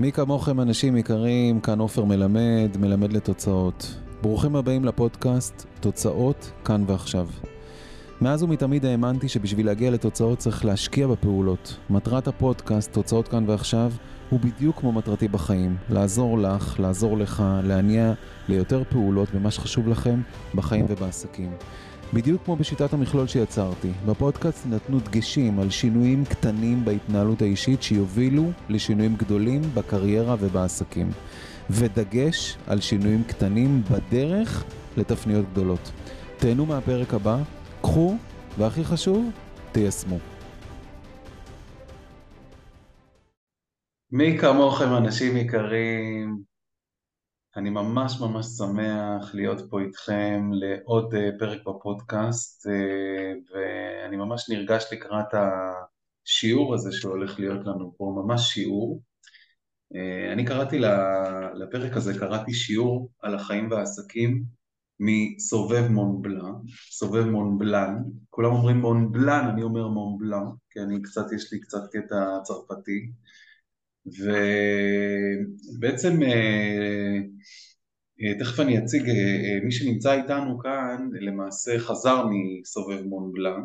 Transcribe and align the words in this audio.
מי 0.00 0.12
כמוכם 0.12 0.60
אנשים 0.60 0.96
יקרים, 0.96 1.60
כאן 1.60 1.78
עופר 1.78 2.04
מלמד, 2.04 2.76
מלמד 2.80 3.12
לתוצאות. 3.12 3.94
ברוכים 4.22 4.56
הבאים 4.56 4.84
לפודקאסט 4.84 5.66
תוצאות 5.80 6.50
כאן 6.64 6.84
ועכשיו. 6.86 7.28
מאז 8.20 8.42
ומתמיד 8.42 8.84
האמנתי 8.84 9.28
שבשביל 9.28 9.66
להגיע 9.66 9.90
לתוצאות 9.90 10.38
צריך 10.38 10.64
להשקיע 10.64 11.06
בפעולות. 11.06 11.76
מטרת 11.90 12.28
הפודקאסט, 12.28 12.92
תוצאות 12.92 13.28
כאן 13.28 13.44
ועכשיו, 13.46 13.92
הוא 14.30 14.40
בדיוק 14.40 14.80
כמו 14.80 14.92
מטרתי 14.92 15.28
בחיים. 15.28 15.76
לעזור 15.90 16.38
לך, 16.38 16.80
לעזור 16.80 17.18
לך, 17.18 17.44
להניע 17.62 18.12
ליותר 18.48 18.82
פעולות 18.90 19.28
במה 19.34 19.50
שחשוב 19.50 19.88
לכם 19.88 20.20
בחיים 20.54 20.86
ובעסקים. 20.88 21.50
בדיוק 22.14 22.44
כמו 22.44 22.56
בשיטת 22.56 22.92
המכלול 22.92 23.26
שיצרתי, 23.26 23.88
בפודקאסט 24.06 24.66
נתנו 24.66 25.00
דגשים 25.00 25.60
על 25.60 25.70
שינויים 25.70 26.24
קטנים 26.24 26.84
בהתנהלות 26.84 27.42
האישית 27.42 27.82
שיובילו 27.82 28.50
לשינויים 28.68 29.16
גדולים 29.16 29.62
בקריירה 29.74 30.36
ובעסקים. 30.40 31.10
ודגש 31.70 32.56
על 32.66 32.80
שינויים 32.80 33.24
קטנים 33.24 33.82
בדרך 33.90 34.64
לתפניות 34.96 35.44
גדולות. 35.52 35.92
תהנו 36.38 36.66
מהפרק 36.66 37.14
הבא, 37.14 37.38
קחו, 37.82 38.16
והכי 38.58 38.84
חשוב, 38.84 39.30
תיישמו. 39.72 40.18
מי 44.12 44.38
כמוכם 44.38 44.96
אנשים 44.96 45.36
יקרים, 45.36 46.38
אני 47.58 47.70
ממש 47.70 48.20
ממש 48.20 48.46
שמח 48.46 49.34
להיות 49.34 49.70
פה 49.70 49.80
איתכם 49.80 50.50
לעוד 50.52 51.14
אה, 51.14 51.30
פרק 51.38 51.60
בפודקאסט 51.68 52.66
אה, 52.66 53.32
ואני 53.52 54.16
ממש 54.16 54.50
נרגש 54.50 54.84
לקראת 54.92 55.26
השיעור 55.32 56.74
הזה 56.74 56.92
שהולך 56.92 57.38
להיות 57.40 57.66
לנו 57.66 57.94
פה, 57.96 58.22
ממש 58.24 58.54
שיעור. 58.54 59.02
אה, 59.94 60.32
אני 60.32 60.44
קראתי 60.44 60.78
לפרק 61.54 61.96
הזה, 61.96 62.18
קראתי 62.18 62.52
שיעור 62.52 63.10
על 63.22 63.34
החיים 63.34 63.70
והעסקים 63.70 64.44
מסובב 65.00 65.88
מונבלן, 65.90 66.52
סובב 66.90 67.24
מונבלן, 67.24 68.02
כולם 68.30 68.50
אומרים 68.50 68.76
מונבלן, 68.76 69.48
אני 69.52 69.62
אומר 69.62 69.88
מונבלן, 69.88 70.44
כי 70.70 70.80
אני 70.80 71.02
קצת, 71.02 71.32
יש 71.32 71.52
לי 71.52 71.60
קצת 71.60 71.82
קטע 71.92 72.38
צרפתי. 72.42 73.10
ובעצם 75.74 76.22
אה, 76.22 77.16
אה, 78.22 78.38
תכף 78.38 78.60
אני 78.60 78.78
אציג, 78.78 79.08
אה, 79.08 79.58
מי 79.64 79.72
שנמצא 79.72 80.12
איתנו 80.12 80.58
כאן 80.58 81.08
למעשה 81.20 81.78
חזר 81.78 82.24
מסובב 82.26 83.02
מונבלן 83.02 83.62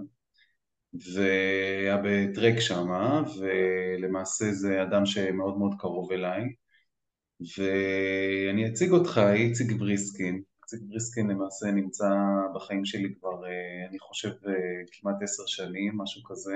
והיה 0.94 1.98
בטרק 2.04 2.60
שמה 2.60 3.24
ולמעשה 3.40 4.52
זה 4.52 4.84
אדם 4.84 5.06
שמאוד 5.06 5.58
מאוד 5.58 5.76
קרוב 5.80 6.12
אליי. 6.12 6.44
ואני 7.58 8.68
אציג 8.68 8.92
אותך, 8.92 9.22
איציק 9.34 9.72
בריסקין. 9.72 10.42
איציק 10.64 10.80
בריסקין 10.90 11.28
למעשה 11.28 11.72
נמצא 11.72 12.10
בחיים 12.56 12.86
שלי 12.86 13.16
כבר 13.20 13.42
אני 13.90 14.00
חושב 14.00 14.30
כמעט 14.92 15.16
עשר 15.22 15.44
שנים, 15.48 15.98
משהו 15.98 16.24
כזה 16.24 16.56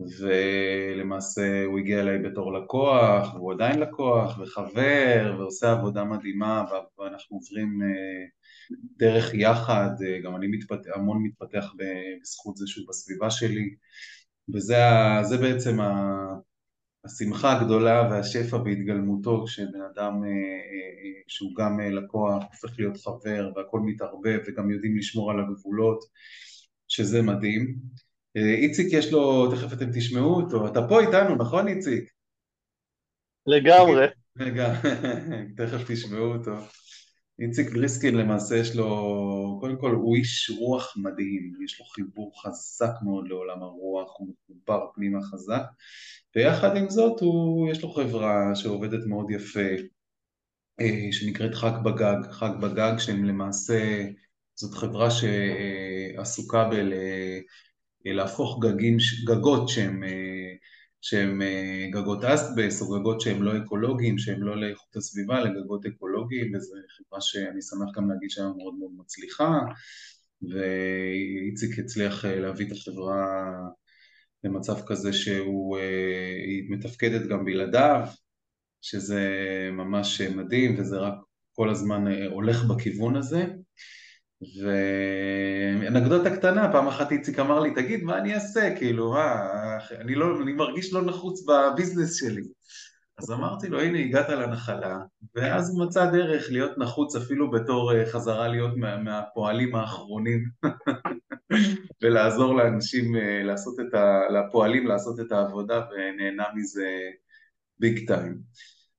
ולמעשה 0.00 1.64
הוא 1.64 1.78
הגיע 1.78 2.00
אליי 2.00 2.18
בתור 2.18 2.52
לקוח, 2.52 3.34
והוא 3.34 3.52
עדיין 3.52 3.78
לקוח 3.78 4.38
וחבר 4.38 5.36
ועושה 5.38 5.72
עבודה 5.72 6.04
מדהימה 6.04 6.64
ואנחנו 6.98 7.36
עוברים 7.36 7.82
אה, 7.82 8.24
דרך 8.96 9.34
יחד, 9.34 9.90
אה, 10.06 10.18
גם 10.20 10.36
אני 10.36 10.46
מתפת... 10.46 10.78
המון 10.94 11.22
מתפתח 11.22 11.72
בזכות 11.76 12.56
זה 12.56 12.66
שהוא 12.66 12.88
בסביבה 12.88 13.30
שלי. 13.30 13.74
וזה 14.54 15.36
בעצם 15.40 15.78
השמחה 17.04 17.60
הגדולה 17.60 18.08
והשפע 18.10 18.58
בהתגלמותו 18.58 19.44
כשבן 19.46 19.80
אדם 19.94 20.24
אה, 20.24 21.22
שהוא 21.26 21.54
גם 21.56 21.80
לקוח 21.80 22.44
הופך 22.52 22.78
להיות 22.78 22.96
חבר 22.96 23.50
והכל 23.56 23.80
מתערבב 23.80 24.38
וגם 24.46 24.70
יודעים 24.70 24.96
לשמור 24.96 25.30
על 25.30 25.40
הגבולות 25.40 26.04
שזה 26.88 27.22
מדהים 27.22 27.76
איציק 28.36 28.86
יש 28.92 29.12
לו, 29.12 29.54
תכף 29.54 29.72
אתם 29.72 29.90
תשמעו 29.94 30.34
אותו, 30.34 30.66
אתה 30.66 30.80
פה 30.88 31.00
איתנו, 31.00 31.34
נכון 31.36 31.68
איציק? 31.68 32.10
לגמרי. 33.46 34.06
רגע, 34.38 34.74
תכף 35.56 35.90
תשמעו 35.92 36.34
אותו. 36.34 36.52
איציק 37.40 37.72
בריסקין 37.72 38.14
למעשה 38.14 38.56
יש 38.56 38.76
לו, 38.76 39.58
קודם 39.60 39.80
כל 39.80 39.90
הוא 39.90 40.16
איש 40.16 40.50
רוח 40.58 40.96
מדהים, 40.96 41.52
יש 41.64 41.80
לו 41.80 41.86
חיבור 41.86 42.42
חזק 42.42 42.92
מאוד 43.04 43.28
לעולם 43.28 43.62
הרוח, 43.62 44.10
הוא 44.18 44.28
מחובר 44.28 44.86
פנימה 44.94 45.22
חזק, 45.22 45.62
ויחד 46.36 46.76
עם 46.76 46.90
זאת 46.90 47.20
הוא, 47.20 47.70
יש 47.70 47.82
לו 47.82 47.90
חברה 47.90 48.54
שעובדת 48.54 49.06
מאוד 49.06 49.30
יפה, 49.30 49.68
אה, 50.80 51.08
שנקראת 51.12 51.54
חג 51.54 51.72
בגג, 51.84 52.30
חג 52.30 52.50
בגג 52.60 52.98
שהם 52.98 53.24
למעשה, 53.24 54.04
זאת 54.54 54.74
חברה 54.74 55.08
שעסוקה 55.10 56.68
בל... 56.70 56.92
להפוך 58.04 58.64
גגים, 58.64 58.96
גגות 59.26 59.68
שהם, 59.68 60.04
אה, 60.04 60.54
שהם 61.00 61.42
אה, 61.42 61.88
גגות 61.92 62.24
אסטבס 62.24 62.82
או 62.82 63.00
גגות 63.00 63.20
שהם 63.20 63.42
לא 63.42 63.56
אקולוגיים, 63.56 64.18
שהם 64.18 64.42
לא 64.42 64.60
לאיכות 64.60 64.96
הסביבה, 64.96 65.40
לגגות 65.40 65.86
אקולוגיים, 65.86 66.54
וזו 66.54 66.74
חברה 66.96 67.20
שאני 67.20 67.62
שמח 67.62 67.96
גם 67.96 68.10
להגיד 68.10 68.30
שהיא 68.30 68.46
מאוד 68.58 68.74
מאוד 68.74 68.90
מצליחה, 68.96 69.60
ואיציק 70.42 71.78
הצליח 71.78 72.24
אה, 72.24 72.40
להביא 72.40 72.66
את 72.66 72.72
החברה 72.72 73.52
למצב 74.44 74.76
כזה 74.86 75.12
שהיא 75.12 76.70
מתפקדת 76.70 77.28
גם 77.28 77.44
בלעדיו, 77.44 78.06
שזה 78.80 79.30
ממש 79.72 80.20
מדהים 80.20 80.80
וזה 80.80 80.96
רק 80.96 81.14
כל 81.52 81.70
הזמן 81.70 82.04
הולך 82.30 82.64
בכיוון 82.64 83.16
הזה. 83.16 83.46
ואנקדוטה 85.82 86.36
קטנה, 86.36 86.72
פעם 86.72 86.88
אחת 86.88 87.12
איציק 87.12 87.38
אמר 87.38 87.60
לי, 87.60 87.74
תגיד, 87.74 88.02
מה 88.02 88.18
אני 88.18 88.34
אעשה? 88.34 88.74
כאילו, 88.76 89.10
מה, 89.10 89.78
אני, 90.00 90.14
לא, 90.14 90.42
אני 90.42 90.52
מרגיש 90.52 90.92
לא 90.92 91.02
נחוץ 91.02 91.44
בביזנס 91.46 92.14
שלי. 92.14 92.42
אז 93.18 93.30
אמרתי 93.30 93.68
לו, 93.68 93.80
הנה, 93.80 93.98
הגעת 93.98 94.28
לנחלה, 94.28 94.98
ואז 95.34 95.70
הוא 95.70 95.86
מצא 95.86 96.10
דרך 96.10 96.46
להיות 96.50 96.78
נחוץ 96.78 97.16
אפילו 97.16 97.50
בתור 97.50 97.94
אה, 97.94 98.06
חזרה 98.06 98.48
להיות 98.48 98.76
מה, 98.76 98.96
מהפועלים 98.96 99.74
האחרונים, 99.74 100.44
ולעזור 102.02 102.54
לאנשים 102.54 103.16
אה, 103.16 103.42
לעשות 103.44 103.80
את 103.80 103.94
ה... 103.94 104.20
לפועלים 104.30 104.86
לעשות 104.86 105.20
את 105.20 105.32
העבודה, 105.32 105.86
ונהנה 105.90 106.44
מזה 106.54 106.88
ביג 107.78 108.06
טיים. 108.06 108.38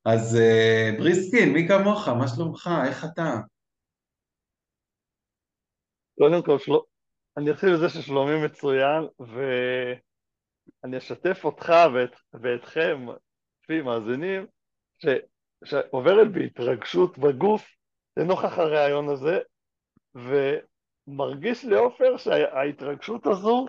אז 0.06 0.36
אה, 0.36 0.92
בריסקין, 0.98 1.54
מי 1.54 1.68
כמוך? 1.68 2.08
מה 2.08 2.28
שלומך? 2.28 2.70
איך 2.86 3.06
אתה? 3.06 3.40
קודם 6.20 6.42
כל, 6.42 6.60
של... 6.60 6.72
אני 7.38 7.52
אתחיל 7.52 7.74
בזה 7.74 7.90
ששלומי 7.90 8.46
מצוין, 8.46 9.08
ואני 9.20 10.98
אשתף 10.98 11.46
אותך 11.46 11.74
ואת... 11.94 12.16
ואתכם, 12.34 13.06
לפי 13.64 13.82
מאזינים, 13.82 14.46
ש... 14.98 15.06
שעוברת 15.66 16.32
בהתרגשות 16.32 17.18
בגוף 17.18 17.70
לנוכח 18.18 18.58
הרעיון 18.58 19.10
הזה, 19.10 19.40
ומרגיש 20.16 21.66
לי 21.66 21.76
עופר 21.76 22.18
שההתרגשות 22.18 23.28
הזו 23.28 23.66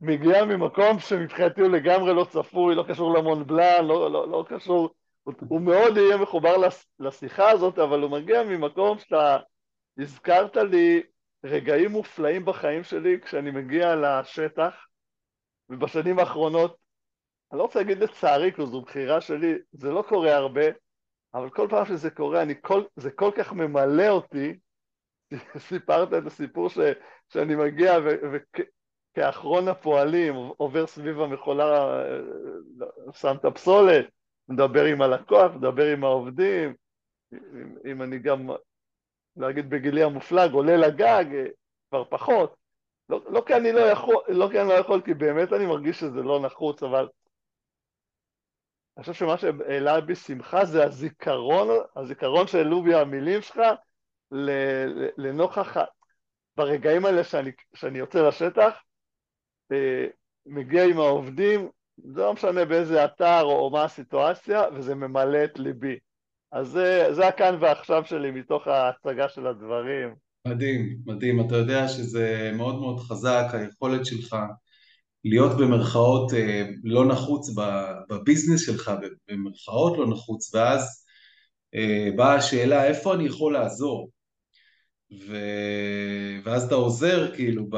מגיעה 0.00 0.44
ממקום 0.44 0.98
שמבחינתי 0.98 1.60
הוא 1.60 1.70
לגמרי 1.70 2.14
לא 2.14 2.26
צפוי, 2.30 2.74
לא 2.74 2.84
קשור 2.88 3.18
למונבלן, 3.18 3.84
לא, 3.84 4.12
לא, 4.12 4.28
לא 4.28 4.44
קשור, 4.48 4.90
הוא, 5.22 5.34
הוא 5.48 5.60
מאוד 5.60 5.96
יהיה 5.96 6.16
מחובר 6.16 6.54
לשיחה 7.00 7.50
הזאת, 7.50 7.78
אבל 7.78 8.02
הוא 8.02 8.10
מגיע 8.10 8.42
ממקום 8.42 8.98
שאתה 8.98 9.38
הזכרת 9.98 10.56
לי 10.56 11.02
רגעים 11.46 11.90
מופלאים 11.90 12.44
בחיים 12.44 12.84
שלי 12.84 13.20
כשאני 13.20 13.50
מגיע 13.50 13.94
לשטח, 13.96 14.86
ובשנים 15.68 16.18
האחרונות, 16.18 16.76
אני 17.52 17.58
לא 17.58 17.62
רוצה 17.62 17.78
להגיד 17.78 17.98
לצערי, 17.98 18.52
כי 18.52 18.66
זו 18.66 18.80
בחירה 18.80 19.20
שלי, 19.20 19.54
זה 19.72 19.90
לא 19.90 20.04
קורה 20.08 20.34
הרבה, 20.34 20.64
אבל 21.34 21.50
כל 21.50 21.66
פעם 21.70 21.86
שזה 21.86 22.10
קורה, 22.10 22.42
אני 22.42 22.54
כל, 22.60 22.82
זה 22.96 23.10
כל 23.10 23.30
כך 23.36 23.52
ממלא 23.52 24.08
אותי, 24.08 24.58
סיפרת 25.68 26.08
את 26.14 26.26
הסיפור 26.26 26.68
ש, 26.68 26.78
שאני 27.28 27.54
מגיע 27.54 27.98
וכאחרון 29.16 29.68
הפועלים 29.68 30.34
עובר 30.34 30.86
סביב 30.86 31.20
המכולה, 31.20 32.02
שם 33.12 33.36
את 33.40 33.44
הפסולת, 33.44 34.06
מדבר 34.48 34.84
עם 34.84 35.02
הלקוח, 35.02 35.52
מדבר 35.54 35.92
עם 35.92 36.04
העובדים, 36.04 36.74
אם, 37.32 37.76
אם 37.90 38.02
אני 38.02 38.18
גם 38.18 38.48
להגיד 39.36 39.70
בגילי 39.70 40.02
המופלג, 40.02 40.52
עולה 40.52 40.76
לגג, 40.76 41.24
אה, 41.34 41.46
כבר 41.88 42.04
פחות. 42.04 42.56
לא, 43.08 43.20
לא 43.28 43.42
כי 43.46 43.54
אני 43.54 43.72
לא 43.72 43.80
יכול, 43.80 44.22
לא 44.28 44.48
כי 44.52 44.60
אני 44.60 44.68
לא 44.68 44.74
יכול, 44.74 45.00
כי 45.00 45.14
באמת 45.14 45.52
אני 45.52 45.66
מרגיש 45.66 46.00
שזה 46.00 46.22
לא 46.22 46.40
נחוץ, 46.40 46.82
אבל 46.82 47.08
אני 48.96 49.04
חושב 49.04 49.12
שמה 49.12 49.38
שהעלה 49.38 50.00
בי 50.00 50.14
שמחה 50.14 50.64
זה 50.64 50.84
הזיכרון, 50.84 51.68
הזיכרון 51.96 52.46
שהעלו 52.46 52.82
בי 52.82 52.94
המילים 52.94 53.42
שלך 53.42 53.60
לנוכח, 55.18 55.76
ברגעים 56.56 57.06
האלה 57.06 57.24
שאני, 57.24 57.50
שאני 57.74 57.98
יוצא 57.98 58.28
לשטח, 58.28 58.82
אה, 59.72 60.06
מגיע 60.46 60.84
עם 60.84 60.98
העובדים, 60.98 61.70
זה 61.96 62.20
לא 62.20 62.32
משנה 62.32 62.64
באיזה 62.64 63.04
אתר 63.04 63.42
או, 63.42 63.70
מה 63.70 63.84
הסיטואציה, 63.84 64.62
וזה 64.74 64.94
ממלא 64.94 65.44
את 65.44 65.58
ליבי. 65.58 65.98
אז 66.56 66.68
זה, 66.68 67.08
זה 67.12 67.28
הכאן 67.28 67.56
ועכשיו 67.60 68.02
שלי 68.04 68.30
מתוך 68.30 68.66
ההצגה 68.66 69.28
של 69.28 69.46
הדברים. 69.46 70.14
מדהים, 70.46 70.98
מדהים. 71.06 71.46
אתה 71.46 71.56
יודע 71.56 71.88
שזה 71.88 72.50
מאוד 72.54 72.80
מאוד 72.80 73.00
חזק, 73.00 73.46
היכולת 73.52 74.06
שלך 74.06 74.36
להיות 75.24 75.56
במרכאות 75.56 76.34
אה, 76.34 76.66
לא 76.84 77.08
נחוץ 77.08 77.50
בביזנס 78.08 78.66
שלך, 78.66 78.92
במרכאות 79.28 79.98
לא 79.98 80.10
נחוץ, 80.10 80.54
ואז 80.54 81.04
אה, 81.74 82.08
באה 82.16 82.34
השאלה 82.34 82.84
איפה 82.84 83.14
אני 83.14 83.26
יכול 83.26 83.52
לעזור? 83.52 84.10
ו... 85.26 85.36
ואז 86.44 86.64
אתה 86.64 86.74
עוזר 86.74 87.34
כאילו, 87.34 87.66
ב... 87.70 87.76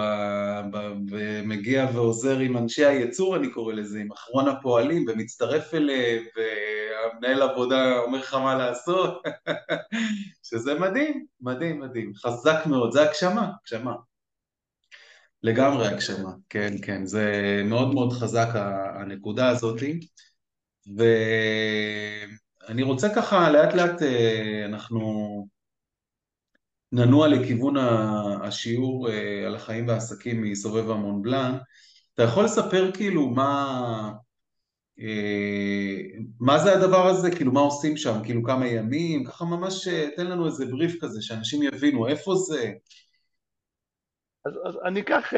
ב... 0.70 0.76
ומגיע 1.10 1.86
ועוזר 1.94 2.38
עם 2.38 2.56
אנשי 2.56 2.84
הייצור 2.84 3.36
אני 3.36 3.50
קורא 3.50 3.72
לזה, 3.72 4.00
עם 4.00 4.12
אחרון 4.12 4.48
הפועלים 4.48 5.04
ומצטרף 5.08 5.74
אליהם 5.74 6.24
והמנהל 6.36 7.42
עבודה 7.42 7.98
אומר 7.98 8.18
לך 8.18 8.34
מה 8.34 8.54
לעשות, 8.54 9.22
שזה 10.48 10.74
מדהים, 10.74 11.26
מדהים, 11.40 11.80
מדהים, 11.80 12.12
חזק 12.14 12.66
מאוד, 12.66 12.92
זה 12.92 13.02
הגשמה, 13.02 13.50
הגשמה. 13.60 13.94
לגמרי 15.42 15.86
הגשמה, 15.86 16.30
כן, 16.48 16.74
כן, 16.82 17.06
זה 17.06 17.32
מאוד 17.64 17.94
מאוד 17.94 18.12
חזק 18.12 18.48
הנקודה 18.54 19.48
הזאתי 19.48 20.00
ואני 20.96 22.82
רוצה 22.82 23.14
ככה 23.14 23.50
לאט 23.50 23.74
לאט 23.74 24.02
אה, 24.02 24.64
אנחנו 24.64 25.57
ננוע 26.92 27.28
לכיוון 27.28 27.76
השיעור 28.42 29.10
אה, 29.10 29.46
על 29.46 29.54
החיים 29.54 29.88
והעסקים 29.88 30.42
מסובב 30.42 30.90
המון 30.90 31.22
בלאן, 31.22 31.56
אתה 32.14 32.22
יכול 32.22 32.44
לספר 32.44 32.92
כאילו 32.92 33.28
מה, 33.28 34.12
אה, 35.00 35.96
מה 36.40 36.58
זה 36.58 36.74
הדבר 36.74 37.06
הזה, 37.06 37.30
כאילו 37.36 37.52
מה 37.52 37.60
עושים 37.60 37.96
שם, 37.96 38.24
כאילו 38.24 38.42
כמה 38.44 38.66
ימים, 38.66 39.24
ככה 39.24 39.44
ממש 39.44 39.88
אה, 39.88 40.08
תן 40.16 40.26
לנו 40.26 40.46
איזה 40.46 40.66
בריף 40.66 40.96
כזה, 41.00 41.22
שאנשים 41.22 41.62
יבינו. 41.62 42.08
איפה 42.08 42.34
זה. 42.34 42.72
אז, 44.44 44.52
אז 44.64 44.78
אני 44.84 45.00
אקח 45.00 45.32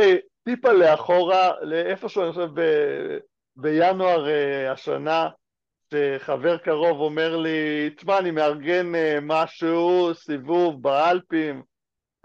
טיפה 0.44 0.72
לאחורה, 0.72 1.50
לאיפשהו 1.62 2.22
אני 2.22 2.32
חושב 2.32 2.48
ב, 2.54 2.62
בינואר 3.56 4.26
השנה, 4.72 5.28
שחבר 5.94 6.56
קרוב 6.56 7.00
אומר 7.00 7.36
לי, 7.36 7.90
תשמע, 7.96 8.18
אני 8.18 8.30
מארגן 8.30 8.94
אה, 8.94 9.18
משהו, 9.22 10.14
סיבוב 10.14 10.82
באלפים, 10.82 11.62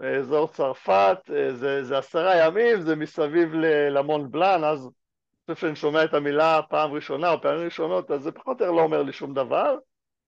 באזור 0.00 0.48
צרפת, 0.48 1.18
אה, 1.34 1.54
זה, 1.54 1.84
זה 1.84 1.98
עשרה 1.98 2.46
ימים, 2.46 2.80
זה 2.80 2.96
מסביב 2.96 3.52
למון 3.90 4.30
בלאן, 4.30 4.64
אז 4.64 4.80
אני 4.80 5.54
חושב 5.54 5.66
שאני 5.66 5.76
שומע 5.76 6.04
את 6.04 6.14
המילה 6.14 6.60
פעם 6.68 6.92
ראשונה 6.92 7.32
או 7.32 7.40
פעמים 7.42 7.64
ראשונות, 7.64 8.10
אז 8.10 8.22
זה 8.22 8.32
פחות 8.32 8.60
או 8.60 8.66
יותר 8.66 8.76
לא 8.76 8.82
אומר 8.82 9.02
לי 9.02 9.12
שום 9.12 9.34
דבר. 9.34 9.78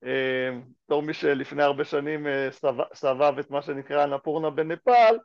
אה, 0.04 0.50
בתור 0.84 1.02
מי 1.02 1.14
שלפני 1.14 1.62
הרבה 1.62 1.84
שנים 1.84 2.26
סבב 2.94 3.38
את 3.40 3.50
מה 3.50 3.62
שנקרא 3.62 4.06
נפורנה 4.06 4.50
בנפאל, 4.50 5.18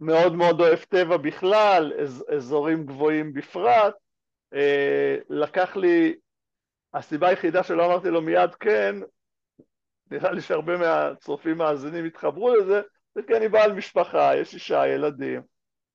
מאוד 0.00 0.34
מאוד 0.34 0.60
אוהב 0.60 0.78
טבע 0.78 1.16
בכלל, 1.16 1.92
אזורים 2.36 2.86
גבוהים 2.86 3.32
בפרט. 3.32 3.94
לקח 5.30 5.76
לי 5.76 6.14
הסיבה 6.94 7.28
היחידה 7.28 7.62
שלא 7.62 7.86
אמרתי 7.86 8.10
לו 8.10 8.22
מיד 8.22 8.54
כן, 8.54 8.94
נראה 10.10 10.32
לי 10.32 10.40
שהרבה 10.40 10.76
מהצופים 10.76 11.58
מאזינים 11.58 12.04
התחברו 12.04 12.54
לזה, 12.54 12.80
זה 13.14 13.22
כי 13.26 13.36
אני 13.36 13.48
בעל 13.48 13.72
משפחה, 13.72 14.36
יש 14.36 14.54
אישה, 14.54 14.86
ילדים. 14.86 15.42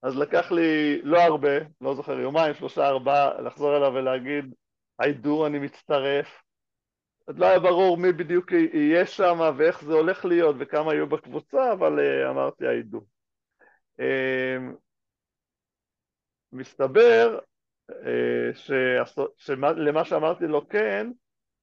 אז 0.03 0.17
לקח 0.17 0.51
לי 0.51 1.01
לא 1.03 1.21
הרבה, 1.21 1.57
לא 1.81 1.95
זוכר, 1.95 2.19
יומיים, 2.19 2.53
שלושה, 2.53 2.87
ארבעה, 2.87 3.41
לחזור 3.41 3.77
אליו 3.77 3.91
ולהגיד, 3.93 4.55
I 5.01 5.25
do, 5.25 5.47
אני 5.47 5.59
מצטרף. 5.59 6.41
עוד 7.27 7.39
לא 7.39 7.45
היה 7.45 7.59
ברור 7.59 7.97
מי 7.97 8.11
בדיוק 8.11 8.51
יהיה 8.51 9.05
שם 9.05 9.39
ואיך 9.57 9.83
זה 9.83 9.93
הולך 9.93 10.25
להיות 10.25 10.55
וכמה 10.59 10.93
יהיו 10.93 11.07
בקבוצה, 11.07 11.73
אבל 11.73 11.99
uh, 11.99 12.29
אמרתי 12.29 12.65
I 12.65 12.93
do. 12.93 12.97
Uh, 13.99 14.77
מסתבר 16.51 17.35
אה, 17.35 17.39
שלמה 19.37 20.05
שאמרתי 20.05 20.47
לו 20.47 20.69
כן, 20.69 21.07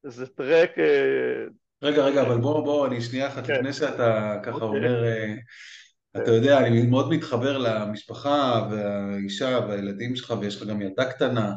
זה 0.02 0.26
טרק... 0.26 0.78
אה, 0.78 1.44
רגע, 1.82 2.04
רגע, 2.04 2.22
אבל 2.22 2.38
בוא, 2.38 2.64
בוא, 2.64 2.86
אני 2.86 3.00
שנייה 3.00 3.28
אחת, 3.28 3.46
כן. 3.46 3.54
לפני 3.54 3.72
שאתה 3.72 4.38
ככה 4.42 4.54
אוקיי. 4.54 4.68
אומר, 4.68 5.04
אה, 5.04 5.34
אתה 6.16 6.30
יודע, 6.30 6.58
אני 6.58 6.82
מאוד 6.86 7.10
מתחבר 7.10 7.58
למשפחה 7.58 8.68
והאישה 8.70 9.60
והילדים 9.68 10.16
שלך, 10.16 10.34
ויש 10.40 10.62
לך 10.62 10.68
גם 10.68 10.82
ילדה 10.82 11.04
קטנה, 11.04 11.52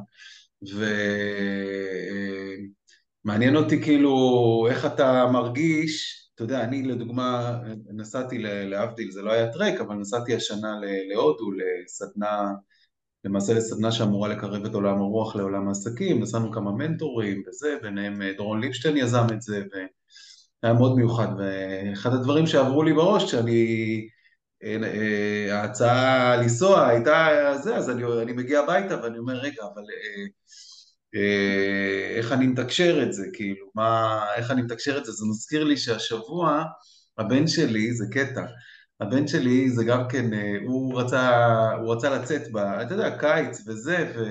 ומעניין 3.25 3.55
אותי 3.55 3.83
כאילו 3.83 4.67
איך 4.69 4.85
אתה 4.85 5.25
מרגיש, 5.33 6.23
אתה 6.35 6.43
יודע, 6.43 6.63
אני 6.63 6.83
לדוגמה 6.83 7.59
נסעתי 7.95 8.37
להבדיל, 8.39 9.11
זה 9.11 9.21
לא 9.21 9.31
היה 9.31 9.51
טרק, 9.51 9.81
אבל 9.81 9.95
נסעתי 9.95 10.35
השנה 10.35 10.73
להודו 11.09 11.51
לסדנה 11.51 12.51
למעשה 13.27 13.53
לסדנה 13.53 13.91
שאמורה 13.91 14.29
לקרב 14.29 14.65
את 14.65 14.73
עולם 14.73 14.97
הרוח 14.97 15.35
לעולם 15.35 15.67
העסקים, 15.67 16.21
נסענו 16.21 16.51
כמה 16.51 16.71
מנטורים 16.71 17.43
וזה, 17.47 17.75
ביניהם 17.81 18.21
אה, 18.21 18.33
דורון 18.37 18.61
ליבשטיין 18.61 18.97
יזם 18.97 19.25
את 19.33 19.41
זה, 19.41 19.63
והיה 20.63 20.73
מאוד 20.73 20.95
מיוחד, 20.95 21.27
ואחד 21.37 22.13
הדברים 22.13 22.47
שעברו 22.47 22.83
לי 22.83 22.93
בראש 22.93 23.23
כשאני, 23.23 24.07
אה, 24.63 24.77
אה, 24.83 25.61
ההצעה 25.61 26.37
לנסוע 26.37 26.87
הייתה 26.87 27.27
זה, 27.63 27.75
אז 27.75 27.89
אני, 27.89 28.03
אני 28.21 28.33
מגיע 28.33 28.59
הביתה 28.59 29.03
ואני 29.03 29.17
אומר, 29.17 29.33
רגע, 29.33 29.63
אבל 29.73 29.83
איך 32.17 32.31
אני 32.31 32.47
מתקשר 32.47 33.03
את 33.03 33.13
זה, 33.13 33.25
כאילו, 33.33 33.65
מה, 33.75 34.21
איך 34.35 34.51
אני 34.51 34.61
מתקשר 34.61 34.97
את 34.97 35.05
זה, 35.05 35.11
זה 35.11 35.25
מזכיר 35.29 35.63
לי 35.63 35.77
שהשבוע 35.77 36.63
הבן 37.17 37.47
שלי, 37.47 37.93
זה 37.93 38.05
קטע, 38.11 38.41
הבן 39.01 39.27
שלי 39.27 39.69
זה 39.69 39.83
גם 39.83 40.07
כן, 40.09 40.33
אה, 40.33 40.55
הוא 40.65 41.01
רצה, 41.01 41.71
הוא 41.71 41.93
רצה 41.93 42.09
לצאת, 42.09 42.51
ב, 42.51 42.57
אתה 42.57 42.93
יודע, 42.93 43.17
קיץ 43.17 43.67
וזה, 43.67 44.13
ו, 44.15 44.23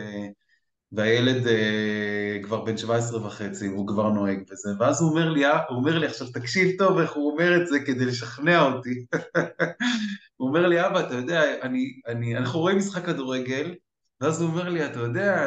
והילד 0.92 1.46
uh, 1.46 2.44
כבר 2.44 2.64
בן 2.64 2.76
17 2.76 3.26
וחצי, 3.26 3.68
והוא 3.68 3.88
כבר 3.88 4.08
נוהג 4.08 4.38
וזה, 4.50 4.70
ואז 4.78 5.02
הוא 5.02 5.10
אומר 5.10 5.30
לי, 5.30 5.46
אה, 5.46 5.60
הוא 5.68 5.78
אומר 5.78 5.98
לי, 5.98 6.06
עכשיו 6.06 6.26
תקשיב 6.32 6.78
טוב 6.78 6.98
איך 6.98 7.12
הוא 7.12 7.32
אומר 7.32 7.62
את 7.62 7.66
זה 7.66 7.80
כדי 7.80 8.04
לשכנע 8.04 8.62
אותי. 8.62 9.06
הוא 10.36 10.48
אומר 10.48 10.68
לי, 10.68 10.86
אבא, 10.86 11.00
אתה 11.00 11.14
יודע, 11.14 11.42
אני, 11.62 12.00
אני, 12.06 12.36
אנחנו 12.36 12.60
רואים 12.60 12.78
משחק 12.78 13.06
כדורגל, 13.06 13.74
ואז 14.20 14.40
הוא 14.40 14.50
אומר 14.50 14.68
לי, 14.68 14.86
אתה 14.86 15.00
יודע, 15.00 15.46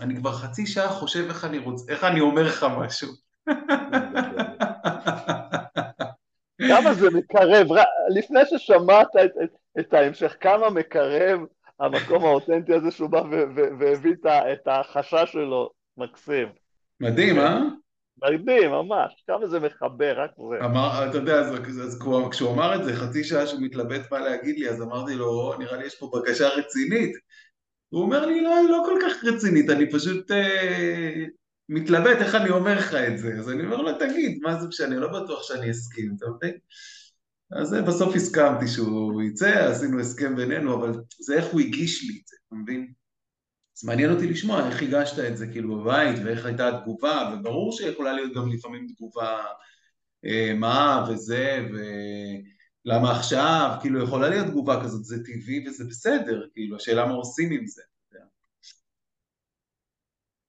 אני 0.00 0.16
כבר 0.16 0.32
חצי 0.32 0.66
שעה 0.66 0.88
חושב 0.88 1.24
איך 1.28 1.44
אני 1.44 1.58
רוצה, 1.58 1.92
איך 1.92 2.04
אני 2.04 2.20
אומר 2.20 2.46
לך 2.46 2.66
משהו. 2.78 3.08
כמה 6.58 6.94
זה 6.94 7.10
מקרב, 7.10 7.66
לפני 8.08 8.40
ששמעת 8.46 9.16
את, 9.24 9.30
את, 9.44 9.50
את 9.80 9.94
ההמשך, 9.94 10.36
כמה 10.40 10.70
מקרב 10.70 11.40
המקום 11.80 12.24
האותנטי 12.24 12.74
הזה 12.74 12.90
שהוא 12.90 13.10
בא 13.10 13.22
והביא 13.78 14.14
את 14.52 14.60
החשש 14.66 15.32
שלו, 15.32 15.70
מקסים. 15.96 16.48
מדהים, 17.00 17.38
אה? 17.38 17.60
מדהים, 18.22 18.70
ממש, 18.70 19.24
כמה 19.26 19.46
זה 19.46 19.60
מחבר, 19.60 20.20
רק 20.20 20.30
זה. 20.50 20.64
אמר, 20.64 21.08
אתה 21.08 21.16
יודע, 21.16 21.34
אז, 21.34 21.54
אז 21.82 22.02
כשהוא 22.30 22.52
אמר 22.54 22.74
את 22.74 22.84
זה, 22.84 22.96
חצי 22.96 23.24
שעה 23.24 23.46
שהוא 23.46 23.60
מתלבט 23.62 24.12
מה 24.12 24.18
להגיד 24.18 24.58
לי, 24.58 24.68
אז 24.68 24.82
אמרתי 24.82 25.14
לו, 25.14 25.54
נראה 25.58 25.76
לי 25.76 25.86
יש 25.86 25.98
פה 25.98 26.10
בקשה 26.14 26.48
רצינית. 26.48 27.16
הוא 27.88 28.02
אומר 28.02 28.26
לי, 28.26 28.40
לא, 28.40 28.50
לא 28.70 28.82
כל 28.86 28.98
כך 29.02 29.24
רצינית, 29.24 29.70
אני 29.70 29.90
פשוט 29.90 30.30
אה, 30.30 31.24
מתלבט 31.68 32.16
איך 32.20 32.34
אני 32.34 32.50
אומר 32.50 32.78
לך 32.78 32.94
את 32.94 33.18
זה, 33.18 33.34
אז 33.38 33.50
אני 33.50 33.64
אומר 33.64 33.76
לו, 33.76 33.98
תגיד, 33.98 34.38
מה 34.42 34.60
זה 34.60 34.68
משנה, 34.68 34.96
לא 34.96 35.22
בטוח 35.22 35.42
שאני 35.42 35.70
אסכים, 35.70 36.14
אתה 36.16 36.26
מבין? 36.36 36.58
אז 37.50 37.74
בסוף 37.86 38.14
הסכמתי 38.14 38.68
שהוא 38.68 39.22
יצא, 39.22 39.70
עשינו 39.70 40.00
הסכם 40.00 40.36
בינינו, 40.36 40.74
אבל 40.74 40.92
זה 41.20 41.34
איך 41.34 41.46
הוא 41.46 41.60
הגיש 41.60 42.02
לי 42.02 42.20
את 42.22 42.26
זה, 42.28 42.36
אתה 42.46 42.54
מבין? 42.54 42.92
אז 43.78 43.84
מעניין 43.84 44.10
אותי 44.10 44.26
לשמוע 44.26 44.68
איך 44.68 44.82
הגשת 44.82 45.18
את 45.18 45.36
זה 45.36 45.46
כאילו 45.46 45.78
בבית, 45.78 46.18
ואיך 46.24 46.46
הייתה 46.46 46.68
התגובה, 46.68 47.34
וברור 47.34 47.72
שיכולה 47.72 48.12
להיות 48.12 48.34
גם 48.34 48.48
לפעמים 48.52 48.86
תגובה 48.86 49.44
אה, 50.24 50.54
מה 50.54 51.06
וזה, 51.08 51.66
ולמה 52.84 53.16
עכשיו, 53.18 53.78
כאילו 53.80 54.04
יכולה 54.04 54.28
להיות 54.28 54.46
תגובה 54.46 54.84
כזאת, 54.84 55.04
זה 55.04 55.16
טבעי 55.24 55.68
וזה 55.68 55.84
בסדר, 55.84 56.46
כאילו, 56.52 56.76
השאלה 56.76 57.06
מה 57.06 57.12
עושים 57.12 57.52
עם 57.52 57.66
זה. 57.66 57.82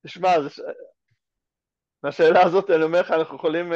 תשמע, 0.05 0.29
מהשאלה 2.03 2.43
הזאת 2.43 2.69
אני 2.69 2.83
אומר 2.83 3.01
לך, 3.01 3.11
אנחנו 3.11 3.35
יכולים 3.35 3.71
uh, 3.71 3.75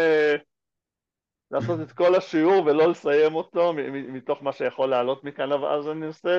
לעשות 1.52 1.80
את 1.82 1.92
כל 1.92 2.16
השיעור 2.16 2.66
ולא 2.66 2.92
לסיים 2.92 3.36
אותו 3.36 3.74
מתוך 4.14 4.44
מה 4.44 4.52
שיכול 4.54 4.90
לעלות 4.90 5.24
מכאן, 5.24 5.52
אז 5.52 5.88
אני 5.88 6.06
אנסה 6.06 6.38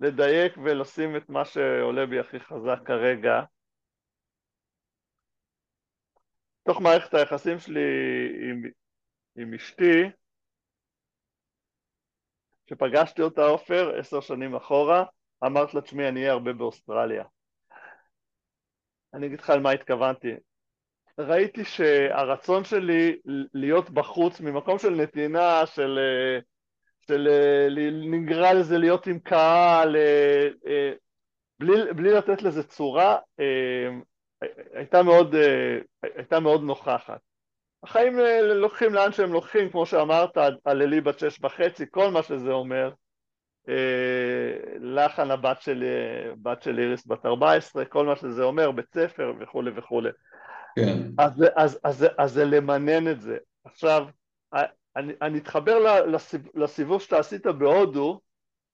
לדייק 0.00 0.52
ולשים 0.64 1.16
את 1.16 1.28
מה 1.28 1.44
שעולה 1.44 2.06
בי 2.06 2.18
הכי 2.20 2.40
חזק 2.40 2.78
כרגע. 2.86 3.42
תוך 6.66 6.80
מערכת 6.80 7.14
היחסים 7.14 7.58
שלי 7.58 7.80
עם, 8.50 8.62
עם 9.36 9.54
אשתי, 9.54 10.10
כשפגשתי 12.66 13.22
אותה 13.22 13.42
עופר 13.42 13.98
עשר 13.98 14.20
שנים 14.20 14.54
אחורה, 14.54 15.04
אמרת 15.44 15.74
לה, 15.74 15.80
תשמעי, 15.80 16.08
אני 16.08 16.20
אהיה 16.20 16.32
הרבה 16.32 16.52
באוסטרליה. 16.52 17.24
אני 19.14 19.26
אגיד 19.26 19.40
לך 19.40 19.50
על 19.50 19.60
מה 19.60 19.70
התכוונתי. 19.70 20.34
ראיתי 21.18 21.64
שהרצון 21.64 22.64
שלי 22.64 23.16
להיות 23.54 23.90
בחוץ 23.90 24.40
ממקום 24.40 24.78
של 24.78 24.90
נתינה, 24.90 25.66
של, 25.66 25.98
של 27.06 27.28
נגרע 28.10 28.54
לזה 28.54 28.78
להיות 28.78 29.06
עם 29.06 29.18
קהל, 29.18 29.96
בלי, 31.60 31.92
בלי 31.92 32.10
לתת 32.10 32.42
לזה 32.42 32.62
צורה, 32.62 33.18
הייתה 34.74 35.02
מאוד, 35.02 35.34
הייתה 36.02 36.40
מאוד 36.40 36.62
נוכחת. 36.62 37.20
החיים 37.82 38.18
לוקחים 38.42 38.94
לאן 38.94 39.12
שהם 39.12 39.32
לוקחים, 39.32 39.70
כמו 39.70 39.86
שאמרת, 39.86 40.38
הללי 40.66 41.00
בת 41.00 41.18
שש 41.18 41.38
וחצי, 41.42 41.84
כל 41.90 42.10
מה 42.10 42.22
שזה 42.22 42.50
אומר. 42.50 42.90
לחן 44.80 45.30
הבת 45.30 45.62
של, 45.62 45.84
בת 46.42 46.62
של 46.62 46.78
איריס 46.78 47.06
בת 47.06 47.26
14, 47.26 47.84
כל 47.84 48.06
מה 48.06 48.16
שזה 48.16 48.42
אומר, 48.42 48.70
בית 48.70 48.86
ספר 48.94 49.32
וכולי 49.40 49.70
וכולי. 49.76 50.10
כן. 50.76 50.98
אז, 51.18 51.44
אז, 51.56 51.78
אז, 51.84 52.06
אז 52.18 52.32
זה 52.32 52.44
למנן 52.44 53.08
את 53.10 53.20
זה. 53.20 53.36
עכשיו, 53.64 54.06
אני, 54.96 55.12
אני 55.22 55.38
אתחבר 55.38 56.04
לסיב, 56.06 56.48
לסיבוב 56.54 57.02
שאתה 57.02 57.18
עשית 57.18 57.46
בהודו, 57.46 58.20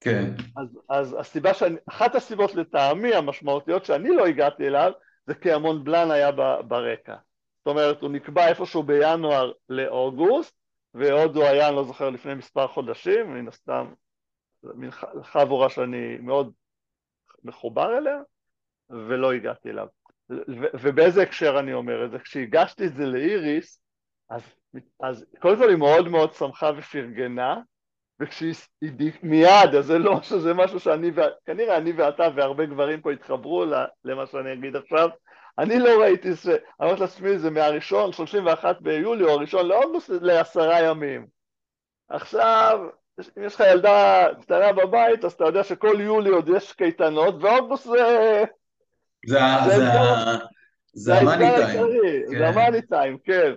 כן. 0.01 0.35
אז, 0.57 0.79
אז 0.89 1.17
הסיבה 1.19 1.55
שאני, 1.55 1.77
אחת 1.89 2.15
הסיבות 2.15 2.55
לטעמי 2.55 3.15
המשמעותיות 3.15 3.85
שאני 3.85 4.17
לא 4.17 4.27
הגעתי 4.27 4.67
אליו, 4.67 4.93
זה 5.27 5.35
כי 5.35 5.53
המון 5.53 5.85
בלאן 5.85 6.11
היה 6.11 6.31
ברקע. 6.63 7.17
זאת 7.59 7.67
אומרת, 7.67 8.03
הוא 8.03 8.11
נקבע 8.11 8.49
איפשהו 8.49 8.83
בינואר 8.83 9.53
לאוגוסט, 9.69 10.55
והודו 10.95 11.45
היה, 11.45 11.69
אני 11.69 11.77
לא 11.77 11.85
זוכר, 11.85 12.11
לפני 12.11 12.35
מספר 12.35 12.67
חודשים, 12.67 13.35
מן 13.35 13.49
הסתם, 13.49 13.93
מין 14.63 14.91
חבורה 15.23 15.71
שאני 15.71 16.17
מאוד 16.21 16.53
מחובר 17.45 17.99
אליה, 17.99 18.19
ולא 18.91 19.33
הגעתי 19.33 19.71
אליו. 19.71 19.87
ובאיזה 20.83 21.23
הקשר 21.23 21.59
אני 21.59 21.73
אומר 21.73 22.05
את 22.05 22.11
זה? 22.11 22.19
כשהגשתי 22.19 22.87
את 22.87 22.95
זה 22.95 23.07
לאיריס, 23.07 23.81
אז, 24.31 24.43
אז 25.01 25.27
קודם 25.39 25.57
כל 25.57 25.69
היא 25.69 25.79
מאוד 25.79 26.09
מאוד 26.09 26.33
שמחה 26.33 26.71
ופרגנה, 26.77 27.57
וכשהיא 28.21 28.55
מיד, 29.23 29.75
אז 29.79 29.87
זה 29.87 29.99
לא 29.99 30.23
שזה 30.23 30.55
משהו 30.55 30.81
שאני, 30.81 31.11
כנראה 31.47 31.77
אני 31.77 31.93
ואתה 31.93 32.29
והרבה 32.35 32.67
גברים 32.67 33.01
פה 33.01 33.13
התחברו 33.13 33.65
למה 34.05 34.27
שאני 34.27 34.53
אגיד 34.53 34.77
עכשיו, 34.77 35.09
אני 35.59 35.79
לא 35.79 36.01
ראיתי 36.01 36.37
ש... 36.37 36.47
אמרתי 36.83 37.01
לעצמי, 37.01 37.39
זה 37.39 37.51
מהראשון, 37.51 38.13
31 38.13 38.81
ביולי, 38.81 39.25
או 39.25 39.31
הראשון 39.31 39.67
לאוגוסט, 39.67 40.11
לעשרה 40.11 40.81
ימים. 40.81 41.27
עכשיו, 42.09 42.81
אם 43.39 43.45
יש 43.45 43.55
לך 43.55 43.63
ילדה 43.73 44.27
קטנה 44.41 44.73
בבית, 44.73 45.25
אז 45.25 45.33
אתה 45.33 45.45
יודע 45.45 45.65
שכל 45.65 46.01
יולי 46.01 46.31
עוד 46.31 46.49
יש 46.49 46.73
קייטנות, 46.73 47.35
ואוגוסט 47.41 47.85
זה... 47.85 48.45
זה 49.27 49.41
המאני 51.15 51.45
טיים. 51.57 51.87
זה 52.39 52.49
המאני 52.49 52.83
טיים, 52.83 53.19
כן. 53.19 53.53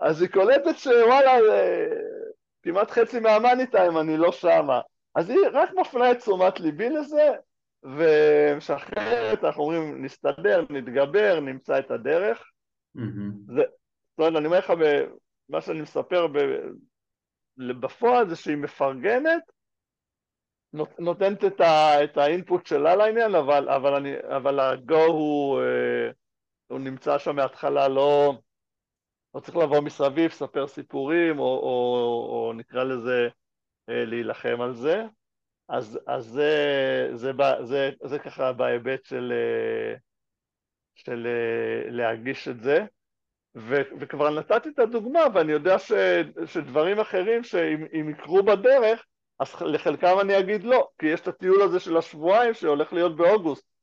אז 0.00 0.22
היא 0.22 0.30
קולטת 0.30 0.76
שוואלה, 0.78 1.32
כמעט 2.62 2.90
חצי 2.90 3.20
מהמאני 3.20 3.66
טיים 3.66 3.98
אני 3.98 4.16
לא 4.16 4.32
שמה. 4.32 4.80
אז 5.14 5.30
היא 5.30 5.38
רק 5.52 5.70
מפנה 5.80 6.12
את 6.12 6.18
תשומת 6.18 6.60
ליבי 6.60 6.90
לזה, 6.90 7.32
ומשחררת, 7.82 9.44
אנחנו 9.44 9.62
אומרים, 9.62 10.04
נסתדר, 10.04 10.64
נתגבר, 10.70 11.40
נמצא 11.40 11.78
את 11.78 11.90
הדרך. 11.90 12.50
זאת 13.46 14.18
אומרת, 14.18 14.36
אני 14.36 14.46
אומר 14.46 14.58
לך, 14.58 14.72
מה 15.48 15.60
שאני 15.60 15.80
מספר 15.80 16.26
בפועל 17.80 18.28
זה 18.28 18.36
שהיא 18.36 18.56
מפרגנת, 18.56 19.42
נותנת 20.98 21.44
את, 21.44 21.60
ה, 21.60 22.04
את 22.04 22.16
האינפוט 22.16 22.66
שלה 22.66 22.96
לעניין, 22.96 23.34
אבל, 23.34 23.68
אבל, 23.68 23.94
אני, 23.94 24.14
אבל 24.36 24.60
הגו 24.60 25.04
הוא, 25.04 25.60
אה, 25.60 26.10
הוא 26.66 26.80
נמצא 26.80 27.18
שם 27.18 27.36
מההתחלה, 27.36 27.88
לא, 27.88 28.38
לא 29.34 29.40
צריך 29.40 29.56
לבוא 29.56 29.80
מסביב, 29.80 30.30
לספר 30.30 30.66
סיפורים, 30.66 31.38
או, 31.38 31.44
או, 31.44 32.26
או 32.30 32.52
נקרא 32.52 32.84
לזה 32.84 33.28
אה, 33.88 34.04
להילחם 34.04 34.60
על 34.60 34.74
זה. 34.74 35.04
אז, 35.68 35.98
אז 36.06 36.24
זה, 36.24 36.52
זה, 37.12 37.32
זה, 37.32 37.64
זה, 37.64 37.90
זה 38.04 38.18
ככה 38.18 38.52
בהיבט 38.52 39.04
של, 39.04 39.32
אה, 39.32 39.96
של 40.94 41.26
להגיש 41.90 42.48
את 42.48 42.60
זה. 42.60 42.84
ו, 43.56 43.74
וכבר 44.00 44.30
נתתי 44.30 44.68
את 44.68 44.78
הדוגמה, 44.78 45.20
ואני 45.34 45.52
יודע 45.52 45.78
ש, 45.78 45.92
שדברים 46.46 47.00
אחרים 47.00 47.42
שאם 47.42 48.08
יקרו 48.10 48.42
בדרך, 48.42 49.04
אז 49.38 49.54
לחלקם 49.60 50.16
אני 50.20 50.38
אגיד 50.38 50.64
לא, 50.64 50.88
כי 50.98 51.06
יש 51.06 51.20
את 51.20 51.28
הטיול 51.28 51.62
הזה 51.62 51.80
של 51.80 51.96
השבועיים 51.96 52.54
שהולך 52.54 52.92
להיות 52.92 53.16
באוגוסט. 53.16 53.76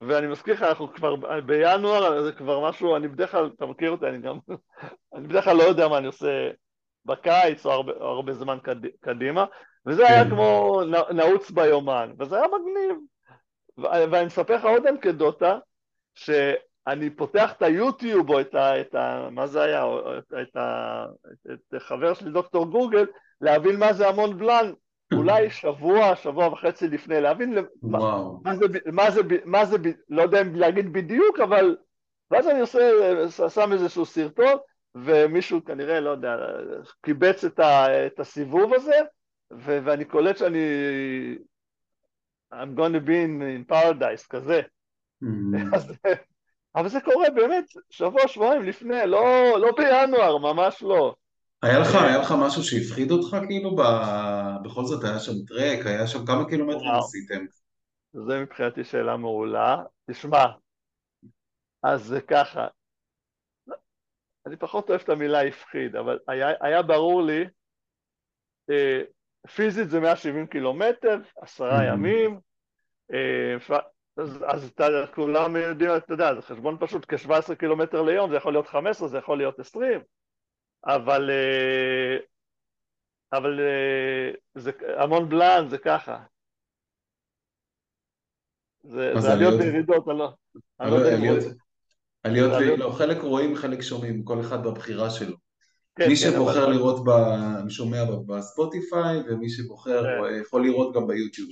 ואני 0.00 0.26
מזכיר 0.26 0.54
לך, 0.54 0.62
אנחנו 0.62 0.92
כבר 0.94 1.14
בינואר, 1.46 2.22
זה 2.22 2.32
כבר 2.32 2.68
משהו, 2.68 2.96
אני 2.96 3.08
בדרך 3.08 3.30
כלל, 3.30 3.50
אתה 3.56 3.66
מכיר 3.66 3.90
אותי, 3.90 4.06
אני 4.06 4.18
גם, 4.18 4.38
אני 5.14 5.28
בדרך 5.28 5.44
כלל 5.44 5.56
לא 5.56 5.62
יודע 5.62 5.88
מה 5.88 5.98
אני 5.98 6.06
עושה 6.06 6.50
בקיץ 7.04 7.66
או 7.66 7.70
הרבה, 7.70 7.92
הרבה 8.00 8.32
זמן 8.32 8.58
קדימה, 9.00 9.44
וזה 9.86 10.02
כן. 10.06 10.12
היה 10.12 10.30
כמו 10.30 10.80
נעוץ 11.14 11.50
ביומן, 11.50 12.12
וזה 12.18 12.36
היה 12.36 12.46
מגניב. 12.46 12.96
ואני 14.10 14.26
מספר 14.26 14.54
לך 14.54 14.64
עוד 14.64 14.86
אנקדוטה, 14.86 15.58
שאני 16.14 17.10
פותח 17.10 17.52
את 17.52 17.62
היוטיוב 17.62 18.30
או 18.30 18.40
את 18.40 18.54
ה... 18.54 18.80
את 18.80 18.94
ה 18.94 19.28
מה 19.30 19.46
זה 19.46 19.62
היה? 19.62 19.84
את, 20.18 20.32
את, 20.42 20.56
ה, 20.56 21.04
את 21.52 21.82
חבר 21.82 22.14
שלי 22.14 22.30
דוקטור 22.30 22.66
גוגל, 22.66 23.06
להבין 23.40 23.78
מה 23.78 23.92
זה 23.92 24.08
המון 24.08 24.38
בלאן, 24.38 24.72
אולי 25.14 25.50
שבוע, 25.50 26.16
שבוע 26.16 26.48
וחצי 26.48 26.88
לפני, 26.88 27.20
להבין 27.20 27.54
מה, 27.82 27.98
מה, 28.44 28.56
זה, 28.56 28.66
מה, 28.92 29.10
זה, 29.10 29.20
מה 29.44 29.64
זה, 29.64 29.76
לא 30.08 30.22
יודע 30.22 30.40
אם 30.40 30.54
להגיד 30.54 30.92
בדיוק, 30.92 31.40
אבל 31.40 31.76
ואז 32.30 32.48
אני 32.48 32.60
עושה, 32.60 32.90
שם 33.48 33.72
איזשהו 33.72 34.06
סרטון, 34.06 34.54
ומישהו 34.94 35.64
כנראה, 35.64 36.00
לא 36.00 36.10
יודע, 36.10 36.36
קיבץ 37.02 37.44
את, 37.44 37.58
ה, 37.58 38.06
את 38.06 38.20
הסיבוב 38.20 38.74
הזה, 38.74 38.96
ו, 39.52 39.78
ואני 39.84 40.04
קולט 40.04 40.36
שאני 40.36 40.58
I'm 42.52 42.74
going 42.74 42.92
to 42.92 43.00
be 43.00 43.16
in, 43.16 43.42
in 43.42 43.64
paradise, 43.64 44.26
כזה. 44.28 44.60
Mm-hmm. 45.22 45.76
אז, 45.76 45.92
אבל 46.74 46.88
זה 46.88 47.00
קורה 47.00 47.30
באמת 47.30 47.64
שבוע, 47.90 48.28
שבועיים 48.28 48.62
לפני, 48.62 49.06
לא, 49.06 49.58
לא 49.60 49.72
בינואר, 49.76 50.38
ממש 50.38 50.82
לא. 50.82 51.14
היה 51.62 51.78
לך, 51.78 51.94
היה 51.94 52.18
לך 52.18 52.34
משהו 52.46 52.62
שהפחיד 52.62 53.10
אותך 53.10 53.36
כאילו, 53.48 53.76
ב... 53.76 53.82
בכל 54.64 54.84
זאת 54.84 55.04
היה 55.04 55.18
שם 55.18 55.32
טרק, 55.46 55.86
היה 55.86 56.06
שם 56.06 56.26
כמה 56.26 56.48
קילומטרים 56.48 56.90
עשיתם? 56.90 57.44
זה 58.12 58.40
מבחינתי 58.40 58.84
שאלה 58.84 59.16
מעולה. 59.16 59.76
תשמע, 60.10 60.44
אז 61.82 62.04
זה 62.04 62.20
ככה, 62.20 62.66
אני 64.46 64.56
פחות 64.56 64.88
אוהב 64.88 65.00
את 65.00 65.08
המילה 65.08 65.42
הפחיד, 65.42 65.96
אבל 65.96 66.18
היה, 66.28 66.48
היה 66.60 66.82
ברור 66.82 67.22
לי, 67.22 67.44
אה, 68.70 69.02
פיזית 69.54 69.90
זה 69.90 70.00
170 70.00 70.46
קילומטר, 70.46 71.16
עשרה 71.36 71.84
ימים, 71.84 72.40
אה, 73.12 73.76
אז, 74.16 74.44
אז 74.46 74.68
אתה, 74.68 74.84
כולם 75.14 75.56
יודעים, 75.56 75.90
אתה 75.96 76.12
יודע, 76.12 76.34
זה 76.34 76.42
חשבון 76.42 76.76
פשוט, 76.80 77.04
כ-17 77.08 77.54
קילומטר 77.54 78.02
ליום, 78.02 78.30
זה 78.30 78.36
יכול 78.36 78.52
להיות 78.52 78.68
15, 78.68 79.08
זה 79.08 79.18
יכול 79.18 79.38
להיות 79.38 79.58
20, 79.58 80.00
אבל, 80.84 81.30
אה, 81.30 82.16
אבל 83.32 83.60
אה, 83.60 84.30
זה, 84.54 84.70
המון 84.96 85.28
בלאן 85.28 85.68
זה 85.68 85.78
ככה. 85.78 86.22
זה, 88.82 89.12
זה 89.18 89.32
עליות 89.32 89.54
וירידות, 89.60 90.08
אני 90.08 90.18
לא, 90.18 90.34
לא 90.90 90.94
יודע. 90.96 91.48
עליות 92.22 92.52
וירידות, 92.52 92.78
לא, 92.78 92.90
חלק 92.90 93.22
רואים, 93.22 93.56
חלק 93.56 93.80
שומעים, 93.80 94.24
כל 94.24 94.40
אחד 94.40 94.64
בבחירה 94.64 95.10
שלו. 95.10 95.36
כן, 95.96 96.08
מי 96.08 96.16
כן, 96.16 96.30
שבוחר 96.30 96.64
אבל... 96.64 96.72
לראות, 96.72 97.04
ב... 97.04 97.10
שומע 97.68 98.04
בספוטיפיי, 98.26 99.20
ומי 99.28 99.50
שבוחר 99.50 100.02
כן. 100.02 100.40
יכול 100.42 100.62
לראות 100.66 100.94
גם 100.94 101.06
ביוטיוב. 101.06 101.48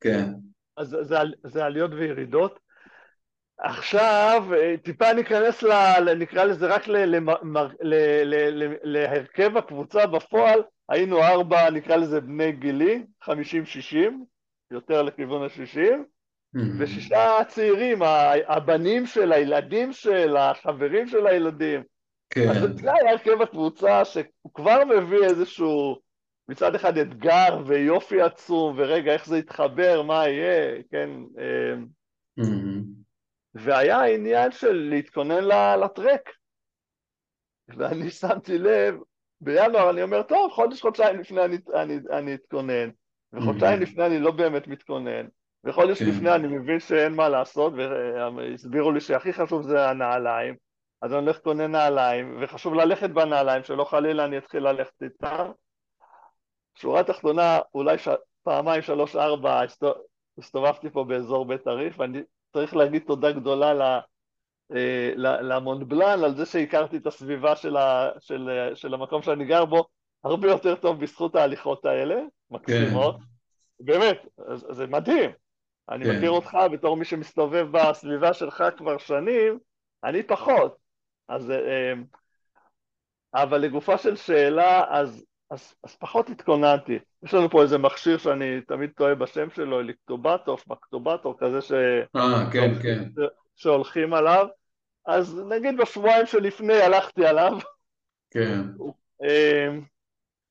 כן. 0.00 0.30
אז 0.76 0.96
זה, 1.00 1.16
זה 1.44 1.64
עליות 1.64 1.90
וירידות. 1.92 2.65
עכשיו, 3.58 4.44
טיפה 4.82 5.12
ניכנס, 5.12 5.62
ל, 5.62 6.14
נקרא 6.14 6.44
לזה 6.44 6.66
רק 6.66 6.82
להרכב 8.82 9.56
הקבוצה 9.56 10.06
בפועל, 10.06 10.62
היינו 10.88 11.22
ארבע, 11.22 11.70
נקרא 11.70 11.96
לזה 11.96 12.20
בני 12.20 12.52
גילי, 12.52 13.02
חמישים 13.22 13.66
שישים, 13.66 14.24
יותר 14.70 15.02
לכיוון 15.02 15.46
השישים. 15.46 16.04
ושישה 16.78 17.38
צעירים, 17.48 17.98
הבנים 18.48 19.06
של 19.06 19.32
הילדים 19.32 19.92
של, 19.92 20.36
החברים 20.36 21.08
של 21.08 21.26
הילדים. 21.26 21.82
כן. 22.30 22.48
אז 22.48 22.56
זה 22.74 22.92
היה 22.92 23.10
הרכב 23.10 23.42
הקבוצה 23.42 24.04
שהוא 24.04 24.54
כבר 24.54 24.84
מביא 24.84 25.24
איזשהו, 25.24 25.96
מצד 26.48 26.74
אחד 26.74 26.98
אתגר 26.98 27.62
ויופי 27.66 28.20
עצום, 28.20 28.74
ורגע, 28.78 29.12
איך 29.12 29.26
זה 29.26 29.38
יתחבר, 29.38 30.02
מה 30.02 30.28
יהיה, 30.28 30.82
כן. 30.90 31.10
Mm-hmm. 32.40 33.05
והיה 33.56 34.00
העניין 34.00 34.52
של 34.52 34.72
להתכונן 34.90 35.44
לטרק. 35.84 36.30
ואני 37.68 38.10
שמתי 38.10 38.58
לב, 38.58 38.94
בינואר 39.40 39.90
אני 39.90 40.02
אומר, 40.02 40.22
טוב, 40.22 40.52
חודש, 40.52 40.82
חודשיים 40.82 41.20
לפני 41.20 41.44
אני, 41.44 41.58
אני, 41.74 41.98
אני 42.10 42.34
אתכונן, 42.34 42.90
וחודשיים 43.32 43.78
mm-hmm. 43.78 43.82
לפני 43.82 44.06
אני 44.06 44.18
לא 44.18 44.30
באמת 44.30 44.68
מתכונן, 44.68 45.26
וחודש 45.64 46.02
כן. 46.02 46.08
לפני 46.08 46.34
אני 46.34 46.48
מבין 46.48 46.80
שאין 46.80 47.14
מה 47.14 47.28
לעשות, 47.28 47.72
והסבירו 48.36 48.92
לי 48.92 49.00
שהכי 49.00 49.32
חשוב 49.32 49.62
זה 49.62 49.88
הנעליים, 49.88 50.54
אז 51.02 51.12
אני 51.12 51.20
הולך 51.20 51.36
לקונה 51.36 51.66
נעליים, 51.66 52.38
וחשוב 52.42 52.74
ללכת 52.74 53.10
בנעליים, 53.10 53.64
שלא 53.64 53.84
חלילה 53.84 54.24
אני 54.24 54.38
אתחיל 54.38 54.62
ללכת 54.62 55.02
איתם. 55.02 55.50
שורה 56.74 57.04
תחתונה, 57.04 57.60
אולי 57.74 57.98
ש... 57.98 58.08
פעמיים, 58.42 58.82
שלוש, 58.82 59.16
ארבע, 59.16 59.62
הסתובבתי 60.38 60.90
פה 60.90 61.04
באזור 61.04 61.46
בית 61.46 61.66
הריף, 61.66 62.00
ואני 62.00 62.22
צריך 62.56 62.76
להגיד 62.76 63.02
תודה 63.06 63.32
גדולה 63.32 63.74
ל... 63.74 63.82
אה, 64.74 65.12
למונבלן 65.16 66.24
על 66.24 66.36
זה 66.36 66.46
שהכרתי 66.46 66.96
את 66.96 67.06
הסביבה 67.06 67.56
של, 67.56 67.76
ה, 67.76 68.10
של, 68.20 68.70
של 68.74 68.94
המקום 68.94 69.22
שאני 69.22 69.44
גר 69.44 69.64
בו 69.64 69.84
הרבה 70.24 70.48
יותר 70.48 70.74
טוב 70.74 71.00
בזכות 71.00 71.34
ההליכות 71.34 71.84
האלה, 71.84 72.20
מקסימות. 72.50 73.16
כן. 73.16 73.84
באמת, 73.84 74.26
זה 74.70 74.86
מדהים. 74.86 75.30
אני 75.88 76.04
כן. 76.04 76.16
מכיר 76.16 76.30
אותך 76.30 76.58
בתור 76.72 76.96
מי 76.96 77.04
שמסתובב 77.04 77.66
בסביבה 77.70 78.34
שלך 78.34 78.64
כבר 78.76 78.98
שנים, 78.98 79.58
אני 80.04 80.22
פחות. 80.22 80.76
אז, 81.28 81.50
אה, 81.50 81.92
אבל 83.34 83.58
לגופה 83.58 83.98
של 83.98 84.16
שאלה, 84.16 84.84
אז, 84.88 85.24
אז, 85.50 85.74
אז 85.84 85.96
פחות 85.96 86.30
התכוננתי. 86.30 86.98
יש 87.26 87.34
לנו 87.34 87.50
פה 87.50 87.62
איזה 87.62 87.78
מכשיר 87.78 88.18
שאני 88.18 88.60
תמיד 88.60 88.90
טועה 88.96 89.14
בשם 89.14 89.50
שלו, 89.54 89.80
אליקטובטוף, 89.80 90.68
מקטובטור, 90.68 91.34
כזה 91.38 91.60
ש... 91.60 91.72
אה, 92.16 92.50
כן, 92.52 92.74
כן. 92.82 93.04
שהולכים 93.56 94.14
עליו. 94.14 94.46
אז 95.06 95.40
נגיד 95.48 95.76
בשבועיים 95.76 96.26
שלפני 96.26 96.74
הלכתי 96.74 97.26
עליו. 97.26 97.58
כן. 98.30 98.60
אה, 99.22 99.68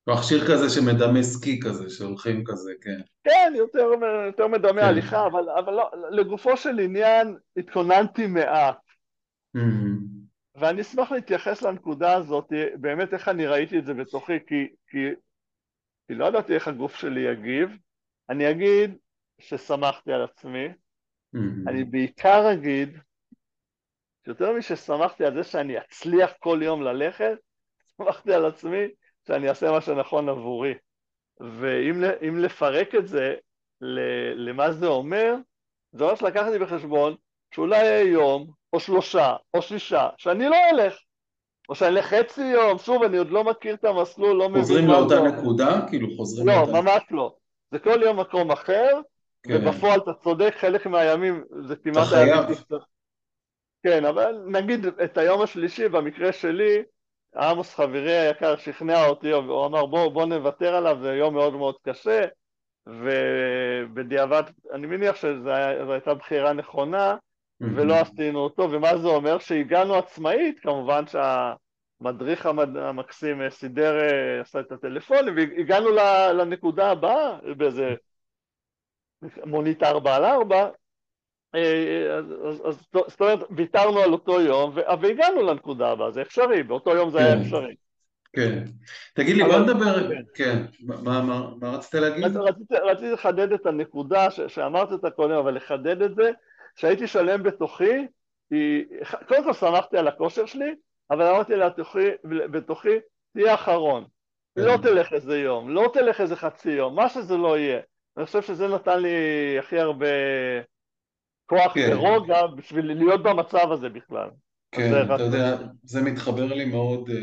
מכשיר 0.08 0.48
כזה 0.48 0.70
שמדמה 0.70 1.24
סקי 1.24 1.60
כזה, 1.60 1.90
שהולכים 1.90 2.44
כזה, 2.46 2.72
כן. 2.82 3.00
כן, 3.24 3.54
יותר, 3.56 3.90
יותר 4.26 4.48
מדמה 4.48 4.82
כן. 4.82 4.88
הליכה, 4.88 5.26
אבל, 5.26 5.50
אבל 5.50 5.74
לא, 5.74 5.90
לגופו 6.12 6.58
של 6.58 6.80
עניין 6.80 7.38
התכוננתי 7.58 8.28
מעט. 8.28 8.78
Mm-hmm. 9.58 10.16
ואני 10.56 10.82
אשמח 10.82 11.12
להתייחס 11.12 11.62
לנקודה 11.62 12.14
הזאת, 12.14 12.54
באמת 12.76 13.14
איך 13.14 13.28
אני 13.28 13.48
ראיתי 13.48 13.80
את 13.80 13.86
זה 13.86 13.94
בתוכי, 13.94 14.40
כי, 14.48 14.68
כי, 14.88 14.98
כי 16.08 16.14
לא 16.14 16.26
ידעתי 16.26 16.54
איך 16.56 16.68
הגוף 16.68 16.96
שלי 16.96 17.22
יגיב. 17.32 17.78
אני 18.30 18.52
אגיד 18.52 18.98
ששמחתי 19.40 20.14
על 20.14 20.24
עצמי, 20.24 20.68
mm-hmm. 20.68 21.70
אני 21.70 21.84
בעיקר 21.84 22.54
אגיד 22.54 22.98
שיותר 24.26 24.54
מששמחתי 24.54 25.26
על 25.26 25.34
זה 25.34 25.44
שאני 25.44 25.78
אצליח 25.78 26.34
כל 26.40 26.60
יום 26.64 26.82
ללכת, 26.82 27.38
שמחתי 27.98 28.34
על 28.34 28.46
עצמי 28.46 28.88
שאני 29.28 29.50
אעשה 29.50 29.72
מה 29.72 29.82
שנכון 29.82 30.30
עבורי. 30.30 30.74
ואם 31.40 32.40
לפרק 32.40 32.96
את 32.96 33.08
זה 33.08 33.36
למה 34.36 34.72
זה 34.72 34.88
אומר, 34.88 35.36
זה 35.92 36.04
אומר 36.04 36.16
שלקחתי 36.16 36.60
בחשבון 36.60 37.16
שאולי 37.56 37.78
יהיה 37.78 38.12
יום, 38.12 38.52
או 38.74 38.80
שלושה, 38.80 39.36
או 39.54 39.62
שישה, 39.62 40.10
שאני 40.18 40.50
לא 40.50 40.58
אלך. 40.72 40.98
או 41.70 41.76
שאני 41.76 41.90
אלך 41.90 42.06
חצי 42.06 42.42
יום, 42.42 42.78
שוב, 42.78 43.04
אני 43.04 43.18
עוד 43.18 43.32
לא 43.32 43.44
מכיר 43.44 43.76
את 43.76 43.86
המסלול, 43.86 44.38
לא 44.38 44.50
מבין. 44.50 44.62
חוזרים 44.62 44.88
לאותה 44.88 45.22
נקודה? 45.22 45.82
כאילו 45.90 46.08
חוזרים 46.18 46.48
לא, 46.48 46.54
לאותה... 46.54 46.72
לא, 46.72 46.82
ממש 46.82 47.04
לא. 47.12 47.36
זה 47.72 47.80
כל 47.80 48.02
יום 48.04 48.20
מקום 48.20 48.52
אחר, 48.52 49.00
כן. 49.44 49.68
ובפועל 49.68 50.00
אתה 50.00 50.14
צודק, 50.14 50.56
חלק 50.58 50.86
מהימים 50.86 51.44
זה 51.68 51.76
כמעט... 51.76 51.98
אתה 51.98 52.06
חייב. 52.06 52.46
כן, 53.84 54.06
אבל 54.06 54.42
נגיד 54.48 54.86
את 54.86 55.18
היום 55.18 55.42
השלישי, 55.42 55.90
במקרה 55.90 56.32
שלי, 56.32 56.84
עמוס 57.36 57.76
חברי 57.76 58.18
היקר 58.18 58.58
שכנע 58.58 59.06
אותי, 59.06 59.32
הוא 59.32 59.66
אמר 59.66 59.86
בוא, 59.86 60.12
בוא 60.12 60.26
נוותר 60.26 60.76
עליו, 60.76 60.98
זה 61.02 61.14
יום 61.14 61.34
מאוד 61.34 61.54
מאוד 61.54 61.76
קשה, 61.84 62.22
ובדיעבד, 62.88 64.44
אני 64.74 64.88
מניח 64.88 65.16
שזו 65.16 65.50
הייתה 65.92 66.14
בחירה 66.14 66.54
נכונה, 66.54 67.16
ולא 67.62 67.96
עשינו 67.96 68.40
אותו, 68.40 68.72
ומה 68.72 68.98
זה 68.98 69.08
אומר? 69.08 69.40
שהגענו 69.40 69.96
עצמאית, 69.96 70.60
כמובן 70.60 71.04
שהמדריך 71.08 72.46
המקסים 72.76 73.50
סידר, 73.50 73.96
עשה 74.42 74.60
את 74.60 74.72
הטלפונים, 74.72 75.36
והגענו 75.36 75.90
לנקודה 76.34 76.92
הבאה, 76.92 77.38
באיזה 77.58 77.96
מונית 79.46 79.84
ארבע 79.84 80.16
על 80.16 80.26
ארבע, 80.26 80.70
אה, 81.56 82.18
אז 82.66 82.88
זאת 82.92 83.22
אומרת, 83.22 83.40
ויתרנו 83.56 84.00
על 84.00 84.12
אותו 84.12 84.42
יום, 84.42 84.76
והגענו 85.02 85.42
לנקודה 85.44 85.92
הבאה, 85.92 86.12
זה 86.12 86.22
אפשרי, 86.22 86.64
באותו 86.64 86.96
יום 86.96 87.10
זה 87.10 87.18
היה 87.18 87.36
כן. 87.36 87.42
אפשרי. 87.42 87.76
כן. 88.34 88.64
תגיד 89.14 89.36
לי, 89.36 89.44
בוא 89.44 89.60
נדבר, 89.60 90.10
כן, 90.10 90.22
כן. 90.34 90.64
מה 91.04 91.50
רצית 91.62 91.94
להגיד? 91.94 92.38
רציתי 92.72 93.12
לחדד 93.12 93.52
את 93.52 93.66
הנקודה 93.66 94.32
שאמרת 94.32 94.92
אותה 94.92 95.10
קודם, 95.10 95.36
אבל 95.36 95.56
לחדד 95.56 96.02
את 96.02 96.16
זה, 96.16 96.32
שהייתי 96.76 97.08
שלם 97.08 97.44
בתוכי, 97.44 98.08
קודם 99.28 99.44
כל 99.44 99.54
שמחתי 99.54 99.98
על 99.98 100.08
הכושר 100.08 100.46
שלי, 100.46 100.76
אבל 101.12 101.26
אמרתי 101.26 101.54
בתוכי, 102.52 102.96
תהיה 103.34 103.54
אחרון. 103.54 104.06
לא 104.56 104.78
כן. 104.78 104.82
תלך 104.82 105.14
איזה 105.14 105.40
יום, 105.40 105.70
לא 105.70 105.90
תלך 105.94 106.22
איזה 106.22 106.36
חצי 106.36 106.72
יום, 106.72 106.96
מה 106.96 107.10
שזה 107.10 107.38
לא 107.38 107.58
יהיה. 107.58 107.80
אני 108.18 108.26
חושב 108.26 108.42
שזה 108.42 108.68
נתן 108.68 109.02
לי 109.02 109.10
הכי 109.60 109.80
הרבה 109.80 110.08
כוח 111.46 111.74
כן. 111.74 111.90
ורוגע 111.94 112.48
בשביל 112.48 112.94
להיות 112.94 113.24
במצב 113.24 113.72
הזה 113.72 113.90
בכלל. 113.90 114.30
כן, 114.72 115.06
אתה 115.16 115.24
יודע, 115.24 115.58
זה 115.84 116.02
מתחבר 116.02 116.54
לי 116.54 116.66
מאוד 116.66 117.10
uh, 117.10 117.14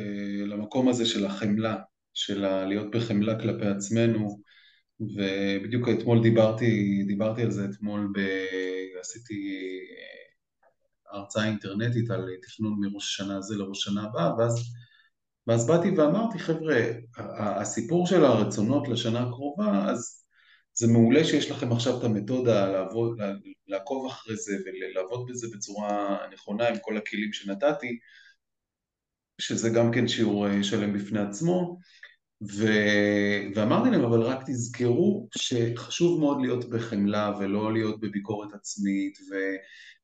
למקום 0.47 0.89
הזה 0.89 1.07
של 1.07 1.27
החמלה, 1.27 1.77
של 2.15 2.65
להיות 2.65 2.91
בחמלה 2.91 3.41
כלפי 3.41 3.67
עצמנו, 3.67 4.39
ובדיוק 5.17 5.89
אתמול 5.89 6.23
דיברתי, 6.23 7.03
דיברתי 7.07 7.43
על 7.43 7.51
זה 7.51 7.65
אתמול, 7.65 8.09
ב... 8.15 8.21
עשיתי 9.03 9.59
uh, 9.91 11.17
הרצאה 11.17 11.47
אינטרנטית 11.47 12.11
על 12.11 12.29
תכנון 12.43 12.81
מראש 12.81 13.05
השנה 13.05 13.37
הזה 13.37 13.57
לראש 13.57 13.79
השנה 13.79 14.03
הבאה, 14.03 14.37
ואז, 14.39 14.73
ואז 15.47 15.67
באתי 15.67 15.91
ואמרתי, 15.91 16.39
חבר'ה, 16.39 16.81
הסיפור 17.39 18.07
של 18.07 18.25
הרצונות 18.25 18.89
לשנה 18.89 19.21
הקרובה, 19.21 19.91
אז 19.91 20.25
זה 20.75 20.87
מעולה 20.87 21.25
שיש 21.25 21.51
לכם 21.51 21.73
עכשיו 21.73 21.99
את 21.99 22.05
המתודה 22.05 22.73
לעבוד, 22.73 23.19
לעקוב 23.67 24.07
אחרי 24.07 24.37
זה 24.37 24.53
ולעבוד 24.65 25.27
בזה 25.31 25.47
בצורה 25.57 26.19
נכונה 26.33 26.69
עם 26.69 26.77
כל 26.81 26.97
הכלים 26.97 27.33
שנתתי, 27.33 27.99
שזה 29.39 29.71
גם 29.71 29.93
כן 29.93 30.09
שיעור 30.09 30.49
אה, 30.49 30.65
שלם 30.65 30.93
בפני 30.93 31.21
עצמו, 31.21 31.79
ו... 32.51 32.67
ואמרתי 33.55 33.91
להם, 33.91 34.05
אבל 34.05 34.23
רק 34.23 34.43
תזכרו 34.47 35.29
שחשוב 35.37 36.21
מאוד 36.21 36.41
להיות 36.41 36.71
בחמלה 36.71 37.33
ולא 37.41 37.73
להיות 37.73 38.01
בביקורת 38.01 38.55
עצמית, 38.55 39.19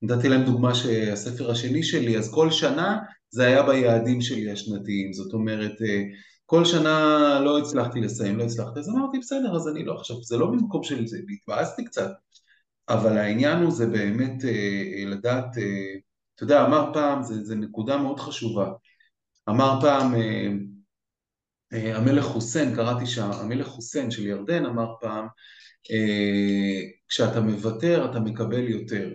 ונתתי 0.03 0.29
להם 0.29 0.45
דוגמה 0.45 0.75
שהספר 0.75 1.51
השני 1.51 1.83
שלי, 1.83 2.19
אז 2.19 2.35
כל 2.35 2.51
שנה 2.51 2.99
זה 3.31 3.47
היה 3.47 3.63
ביעדים 3.63 4.21
שלי 4.21 4.51
השנתיים, 4.51 5.13
זאת 5.13 5.33
אומרת, 5.33 5.83
אה, 5.83 6.03
כל 6.47 6.65
שנה 6.65 7.41
לא 7.45 7.59
הצלחתי 7.59 8.01
לסיים, 8.01 8.39
לא 8.39 8.45
הצלחתי, 8.45 8.79
אז 8.79 8.89
אמרתי 8.89 9.19
בסדר, 9.19 9.57
אז 9.57 9.69
אני 9.69 9.85
לא, 9.85 9.95
עכשיו 9.95 10.23
זה 10.23 10.37
לא 10.37 10.47
במקום 10.47 10.83
של 10.83 11.07
זה, 11.07 11.19
התבאסתי 11.33 11.85
קצת, 11.85 12.11
אבל 12.89 13.19
העניין 13.19 13.63
הוא 13.63 13.71
זה 13.71 13.87
באמת 13.87 14.45
אה, 14.45 15.05
לדעת, 15.07 15.59
אה, 15.59 15.95
אתה 16.35 16.45
יודע, 16.45 16.67
אמר 16.67 16.91
פעם, 16.95 17.23
זה 17.23 17.55
נקודה 17.55 17.99
מאוד 17.99 18.21
חשובה, 18.21 18.71
אמר 19.49 19.79
פעם 19.81 20.15
המלך 21.73 22.25
חוסיין, 22.25 22.75
קראתי 22.75 23.07
שהמלך 23.07 23.67
חוסיין 23.67 24.11
של 24.11 24.27
ירדן 24.27 24.67
אמר 24.67 24.95
פעם, 25.01 25.27
אה, 25.91 26.81
כשאתה 27.09 27.41
מוותר 27.41 28.11
אתה 28.11 28.21
מקבל 28.21 28.69
יותר. 28.69 29.11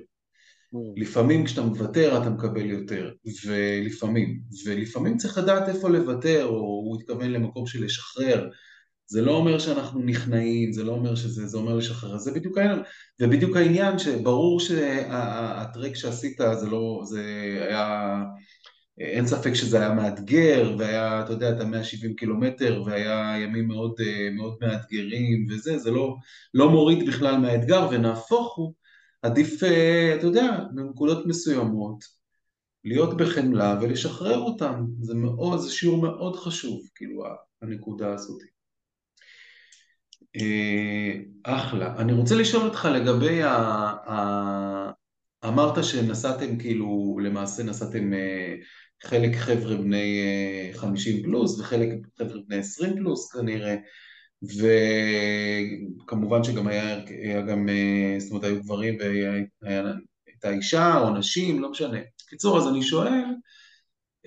Mm. 0.73 0.77
לפעמים 0.95 1.45
כשאתה 1.45 1.61
מוותר 1.61 2.21
אתה 2.21 2.29
מקבל 2.29 2.65
יותר, 2.65 3.11
ולפעמים, 3.45 4.39
ולפעמים 4.65 5.17
צריך 5.17 5.37
לדעת 5.37 5.69
איפה 5.69 5.89
לוותר, 5.89 6.45
או 6.45 6.55
הוא 6.55 6.97
התכוון 6.99 7.31
למקום 7.31 7.67
של 7.67 7.85
לשחרר, 7.85 8.49
זה 9.05 9.21
לא 9.21 9.31
אומר 9.31 9.59
שאנחנו 9.59 10.01
נכנעים, 10.03 10.73
זה 10.73 10.83
לא 10.83 10.91
אומר 10.91 11.15
שזה, 11.15 11.47
זה 11.47 11.57
אומר 11.57 11.75
לשחרר, 11.75 12.17
זה 12.17 12.31
בדיוק 12.31 12.57
העניין, 12.57 12.79
ובדיוק 13.21 13.57
העניין 13.57 13.99
שברור 13.99 14.59
שהטרק 14.59 15.95
שעשית 15.95 16.37
זה 16.59 16.69
לא, 16.69 17.01
זה 17.05 17.21
היה, 17.69 18.23
אין 18.97 19.27
ספק 19.27 19.53
שזה 19.53 19.79
היה 19.79 19.93
מאתגר, 19.93 20.75
והיה, 20.77 21.21
אתה 21.23 21.33
יודע, 21.33 21.49
את 21.49 21.61
ה-170 21.61 22.15
קילומטר, 22.17 22.83
והיה 22.85 23.35
ימים 23.43 23.67
מאוד, 23.67 23.93
מאוד 24.35 24.57
מאתגרים 24.61 25.47
וזה, 25.49 25.77
זה 25.77 25.91
לא, 25.91 26.15
לא 26.53 26.69
מוריד 26.69 27.07
בכלל 27.07 27.37
מהאתגר, 27.37 27.87
ונהפוך 27.91 28.57
הוא, 28.57 28.73
עדיף, 29.21 29.63
אה, 29.63 30.15
אתה 30.15 30.25
יודע, 30.25 30.59
בנקודות 30.73 31.25
מסוימות, 31.25 32.03
להיות 32.83 33.17
בחמלה 33.17 33.77
ולשחרר 33.81 34.37
אותם. 34.37 34.85
זה 35.01 35.15
מאוד, 35.15 35.59
זה 35.59 35.71
שיעור 35.71 36.01
מאוד 36.01 36.35
חשוב, 36.35 36.81
כאילו, 36.95 37.23
הנקודה 37.61 38.13
הזאת. 38.13 38.41
אה, 40.35 41.13
אחלה. 41.43 41.95
אני 41.97 42.13
רוצה 42.13 42.35
לשאול 42.35 42.63
אותך 42.63 42.87
לגבי 42.93 43.43
ה... 43.43 43.51
ה... 43.51 44.91
אמרת 45.45 45.83
שנסעתם 45.83 46.57
כאילו, 46.59 47.19
למעשה 47.23 47.63
נסעתם 47.63 48.13
אה, 48.13 48.55
חלק 49.03 49.35
חבר'ה 49.35 49.75
בני 49.75 50.21
50 50.73 51.23
פלוס 51.23 51.59
וחלק 51.59 51.89
חבר'ה 52.17 52.39
בני 52.47 52.57
20 52.57 52.93
פלוס 52.93 53.31
כנראה, 53.31 53.75
וכמובן 56.03 56.43
שגם 56.43 56.67
היה, 56.67 56.99
היה 57.07 57.41
גם, 57.41 57.69
אה, 57.69 58.15
זאת 58.19 58.31
אומרת, 58.31 58.43
היו 58.43 58.63
גברים 58.63 58.97
והייתה 58.99 60.49
אישה 60.49 60.99
או 60.99 61.09
נשים, 61.09 61.61
לא 61.61 61.71
משנה. 61.71 61.99
בקיצור, 62.27 62.57
אז 62.57 62.67
אני 62.67 62.83
שואל, 62.83 63.23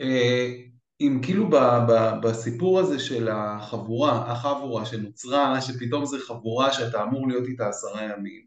אה, 0.01 0.55
אם 1.01 1.21
כאילו 1.23 1.51
ב, 1.51 1.57
ב, 1.89 1.93
בסיפור 2.23 2.81
הזה 2.81 2.99
של 2.99 3.29
החבורה, 3.29 4.33
החבורה 4.33 4.87
שנוצרה, 4.87 5.61
שפתאום 5.61 6.07
זה 6.07 6.17
חבורה 6.27 6.73
שאתה 6.73 7.03
אמור 7.03 7.29
להיות 7.29 7.47
איתה 7.47 7.69
עשרה 7.69 8.03
ימים, 8.05 8.46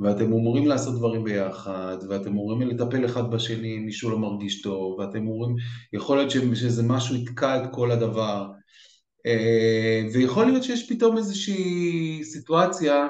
ואתם 0.00 0.24
אמורים 0.24 0.66
לעשות 0.66 0.98
דברים 0.98 1.24
ביחד, 1.24 1.96
ואתם 2.08 2.28
אמורים 2.28 2.68
לטפל 2.68 3.04
אחד 3.04 3.30
בשני 3.30 3.76
אם 3.76 3.86
מישהו 3.86 4.10
לא 4.10 4.18
מרגיש 4.18 4.62
טוב, 4.62 4.98
ואתם 4.98 5.18
אמורים, 5.18 5.56
יכול 5.92 6.16
להיות 6.16 6.30
שזה 6.30 6.82
משהו 6.82 7.16
יתקע 7.16 7.64
את 7.64 7.68
כל 7.72 7.90
הדבר, 7.90 8.46
אה, 9.26 10.02
ויכול 10.12 10.46
להיות 10.46 10.62
שיש 10.62 10.92
פתאום 10.92 11.16
איזושהי 11.16 12.20
סיטואציה, 12.24 13.08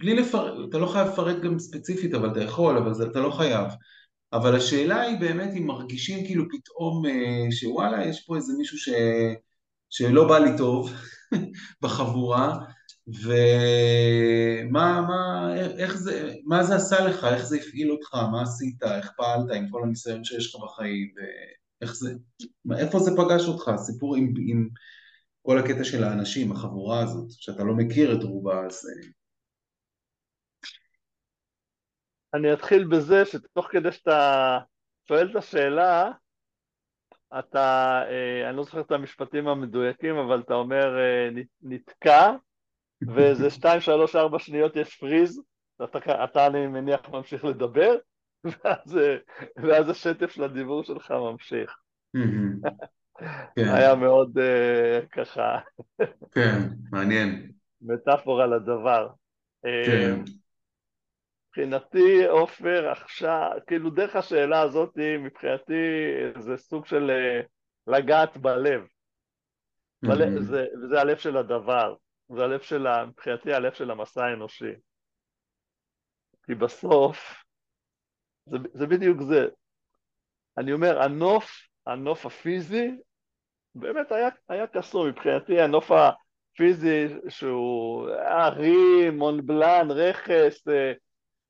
בלי 0.00 0.14
לפרט, 0.14 0.68
אתה 0.68 0.78
לא 0.78 0.86
חייב 0.86 1.08
לפרט 1.08 1.42
גם 1.42 1.58
ספציפית, 1.58 2.14
אבל 2.14 2.32
אתה 2.32 2.42
יכול, 2.42 2.76
אבל 2.76 2.94
זה, 2.94 3.06
אתה 3.06 3.20
לא 3.20 3.30
חייב. 3.30 3.66
אבל 4.32 4.56
השאלה 4.56 5.00
היא 5.00 5.20
באמת 5.20 5.50
אם 5.58 5.66
מרגישים 5.66 6.26
כאילו 6.26 6.44
פתאום 6.50 7.06
אה, 7.06 7.46
שוואלה, 7.50 8.06
יש 8.06 8.24
פה 8.26 8.36
איזה 8.36 8.52
מישהו 8.58 8.78
ש... 8.78 8.88
שלא 9.90 10.28
בא 10.28 10.38
לי 10.38 10.50
טוב 10.58 10.92
בחבורה, 11.82 12.58
ומה 13.06 15.00
מה, 15.00 15.54
איך 15.78 15.96
זה, 15.96 16.34
מה 16.44 16.64
זה 16.64 16.76
עשה 16.76 17.04
לך, 17.04 17.24
איך 17.24 17.44
זה 17.44 17.56
הפעיל 17.56 17.92
אותך, 17.92 18.14
מה 18.14 18.42
עשית, 18.42 18.82
איך 18.82 19.12
פעלת 19.16 19.56
עם 19.56 19.70
כל 19.70 19.82
הניסיון 19.82 20.24
שיש 20.24 20.54
לך 20.54 20.62
בחיים, 20.62 21.14
ואיך 21.16 21.94
זה, 21.94 22.14
איפה 22.78 22.98
זה 22.98 23.10
פגש 23.16 23.48
אותך, 23.48 23.68
הסיפור 23.68 24.16
עם, 24.16 24.34
עם 24.48 24.68
כל 25.42 25.58
הקטע 25.58 25.84
של 25.84 26.04
האנשים, 26.04 26.52
החבורה 26.52 27.00
הזאת, 27.00 27.30
שאתה 27.30 27.64
לא 27.64 27.74
מכיר 27.74 28.18
את 28.18 28.22
רובה, 28.22 28.66
אז... 28.66 28.86
אה, 28.88 29.08
אני 32.34 32.52
אתחיל 32.52 32.84
בזה 32.84 33.24
שתוך 33.24 33.66
כדי 33.70 33.92
שאתה 33.92 34.58
שואל 35.08 35.30
את 35.30 35.36
השאלה, 35.36 36.10
אתה, 37.38 38.02
אה, 38.08 38.48
אני 38.48 38.56
לא 38.56 38.64
זוכר 38.64 38.80
את 38.80 38.90
המשפטים 38.90 39.48
המדויקים, 39.48 40.16
אבל 40.16 40.40
אתה 40.40 40.54
אומר 40.54 40.98
אה, 40.98 41.28
נתקע, 41.62 42.32
ואיזה 43.08 43.50
שתיים, 43.50 43.80
שלוש, 43.80 44.16
ארבע 44.16 44.38
שניות 44.38 44.76
יש 44.76 44.96
פריז, 44.96 45.42
אתה, 45.84 46.24
אתה 46.24 46.46
אני 46.46 46.66
מניח 46.66 47.08
ממשיך 47.08 47.44
לדבר, 47.44 47.96
ואז, 48.44 48.98
ואז 49.56 49.88
השטף 49.88 50.30
של 50.30 50.44
הדיבור 50.44 50.84
שלך 50.84 51.10
ממשיך. 51.10 51.76
כן. 53.56 53.68
היה 53.74 53.94
מאוד 53.94 54.38
uh, 54.38 55.06
ככה... 55.06 55.58
כן, 56.32 56.58
מעניין. 56.90 57.52
מטאפורה 57.82 58.46
לדבר. 58.46 59.08
כן. 59.62 60.20
מבחינתי, 61.48 62.26
עופר, 62.26 62.88
עכשיו, 62.90 63.50
כאילו 63.66 63.90
דרך 63.90 64.16
השאלה 64.16 64.60
הזאת, 64.60 64.98
מבחינתי 65.18 65.72
זה 66.38 66.56
סוג 66.56 66.86
של 66.86 67.10
uh, 67.10 67.46
לגעת 67.86 68.36
בלב. 68.36 68.86
בלב 70.02 70.38
זה, 70.38 70.66
זה 70.88 71.00
הלב 71.00 71.16
של 71.16 71.36
הדבר, 71.36 71.94
זה 72.36 72.44
הלב 72.44 72.60
של, 72.60 72.86
מבחינתי 73.06 73.52
הלב 73.54 73.72
של 73.72 73.90
המסע 73.90 74.24
האנושי. 74.24 74.72
כי 76.46 76.54
בסוף, 76.54 77.44
זה, 78.46 78.56
זה 78.74 78.86
בדיוק 78.86 79.22
זה. 79.22 79.48
אני 80.58 80.72
אומר, 80.72 81.02
הנוף, 81.02 81.50
הנוף 81.86 82.26
הפיזי 82.26 82.90
באמת 83.74 84.12
היה, 84.12 84.28
היה 84.48 84.66
קסום 84.66 85.08
מבחינתי, 85.08 85.60
הנוף 85.60 85.90
הפיזי 85.90 87.06
שהוא 87.28 88.08
ערים, 88.10 89.18
מונבלן, 89.18 89.88
רכס, 89.90 90.68
אה, 90.68 90.92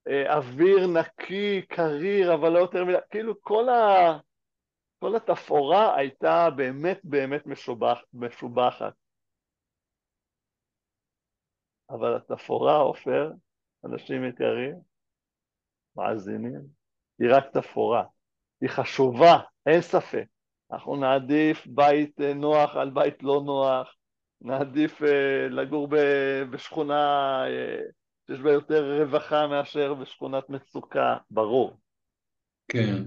אה, 0.09 0.37
אוויר 0.37 0.87
נקי, 0.87 1.63
קריר, 1.69 2.35
אבל 2.35 2.49
לא 2.49 2.59
יותר 2.59 2.85
מדי, 2.85 2.97
כאילו 3.11 3.41
כל, 3.41 3.69
ה, 3.69 4.19
כל 4.99 5.17
התפאורה 5.17 5.97
הייתה 5.97 6.51
באמת 6.51 7.01
באמת 7.05 7.47
משובח, 7.47 7.99
משובחת. 8.15 9.02
אבל 11.93 12.17
התפאורה, 12.17 12.77
עופר, 12.77 13.33
אנשים 13.85 14.25
יקרים, 14.25 14.75
מאזינים, 15.97 16.61
היא 17.19 17.29
רק 17.31 17.45
תפאורה. 17.53 18.05
היא 18.61 18.71
חשובה, 18.71 19.39
אין 19.67 19.81
ספק. 19.81 20.25
אנחנו 20.73 20.97
נעדיף 20.97 21.67
בית 21.67 22.21
אה, 22.21 22.35
נוח 22.35 22.77
על 22.77 22.91
בית 22.91 23.23
לא 23.23 23.43
נוח, 23.45 23.97
נעדיף 24.41 25.03
אה, 25.03 25.49
לגור 25.51 25.89
בשכונה 26.51 27.43
אה, 27.47 27.81
שיש 28.27 28.41
בה 28.41 28.53
יותר 28.53 29.01
רווחה 29.01 29.47
מאשר 29.47 29.95
בשכונת 29.95 30.49
מצוקה, 30.49 31.17
ברור. 31.31 31.77
כן. 32.69 33.03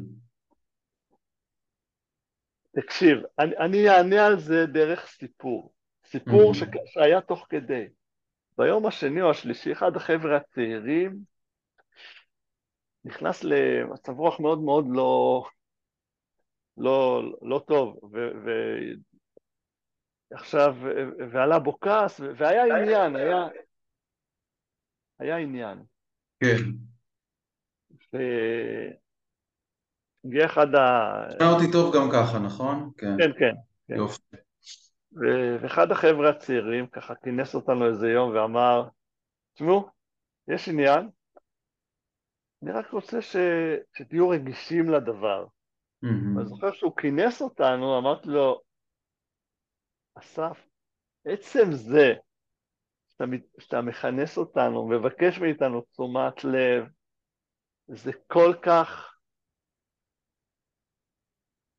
תקשיב, 2.76 3.17
אני, 3.39 3.58
אני 3.58 3.89
אענה 3.89 4.26
על 4.26 4.39
זה 4.39 4.65
דרך 4.65 5.08
סיפור. 5.08 5.74
סיפור 6.06 6.52
mm-hmm. 6.52 6.56
ש, 6.56 6.93
שהיה 6.93 7.21
תוך 7.21 7.45
כדי. 7.50 7.88
ביום 8.57 8.85
השני 8.85 9.21
או 9.21 9.29
השלישי, 9.29 9.71
אחד 9.71 9.95
החבר'ה 9.95 10.37
הצעירים 10.37 11.19
נכנס 13.05 13.43
למצב 13.43 14.19
רוח 14.19 14.39
מאוד 14.39 14.59
מאוד 14.59 14.85
לא, 14.89 15.43
לא, 16.77 17.23
לא 17.41 17.63
טוב, 17.67 17.99
ועכשיו, 20.31 20.75
ועלה 21.31 21.59
בו 21.59 21.79
כעס, 21.79 22.19
והיה 22.37 22.63
עניין, 22.63 23.15
היה, 23.15 23.47
היה 25.19 25.37
עניין. 25.37 25.83
כן. 26.39 26.57
והגיע 30.23 30.45
אחד 30.45 30.75
ה... 30.75 30.81
שמע 31.39 31.51
אותי 31.51 31.71
טוב 31.71 31.95
גם 31.95 32.09
ככה, 32.13 32.39
נכון? 32.39 32.91
כן, 32.97 33.17
כן. 33.17 33.31
כן. 33.39 33.55
כן. 33.87 33.95
יופי. 33.95 34.44
ואחד 35.15 35.91
החבר'ה 35.91 36.30
הצעירים 36.30 36.88
ככה 36.88 37.15
כינס 37.15 37.56
אותנו 37.56 37.88
איזה 37.88 38.08
יום 38.10 38.36
ואמר, 38.36 38.89
תשמעו, 39.54 39.89
יש 40.47 40.69
עניין, 40.69 41.10
אני 42.63 42.71
רק 42.71 42.91
רוצה 42.91 43.21
ש... 43.21 43.36
שתהיו 43.93 44.30
רגישים 44.30 44.89
לדבר. 44.89 45.45
Mm-hmm. 45.45 46.39
אני 46.39 46.45
זוכר 46.45 46.71
שהוא 46.71 46.97
כינס 46.97 47.41
אותנו, 47.41 47.97
אמרתי 47.97 48.30
לו, 48.30 48.62
אסף, 50.15 50.67
עצם 51.25 51.71
זה 51.71 52.13
שאתה, 53.10 53.23
שאתה 53.60 53.82
מכנס 53.82 54.38
אותנו, 54.38 54.88
מבקש 54.88 55.39
מאיתנו 55.39 55.82
תשומת 55.82 56.43
לב, 56.43 56.86
זה 57.88 58.12
כל 58.28 58.54
כך 58.62 59.15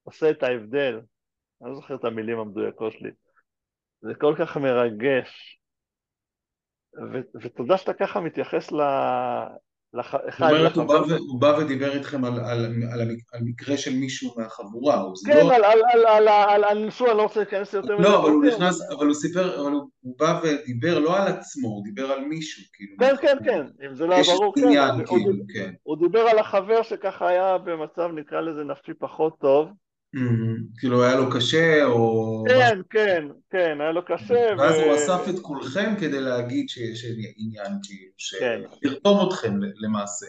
עושה 0.03 0.31
את 0.31 0.42
ההבדל. 0.42 1.01
אני 1.62 1.70
לא 1.70 1.75
זוכר 1.75 1.94
את 1.94 2.05
המילים 2.05 2.38
המדויקות 2.38 2.92
שלי. 2.92 3.11
זה 4.02 4.14
כל 4.20 4.35
כך 4.38 4.56
מרגש. 4.56 5.61
ו- 7.12 7.38
ותודה 7.42 7.76
שאתה 7.76 7.92
ככה 7.92 8.20
מתייחס 8.20 8.72
ל- 8.72 8.82
זאת 9.94 10.40
אומרת, 10.40 10.76
הוא, 10.76 10.85
בא 10.85 10.94
הוא 11.18 11.40
בא 11.40 11.56
ודיבר 11.59 11.92
איתכם 11.92 12.24
על, 12.24 12.32
על, 12.32 12.64
על, 12.92 13.00
על 13.32 13.40
מקרה 13.44 13.76
של 13.76 13.94
מישהו 13.94 14.35
מהחבורה, 14.37 15.02
כן, 15.26 15.46
לא... 15.46 15.54
על, 15.54 15.64
על, 15.64 15.82
על, 15.92 16.06
על, 16.06 16.28
על, 16.28 16.64
על 16.64 16.85
ניסוי, 16.85 17.11
אני 17.11 17.18
לא 17.18 17.22
רוצה 17.22 17.40
להיכנס 17.40 17.74
יותר 17.74 17.94
לא, 17.94 18.22
אבל 18.22 18.30
הוא 18.30 18.44
נכנס, 18.44 18.90
אבל 18.90 19.06
הוא 19.06 19.14
סיפר, 19.14 19.61
אבל 19.61 19.72
הוא, 19.72 19.88
הוא 20.00 20.18
בא 20.18 20.40
ודיבר 20.42 20.98
לא 20.98 21.16
על 21.16 21.28
עצמו, 21.28 21.68
הוא 21.68 21.85
דיבר 21.85 22.12
על 22.12 22.24
מישהו, 22.24 22.62
כאילו. 22.72 22.96
כן, 23.00 23.14
כן, 23.22 23.37
כן, 23.44 23.87
אם 23.87 23.94
זה 23.94 24.06
לא 24.06 24.14
היה 24.14 24.24
ברור, 24.24 24.54
כן. 24.54 24.64
עניין, 24.64 25.06
כאילו, 25.06 25.30
הוא, 25.30 25.44
כן. 25.54 25.72
הוא 25.82 25.96
דיבר 25.98 26.20
על 26.20 26.38
החבר 26.38 26.82
שככה 26.82 27.28
היה 27.28 27.59
במצב, 27.59 28.11
נקרא 28.14 28.40
לזה, 28.40 28.64
נפשי 28.64 28.94
פחות 28.94 29.38
טוב. 29.40 29.68
כאילו 30.79 31.05
היה 31.05 31.16
לו 31.16 31.31
קשה, 31.31 31.85
או... 31.85 32.44
כן, 32.48 32.81
כן, 32.90 33.24
כן, 33.50 33.81
היה 33.81 33.92
לו 33.92 34.05
קשה. 34.05 34.46
ואז 34.59 34.74
הוא 34.74 34.94
אסף 34.94 35.29
את 35.31 35.38
כולכם 35.42 35.94
כדי 36.00 36.20
להגיד 36.20 36.68
שיש 36.68 37.05
עניין, 37.37 37.72
כאילו, 37.83 38.12
כן. 38.40 38.61
לרתום 38.83 39.29
אתכם 39.29 39.55
למעשה. 39.76 40.26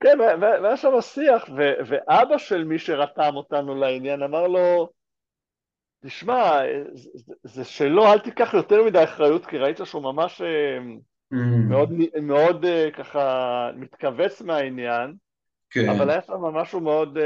כן, 0.00 0.18
והיה 0.40 0.76
שם 0.76 1.00
שיח, 1.00 1.48
ואבא 1.86 2.38
של 2.38 2.64
מי 2.64 2.78
שרתם 2.78 3.36
אותנו 3.36 3.74
לעניין 3.74 4.22
אמר 4.22 4.46
לו, 4.46 4.90
תשמע, 6.04 6.60
זה 7.42 7.64
שלו, 7.64 8.12
אל 8.12 8.18
תיקח 8.18 8.54
יותר 8.54 8.84
מדי 8.84 9.04
אחריות, 9.04 9.46
כי 9.46 9.58
ראית 9.58 9.80
שהוא 9.84 10.02
ממש 10.02 10.40
אה, 10.40 10.78
מאוד, 11.68 11.92
מאוד 12.22 12.64
אה, 12.64 12.88
ככה 12.90 13.70
מתכווץ 13.76 14.42
מהעניין, 14.42 15.14
כן. 15.70 15.88
אבל 15.88 16.10
היה 16.10 16.22
שם 16.22 16.40
משהו 16.40 16.80
מאוד... 16.80 17.18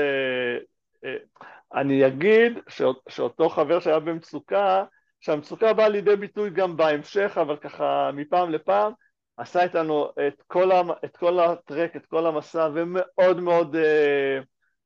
אני 1.75 2.07
אגיד 2.07 2.59
שאות, 2.69 3.03
שאותו 3.09 3.49
חבר 3.49 3.81
שהיה 3.81 4.01
במצוקה, 4.01 4.85
שהמצוקה 5.21 5.73
באה 5.73 5.89
לידי 5.89 6.17
ביטוי 6.17 6.51
גם 6.51 6.77
בהמשך, 6.77 7.39
אבל 7.41 7.57
ככה 7.57 8.11
מפעם 8.15 8.51
לפעם, 8.51 8.93
עשה 9.37 9.63
איתנו 9.63 10.11
את 10.27 10.43
כל, 10.47 10.73
המ, 10.73 10.91
את 11.05 11.17
כל 11.17 11.41
הטרק, 11.41 11.97
את 11.97 12.07
כל 12.07 12.27
המסע, 12.27 12.69
ומאוד 12.75 13.41
מאוד, 13.41 13.77
אה, 13.77 14.39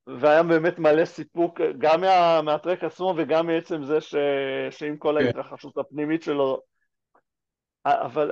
והיה 0.07 0.43
באמת 0.43 0.79
מלא 0.79 1.05
סיפוק, 1.05 1.61
גם 1.77 2.01
מה, 2.01 2.41
מהטרק 2.41 2.83
עצמו 2.83 3.13
וגם 3.17 3.47
מעצם 3.47 3.83
זה 3.83 4.01
ש, 4.01 4.15
שעם 4.71 4.97
כל 4.97 5.15
כן. 5.19 5.25
ההתרחשות 5.25 5.77
הפנימית 5.77 6.23
שלו, 6.23 6.61
אבל 7.85 8.31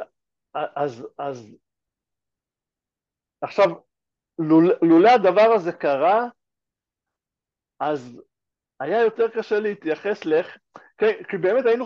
אז, 0.53 1.07
אז 1.17 1.55
עכשיו, 3.41 3.69
לולא 4.81 5.09
הדבר 5.09 5.51
הזה 5.55 5.71
קרה, 5.71 6.27
אז 7.79 8.21
היה 8.79 9.01
יותר 9.01 9.27
קשה 9.27 9.59
להתייחס 9.59 10.25
לאיך, 10.25 10.57
כי, 10.97 11.05
כי 11.29 11.37
באמת 11.37 11.65
היינו, 11.65 11.85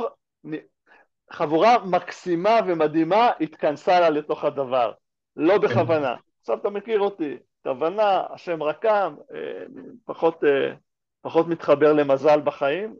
חבורה 1.31 1.85
מקסימה 1.85 2.59
ומדהימה 2.67 3.31
התכנסה 3.41 3.99
לה 3.99 4.09
לתוך 4.09 4.43
הדבר, 4.43 4.91
לא 5.35 5.53
כן. 5.53 5.67
בכוונה. 5.67 6.15
עכשיו 6.41 6.57
אתה 6.57 6.69
מכיר 6.69 6.99
אותי, 6.99 7.37
כוונה, 7.63 8.23
השם 8.29 8.63
רקם, 8.63 9.15
אה, 9.33 9.63
פחות, 10.05 10.43
אה, 10.43 10.73
פחות 11.21 11.47
מתחבר 11.47 11.93
למזל 11.93 12.41
בחיים, 12.41 12.95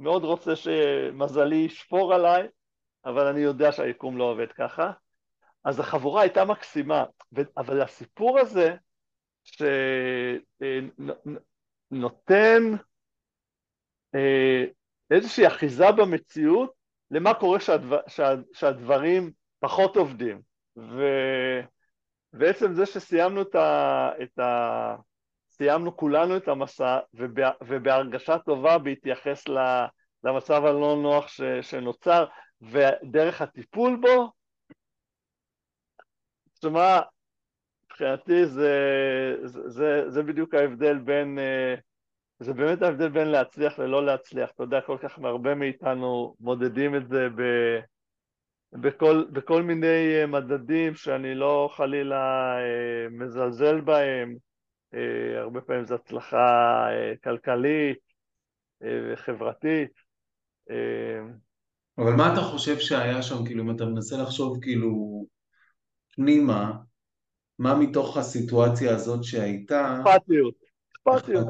מאוד 0.00 0.24
רוצה 0.24 0.56
שמזלי 0.56 1.56
ישפור 1.56 2.14
עליי, 2.14 2.48
אבל 3.04 3.26
אני 3.26 3.40
יודע 3.40 3.72
שהיקום 3.72 4.18
לא 4.18 4.24
עובד 4.24 4.52
ככה. 4.52 4.92
אז 5.64 5.80
החבורה 5.80 6.22
הייתה 6.22 6.44
מקסימה, 6.44 7.04
אבל 7.56 7.82
הסיפור 7.82 8.38
הזה 8.38 8.74
שנותן 11.92 12.72
אה, 12.72 12.78
איזושהי 15.10 15.46
אחיזה 15.46 15.92
במציאות 15.92 16.72
למה 17.10 17.34
קורה 17.34 17.60
שהדבר, 17.60 18.00
שה, 18.06 18.34
שהדברים 18.52 19.30
פחות 19.60 19.96
עובדים. 19.96 20.40
ו, 20.76 21.02
ועצם 22.32 22.74
זה 22.74 22.86
שסיימנו 22.86 23.42
את 23.42 23.54
ה, 23.54 24.10
את 24.22 24.38
ה... 24.38 24.96
סיימנו 25.50 25.96
כולנו 25.96 26.36
את 26.36 26.48
המסע, 26.48 26.98
ובא, 27.14 27.50
ובהרגשה 27.66 28.38
טובה 28.38 28.78
בהתייחס 28.78 29.44
למצב 30.24 30.64
הלא 30.64 30.98
נוח 31.02 31.28
ש, 31.28 31.40
שנוצר, 31.62 32.24
ודרך 32.62 33.42
הטיפול 33.42 33.98
בו, 34.00 34.30
תשמע, 36.54 37.00
מבחינתי 37.86 38.46
זה, 38.46 38.72
זה, 39.42 39.68
זה, 39.68 40.10
זה 40.10 40.22
בדיוק 40.22 40.54
ההבדל 40.54 40.98
בין, 40.98 41.38
אה, 41.38 41.74
זה 42.38 42.52
באמת 42.52 42.82
ההבדל 42.82 43.08
בין 43.08 43.28
להצליח 43.28 43.78
ללא 43.78 44.06
להצליח. 44.06 44.50
אתה 44.50 44.62
יודע, 44.62 44.80
כל 44.80 44.98
כך 45.02 45.18
הרבה 45.18 45.54
מאיתנו 45.54 46.36
מודדים 46.40 46.96
את 46.96 47.08
זה 47.08 47.28
ב, 47.36 47.42
בכל, 48.72 49.24
בכל 49.32 49.62
מיני 49.62 50.20
אה, 50.20 50.26
מדדים 50.26 50.94
שאני 50.94 51.34
לא 51.34 51.70
חלילה 51.76 52.54
אה, 52.58 53.08
מזלזל 53.10 53.80
בהם. 53.80 54.36
הרבה 55.36 55.60
פעמים 55.60 55.84
זו 55.84 55.94
הצלחה 55.94 56.86
כלכלית 57.24 57.98
וחברתית. 58.80 59.90
אבל 61.98 62.12
מה 62.16 62.32
אתה 62.32 62.40
חושב 62.40 62.78
שהיה 62.78 63.22
שם, 63.22 63.44
כאילו, 63.46 63.64
אם 63.64 63.70
אתה 63.70 63.84
מנסה 63.84 64.16
לחשוב, 64.16 64.58
כאילו, 64.62 65.24
פנימה, 66.14 66.72
מה 67.58 67.78
מתוך 67.78 68.16
הסיטואציה 68.16 68.94
הזאת 68.94 69.24
שהייתה... 69.24 70.02
אכפתיות. 70.06 70.65
אכפתיות. 71.08 71.48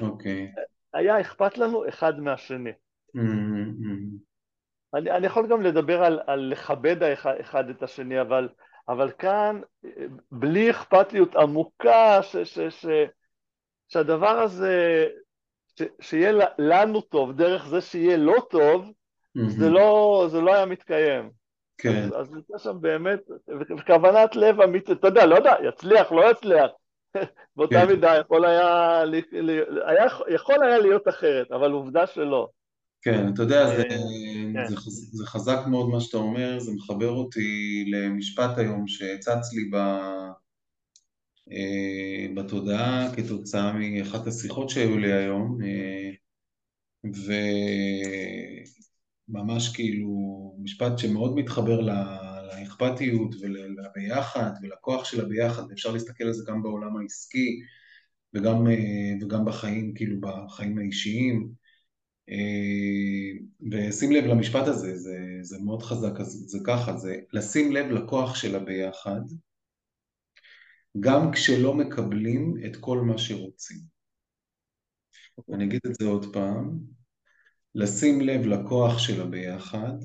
אוקיי. 0.00 0.52
היה 0.94 1.20
אכפת 1.20 1.58
לנו 1.58 1.88
אחד 1.88 2.20
מהשני. 2.20 2.72
Mm-hmm. 3.16 4.18
אני, 4.94 5.10
אני 5.10 5.26
יכול 5.26 5.46
גם 5.46 5.62
לדבר 5.62 6.04
על, 6.04 6.20
על 6.26 6.40
לכבד 6.40 7.02
האחד, 7.02 7.34
אחד 7.40 7.68
את 7.68 7.82
השני, 7.82 8.20
אבל, 8.20 8.48
אבל 8.88 9.10
כאן, 9.18 9.60
בלי 10.32 10.70
אכפתיות 10.70 11.36
עמוקה, 11.36 12.22
ש, 12.22 12.36
ש, 12.36 12.58
ש, 12.58 12.86
שהדבר 13.88 14.38
הזה, 14.38 15.06
ש, 15.78 15.82
שיהיה 16.00 16.32
לנו 16.58 17.00
טוב 17.00 17.32
דרך 17.32 17.66
זה 17.66 17.80
שיהיה 17.80 18.16
לא 18.16 18.46
טוב, 18.50 18.84
mm-hmm. 18.86 19.48
זה, 19.48 19.70
לא, 19.70 20.26
זה 20.30 20.40
לא 20.40 20.54
היה 20.54 20.66
מתקיים. 20.66 21.30
כן. 21.78 22.08
אז 22.16 22.34
הייתה 22.34 22.58
שם 22.58 22.80
באמת, 22.80 23.20
וכוונת 23.78 24.36
לב 24.36 24.60
אמיתית, 24.60 24.98
אתה 24.98 25.08
יודע, 25.08 25.26
לא 25.26 25.34
יודע, 25.34 25.54
יצליח, 25.68 26.12
לא 26.12 26.30
יצליח. 26.30 26.70
באותה 27.56 27.80
כן. 27.80 27.86
מידה 27.86 28.16
יכול 28.16 28.44
היה, 28.44 29.02
היה, 29.86 30.06
יכול 30.34 30.64
היה 30.64 30.78
להיות 30.78 31.08
אחרת, 31.08 31.52
אבל 31.52 31.72
עובדה 31.72 32.06
שלא. 32.06 32.48
כן, 33.02 33.28
אתה 33.34 33.42
יודע, 33.42 33.66
זה, 33.66 33.82
אה, 33.82 33.88
כן. 34.52 34.66
זה, 34.66 34.76
זה 35.12 35.26
חזק 35.26 35.58
מאוד 35.66 35.88
מה 35.88 36.00
שאתה 36.00 36.16
אומר, 36.16 36.58
זה 36.58 36.72
מחבר 36.72 37.10
אותי 37.10 37.84
למשפט 37.92 38.58
היום 38.58 38.88
שצץ 38.88 39.52
לי 39.52 39.70
ב, 39.72 39.76
אה, 41.52 42.26
בתודעה 42.34 43.14
כתוצאה 43.16 43.72
מאחת 43.72 44.26
השיחות 44.26 44.70
שהיו 44.70 44.98
לי 44.98 45.12
היום, 45.12 45.58
אה, 45.64 46.10
ו... 47.06 47.32
ממש 49.28 49.68
כאילו 49.74 50.08
משפט 50.58 50.98
שמאוד 50.98 51.34
מתחבר 51.34 51.80
לאכפתיות 52.46 53.34
ולביחד 53.40 54.50
ולכוח 54.62 55.04
של 55.04 55.24
הביחד, 55.24 55.62
ואפשר 55.70 55.92
להסתכל 55.92 56.24
על 56.24 56.32
זה 56.32 56.44
גם 56.46 56.62
בעולם 56.62 56.96
העסקי 56.96 57.60
וגם, 58.34 58.66
אה, 58.66 59.12
וגם 59.20 59.44
בחיים, 59.44 59.94
כאילו 59.94 60.16
בחיים 60.20 60.78
האישיים. 60.78 61.52
אה, 62.30 63.44
ושים 63.70 64.12
לב 64.12 64.24
למשפט 64.24 64.66
הזה, 64.66 64.96
זה, 64.96 65.18
זה 65.42 65.58
מאוד 65.58 65.82
חזק, 65.82 66.20
אז 66.20 66.44
זה 66.46 66.58
ככה, 66.66 66.96
זה 66.96 67.16
לשים 67.32 67.72
לב 67.72 67.86
לכוח 67.86 68.34
של 68.34 68.56
הביחד, 68.56 69.20
גם 71.00 71.32
כשלא 71.32 71.74
מקבלים 71.74 72.54
את 72.66 72.76
כל 72.76 72.98
מה 72.98 73.18
שרוצים. 73.18 73.78
אני 75.52 75.64
אגיד 75.64 75.80
את 75.86 75.94
זה 75.94 76.06
עוד 76.06 76.32
פעם, 76.32 76.78
לשים 77.74 78.20
לב 78.20 78.46
לכוח 78.46 78.98
של 78.98 79.22
הביחד, 79.22 79.96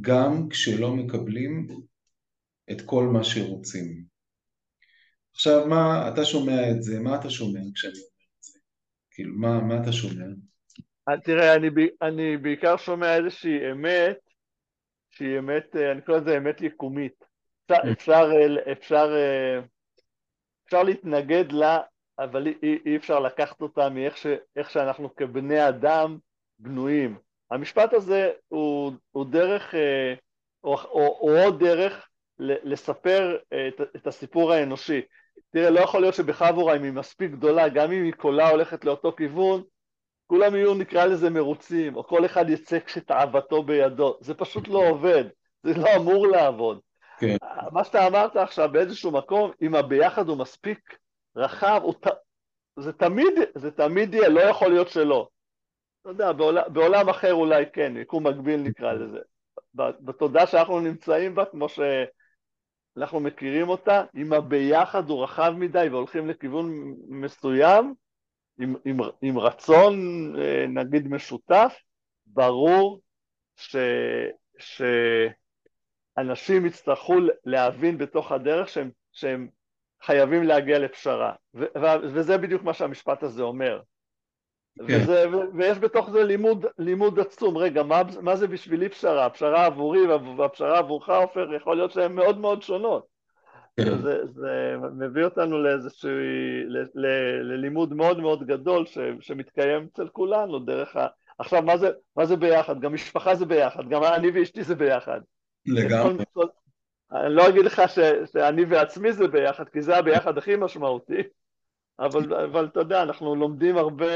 גם 0.00 0.48
כשלא 0.50 0.96
מקבלים 0.96 1.66
את 2.70 2.80
כל 2.80 3.04
מה 3.04 3.24
שרוצים. 3.24 4.04
עכשיו, 5.34 5.66
מה, 5.66 6.08
אתה 6.12 6.24
שומע 6.24 6.70
את 6.70 6.82
זה, 6.82 7.00
מה 7.00 7.20
אתה 7.20 7.30
שומע 7.30 7.60
כשאני 7.74 7.92
אומר 7.92 8.06
את 8.38 8.42
זה? 8.42 8.58
כאילו, 9.10 9.34
מה, 9.34 9.60
מה 9.60 9.82
אתה 9.82 9.92
שומע? 9.92 10.24
אה, 11.08 11.20
תראה, 11.24 11.54
אני, 11.54 11.68
אני 12.02 12.36
בעיקר 12.36 12.76
שומע 12.76 13.16
איזושהי 13.16 13.70
אמת, 13.72 14.18
שהיא 15.10 15.38
אמת, 15.38 15.76
אה, 15.76 15.92
אני 15.92 16.02
קורא 16.02 16.18
לזה 16.18 16.36
אמת 16.36 16.60
יקומית. 16.60 17.24
אפשר, 17.66 17.82
mm. 17.82 17.92
אפשר, 17.92 18.30
אה, 18.36 18.72
אפשר, 18.72 19.08
אפשר 20.66 20.82
להתנגד 20.82 21.52
לה, 21.52 21.78
אבל 22.18 22.46
אי, 22.46 22.78
אי 22.86 22.96
אפשר 22.96 23.20
לקחת 23.20 23.60
אותה 23.60 23.88
מאיך 23.88 24.16
ש, 24.16 24.26
שאנחנו 24.68 25.16
כבני 25.16 25.68
אדם 25.68 26.18
בנויים. 26.58 27.18
המשפט 27.50 27.92
הזה 27.92 28.30
הוא, 28.48 28.92
הוא 29.10 29.26
דרך, 29.26 29.74
אה, 29.74 30.14
או, 30.64 30.74
או, 30.74 31.18
או 31.20 31.42
עוד 31.44 31.64
דרך 31.64 32.08
לספר 32.38 33.36
אה, 33.52 33.68
את, 33.68 33.80
את 33.96 34.06
הסיפור 34.06 34.52
האנושי. 34.52 35.00
תראה, 35.50 35.70
לא 35.70 35.80
יכול 35.80 36.00
להיות 36.00 36.14
שבחבורה, 36.14 36.76
אם 36.76 36.82
היא 36.82 36.92
מספיק 36.92 37.30
גדולה, 37.30 37.68
גם 37.68 37.92
אם 37.92 38.04
היא 38.04 38.12
קולה 38.12 38.50
הולכת 38.50 38.84
לאותו 38.84 39.12
כיוון, 39.16 39.62
כולם 40.26 40.54
יהיו, 40.54 40.74
נקרא 40.74 41.04
לזה, 41.04 41.30
מרוצים, 41.30 41.96
או 41.96 42.04
כל 42.04 42.24
אחד 42.24 42.50
יצא 42.50 42.78
כשתאוותו 42.78 43.62
בידו. 43.62 44.16
זה 44.20 44.34
פשוט 44.34 44.68
לא 44.68 44.88
עובד, 44.88 45.24
זה 45.62 45.74
לא 45.74 45.96
אמור 45.96 46.26
לעבוד. 46.26 46.80
כן. 47.18 47.36
מה 47.72 47.84
שאתה 47.84 48.06
אמרת 48.06 48.36
עכשיו 48.36 48.68
באיזשהו 48.72 49.10
מקום, 49.10 49.50
אם 49.62 49.74
הביחד 49.74 50.28
הוא 50.28 50.38
מספיק 50.38 50.98
רחב, 51.36 51.80
הוא, 51.82 51.94
זה, 52.78 52.92
תמיד, 52.92 53.34
זה 53.54 53.70
תמיד 53.70 54.14
יהיה, 54.14 54.28
לא 54.28 54.40
יכול 54.40 54.68
להיות 54.68 54.88
שלא. 54.88 55.28
אתה 56.10 56.14
יודע, 56.14 56.32
בעולם, 56.32 56.62
בעולם 56.72 57.08
אחר 57.08 57.32
אולי 57.32 57.64
כן, 57.72 57.92
יקום 57.96 58.26
מקביל 58.26 58.60
נקרא 58.60 58.92
לזה. 58.92 59.18
בתודעה 59.74 60.46
שאנחנו 60.46 60.80
נמצאים 60.80 61.34
בה, 61.34 61.44
כמו 61.44 61.66
שאנחנו 61.68 63.20
מכירים 63.20 63.68
אותה, 63.68 64.04
אם 64.16 64.32
הביחד 64.32 65.10
הוא 65.10 65.24
רחב 65.24 65.54
מדי 65.56 65.88
והולכים 65.90 66.28
לכיוון 66.28 66.94
מסוים, 67.08 67.94
עם, 68.60 68.74
עם, 68.84 68.96
עם 69.22 69.38
רצון 69.38 69.94
אה, 70.38 70.66
נגיד 70.68 71.08
משותף, 71.08 71.74
ברור 72.26 73.00
ש, 73.56 73.76
שאנשים 76.18 76.66
יצטרכו 76.66 77.14
להבין 77.44 77.98
בתוך 77.98 78.32
הדרך 78.32 78.68
שהם, 78.68 78.90
שהם 79.12 79.48
חייבים 80.02 80.42
להגיע 80.42 80.78
לפשרה. 80.78 81.32
ו, 81.54 81.64
וזה 82.14 82.38
בדיוק 82.38 82.62
מה 82.62 82.74
שהמשפט 82.74 83.22
הזה 83.22 83.42
אומר. 83.42 83.80
כן. 84.86 85.00
וזה, 85.02 85.24
ויש 85.54 85.78
בתוך 85.78 86.10
זה 86.10 86.24
לימוד, 86.24 86.66
לימוד 86.78 87.20
עצום. 87.20 87.56
רגע, 87.56 87.82
מה, 87.82 88.02
מה 88.20 88.36
זה 88.36 88.46
בשבילי 88.46 88.88
פשרה? 88.88 89.26
הפשרה 89.26 89.66
עבורי 89.66 90.06
והפשרה 90.36 90.78
עבורך, 90.78 91.08
עופר, 91.08 91.54
יכול 91.54 91.76
להיות 91.76 91.90
שהן 91.90 92.12
מאוד 92.12 92.38
מאוד 92.38 92.62
שונות. 92.62 93.06
כן. 93.76 93.98
זה, 94.02 94.26
זה 94.26 94.74
מביא 94.98 95.24
אותנו 95.24 95.62
לאיזשהו, 95.62 96.10
ל, 96.66 96.78
ל, 96.94 97.06
ללימוד 97.42 97.94
מאוד 97.94 98.20
מאוד 98.20 98.46
גדול 98.46 98.86
ש, 98.86 98.98
שמתקיים 99.20 99.86
אצל 99.92 100.08
כולנו 100.08 100.58
דרך 100.58 100.96
ה... 100.96 101.06
עכשיו, 101.38 101.62
מה 101.62 101.76
זה, 101.76 101.90
מה 102.16 102.26
זה 102.26 102.36
ביחד? 102.36 102.80
גם 102.80 102.94
משפחה 102.94 103.34
זה 103.34 103.46
ביחד, 103.46 103.88
גם 103.88 104.04
אני 104.04 104.30
ואשתי 104.30 104.62
זה 104.62 104.74
ביחד. 104.74 105.20
לגמרי. 105.66 106.24
אני 107.12 107.34
לא 107.34 107.48
אגיד 107.48 107.64
לך 107.64 107.82
ש, 107.88 107.98
שאני 108.32 108.64
ועצמי 108.64 109.12
זה 109.12 109.28
ביחד, 109.28 109.68
כי 109.68 109.82
זה 109.82 109.96
הביחד 109.96 110.38
הכי 110.38 110.56
משמעותי. 110.56 111.22
אבל, 112.00 112.34
אבל 112.34 112.64
אתה 112.64 112.80
יודע, 112.80 113.02
אנחנו 113.02 113.34
לומדים 113.34 113.76
הרבה, 113.76 114.06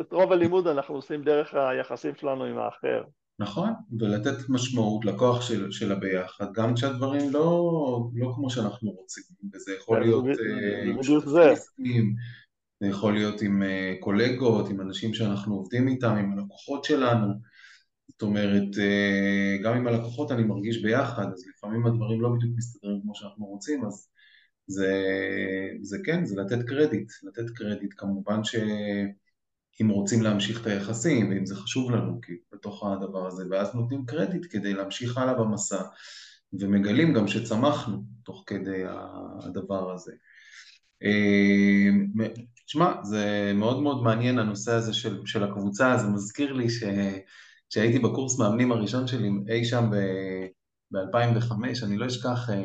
את 0.00 0.12
רוב 0.12 0.32
הלימוד 0.32 0.66
אנחנו 0.66 0.94
עושים 0.94 1.22
דרך 1.22 1.54
היחסים 1.54 2.14
שלנו 2.14 2.44
עם 2.44 2.58
האחר. 2.58 3.02
נכון, 3.38 3.70
ולתת 3.98 4.48
משמעות 4.48 5.04
לכוח 5.04 5.40
של, 5.40 5.70
של 5.70 5.92
הביחד, 5.92 6.52
גם 6.52 6.74
כשהדברים 6.74 7.32
לא, 7.32 7.70
לא 8.14 8.32
כמו 8.34 8.50
שאנחנו 8.50 8.90
רוצים, 8.90 9.24
וזה 9.54 9.72
יכול 9.78 9.96
כן, 9.96 10.02
להיות 10.02 10.24
אה, 10.24 10.82
עם 10.82 10.98
בדיוק 10.98 11.02
שותפים 11.02 12.14
זה 12.80 12.86
יכול 12.86 13.12
להיות 13.12 13.42
עם 13.42 13.62
אה, 13.62 13.94
קולגות, 14.00 14.70
עם 14.70 14.80
אנשים 14.80 15.14
שאנחנו 15.14 15.54
עובדים 15.54 15.88
איתם, 15.88 16.16
עם 16.16 16.32
הלקוחות 16.32 16.84
שלנו, 16.84 17.34
זאת 18.08 18.22
אומרת, 18.22 18.78
אה, 18.78 19.56
גם 19.64 19.76
עם 19.76 19.86
הלקוחות 19.86 20.32
אני 20.32 20.42
מרגיש 20.42 20.82
ביחד, 20.82 21.26
אז 21.32 21.44
לפעמים 21.56 21.86
הדברים 21.86 22.20
לא 22.20 22.28
בדיוק 22.28 22.52
מסתדרים 22.56 23.00
כמו 23.02 23.14
שאנחנו 23.14 23.46
רוצים, 23.46 23.84
אז 23.84 24.09
זה, 24.70 24.94
זה 25.82 25.98
כן, 26.04 26.24
זה 26.24 26.40
לתת 26.40 26.62
קרדיט, 26.66 27.12
לתת 27.22 27.50
קרדיט, 27.54 27.94
כמובן 27.96 28.44
שאם 28.44 29.88
רוצים 29.88 30.22
להמשיך 30.22 30.60
את 30.60 30.66
היחסים, 30.66 31.30
ואם 31.30 31.46
זה 31.46 31.54
חשוב 31.54 31.90
לנו, 31.90 32.20
כאילו, 32.22 32.38
בתוך 32.52 32.86
הדבר 32.86 33.26
הזה, 33.26 33.44
ואז 33.50 33.74
נותנים 33.74 34.06
קרדיט 34.06 34.46
כדי 34.50 34.72
להמשיך 34.74 35.18
הלאה 35.18 35.34
במסע, 35.34 35.82
ומגלים 36.52 37.14
גם 37.14 37.28
שצמחנו 37.28 38.02
תוך 38.24 38.44
כדי 38.46 38.82
הדבר 39.44 39.92
הזה. 39.94 40.12
אה, 41.02 42.26
תשמע, 42.66 42.92
זה 43.02 43.52
מאוד 43.54 43.82
מאוד 43.82 44.02
מעניין 44.02 44.38
הנושא 44.38 44.72
הזה 44.72 44.94
של, 44.94 45.26
של 45.26 45.44
הקבוצה, 45.44 45.96
זה 45.98 46.06
מזכיר 46.06 46.52
לי 46.52 46.66
שכשהייתי 46.70 47.98
בקורס 47.98 48.38
מאמנים 48.38 48.72
הראשון 48.72 49.06
שלי 49.06 49.30
אי 49.48 49.64
שם 49.64 49.90
ב-2005, 50.92 51.52
אני 51.82 51.96
לא 51.96 52.06
אשכח, 52.06 52.50
אה, 52.50 52.54
אה, 52.54 52.60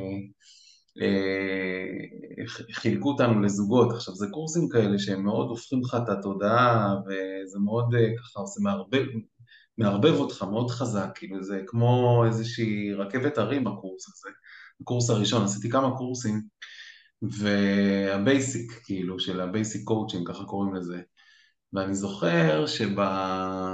חילקו 2.71 3.09
אותנו 3.11 3.41
לזוגות, 3.41 3.93
עכשיו 3.93 4.15
זה 4.15 4.27
קורסים 4.31 4.69
כאלה 4.69 4.99
שהם 4.99 5.23
מאוד 5.23 5.47
הופכים 5.47 5.81
לך 5.81 5.97
את 6.03 6.09
התודעה 6.09 6.95
וזה 7.05 7.59
מאוד 7.59 7.95
אה, 7.95 8.17
ככה, 8.17 8.45
זה 8.45 8.63
מערבב, 8.63 9.05
מערבב 9.77 10.13
אותך 10.13 10.43
מאוד 10.43 10.69
חזק, 10.69 11.09
כאילו 11.15 11.43
זה 11.43 11.61
כמו 11.67 12.23
איזושהי 12.27 12.93
רכבת 12.93 13.37
הרים 13.37 13.67
הקורס 13.67 14.05
הזה, 14.07 14.29
הקורס 14.81 15.09
הראשון, 15.09 15.43
עשיתי 15.43 15.69
כמה 15.69 15.97
קורסים 15.97 16.41
וה 17.21 17.61
basic, 17.61 18.81
כאילו, 18.83 19.19
של 19.19 19.41
ה 19.41 19.48
basic 19.48 19.83
coaching, 19.83 20.27
ככה 20.27 20.43
קוראים 20.43 20.75
לזה. 20.75 21.01
ואני 21.75 21.95
זוכר 21.95 22.65
שב, 22.65 22.95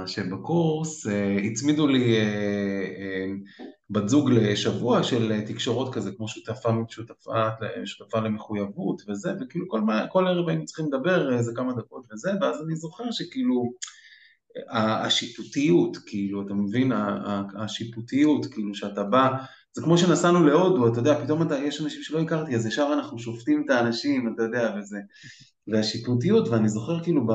שבקורס 0.06 1.06
אה, 1.06 1.36
הצמידו 1.44 1.86
לי 1.86 2.16
אה, 2.16 2.22
אה, 2.98 3.26
בת 3.90 4.08
זוג 4.08 4.30
לשבוע 4.30 5.02
של 5.02 5.40
תקשורות 5.46 5.94
כזה, 5.94 6.12
כמו 6.16 6.28
שותפה, 6.28 6.70
שותפה, 6.88 7.48
שותפה 7.84 8.20
למחויבות 8.20 9.02
וזה, 9.08 9.32
וכאילו 9.40 9.68
כל, 9.68 9.80
כל 10.10 10.26
ערב 10.26 10.48
היינו 10.48 10.64
צריכים 10.64 10.86
לדבר 10.86 11.38
איזה 11.38 11.52
כמה 11.56 11.72
דקות 11.72 12.04
וזה, 12.12 12.30
ואז 12.40 12.62
אני 12.66 12.76
זוכר 12.76 13.10
שכאילו 13.10 13.72
השיפוטיות, 14.70 15.96
כאילו, 16.06 16.46
אתה 16.46 16.54
מבין, 16.54 16.92
השיפוטיות, 17.56 18.46
כאילו, 18.46 18.74
שאתה 18.74 19.02
בא, 19.04 19.28
זה 19.72 19.82
כמו 19.82 19.98
שנסענו 19.98 20.46
להודו, 20.46 20.88
אתה 20.88 20.98
יודע, 20.98 21.24
פתאום 21.24 21.42
אתה, 21.42 21.58
יש 21.58 21.80
אנשים 21.80 22.02
שלא 22.02 22.20
הכרתי, 22.20 22.56
אז 22.56 22.66
ישר 22.66 22.90
אנחנו 22.92 23.18
שופטים 23.18 23.62
את 23.64 23.70
האנשים, 23.70 24.34
אתה 24.34 24.42
יודע, 24.42 24.74
וזה, 24.78 24.98
והשיפוטיות, 25.66 26.48
ואני 26.48 26.68
זוכר 26.68 27.02
כאילו 27.02 27.26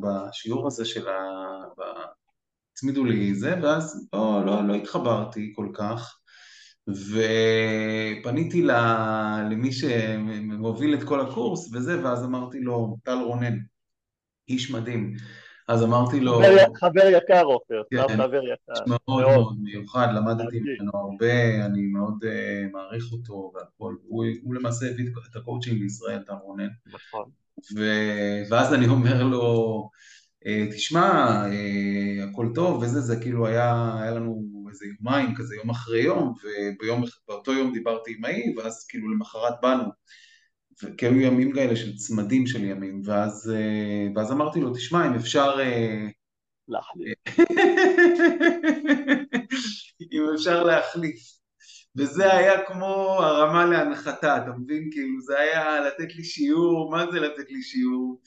בשיעור 0.00 0.66
הזה 0.66 0.84
של 0.84 1.08
ה... 1.08 1.44
הצמידו 2.74 3.04
לי 3.04 3.34
זה, 3.34 3.54
ואז 3.62 4.08
לא, 4.12 4.42
לא, 4.46 4.68
לא 4.68 4.74
התחברתי 4.74 5.52
כל 5.56 5.68
כך, 5.74 6.18
ופניתי 6.88 8.62
למי 9.50 9.72
שמוביל 9.72 10.94
את 10.94 11.02
כל 11.02 11.20
הקורס 11.20 11.74
וזה, 11.74 12.04
ואז 12.04 12.24
אמרתי 12.24 12.60
לו, 12.60 12.96
טל 13.04 13.18
רונן, 13.18 13.58
איש 14.48 14.70
מדהים. 14.70 15.14
אז 15.68 15.82
אמרתי 15.82 16.20
לו... 16.20 16.40
חבר, 16.74 17.06
יקר 17.10 17.44
עופר, 17.44 17.82
כן, 17.90 18.16
חבר 18.16 18.40
יקר. 18.44 18.84
מאוד 18.86 19.00
מאוד, 19.06 19.22
מאוד 19.22 19.56
מיוחד, 19.62 20.06
למדתי 20.14 20.60
ממנו 20.60 20.90
הרבה, 20.94 21.66
אני 21.66 21.86
מאוד 21.86 22.24
uh, 22.24 22.72
מעריך 22.72 23.04
אותו 23.12 23.52
והכל. 23.54 23.94
הוא, 24.06 24.24
הוא 24.42 24.54
למעשה 24.54 24.90
הביא 24.90 25.06
את 25.30 25.36
הקואוצ'ינג 25.36 25.82
לישראל, 25.82 26.22
טל 26.22 26.32
רונן. 26.32 26.68
נכון. 26.86 27.30
ו- 27.76 28.42
ואז 28.50 28.74
אני 28.74 28.88
אומר 28.88 29.22
לו, 29.22 29.90
אה, 30.46 30.66
תשמע, 30.72 31.00
אה, 31.46 32.24
הכל 32.30 32.48
טוב 32.54 32.82
וזה, 32.82 33.00
זה 33.00 33.16
כאילו 33.20 33.46
היה, 33.46 33.96
היה 34.02 34.10
לנו 34.10 34.44
איזה 34.70 34.86
יומיים 34.86 35.34
כזה, 35.34 35.56
יום 35.56 35.70
אחרי 35.70 36.02
יום, 36.02 36.34
ובאותו 36.44 37.52
יום 37.52 37.72
דיברתי 37.72 38.14
עם 38.18 38.24
ההיא, 38.24 38.58
ואז 38.58 38.86
כאילו 38.88 39.12
למחרת 39.12 39.54
באנו. 39.62 39.84
וכאילו 40.82 41.20
ימים 41.20 41.52
כאלה 41.52 41.76
של 41.76 41.96
צמדים 41.96 42.46
של 42.46 42.64
ימים, 42.64 43.02
ואז, 43.04 43.52
אה, 43.56 44.08
ואז 44.16 44.32
אמרתי 44.32 44.60
לו, 44.60 44.74
תשמע, 44.74 45.06
אם 45.06 45.14
אפשר... 45.14 45.58
להחליף. 46.68 47.18
אם 50.12 50.22
אפשר 50.34 50.64
להחליף. 50.64 51.43
וזה 51.96 52.32
היה 52.32 52.64
כמו 52.66 53.18
הרמה 53.20 53.64
להנחתה, 53.64 54.36
אתה 54.36 54.50
מבין? 54.58 54.88
כאילו, 54.92 55.20
זה 55.20 55.38
היה 55.38 55.80
לתת 55.80 56.14
לי 56.14 56.24
שיעור, 56.24 56.90
מה 56.90 57.04
זה 57.12 57.20
לתת 57.20 57.50
לי 57.50 57.62
שיעור? 57.62 58.20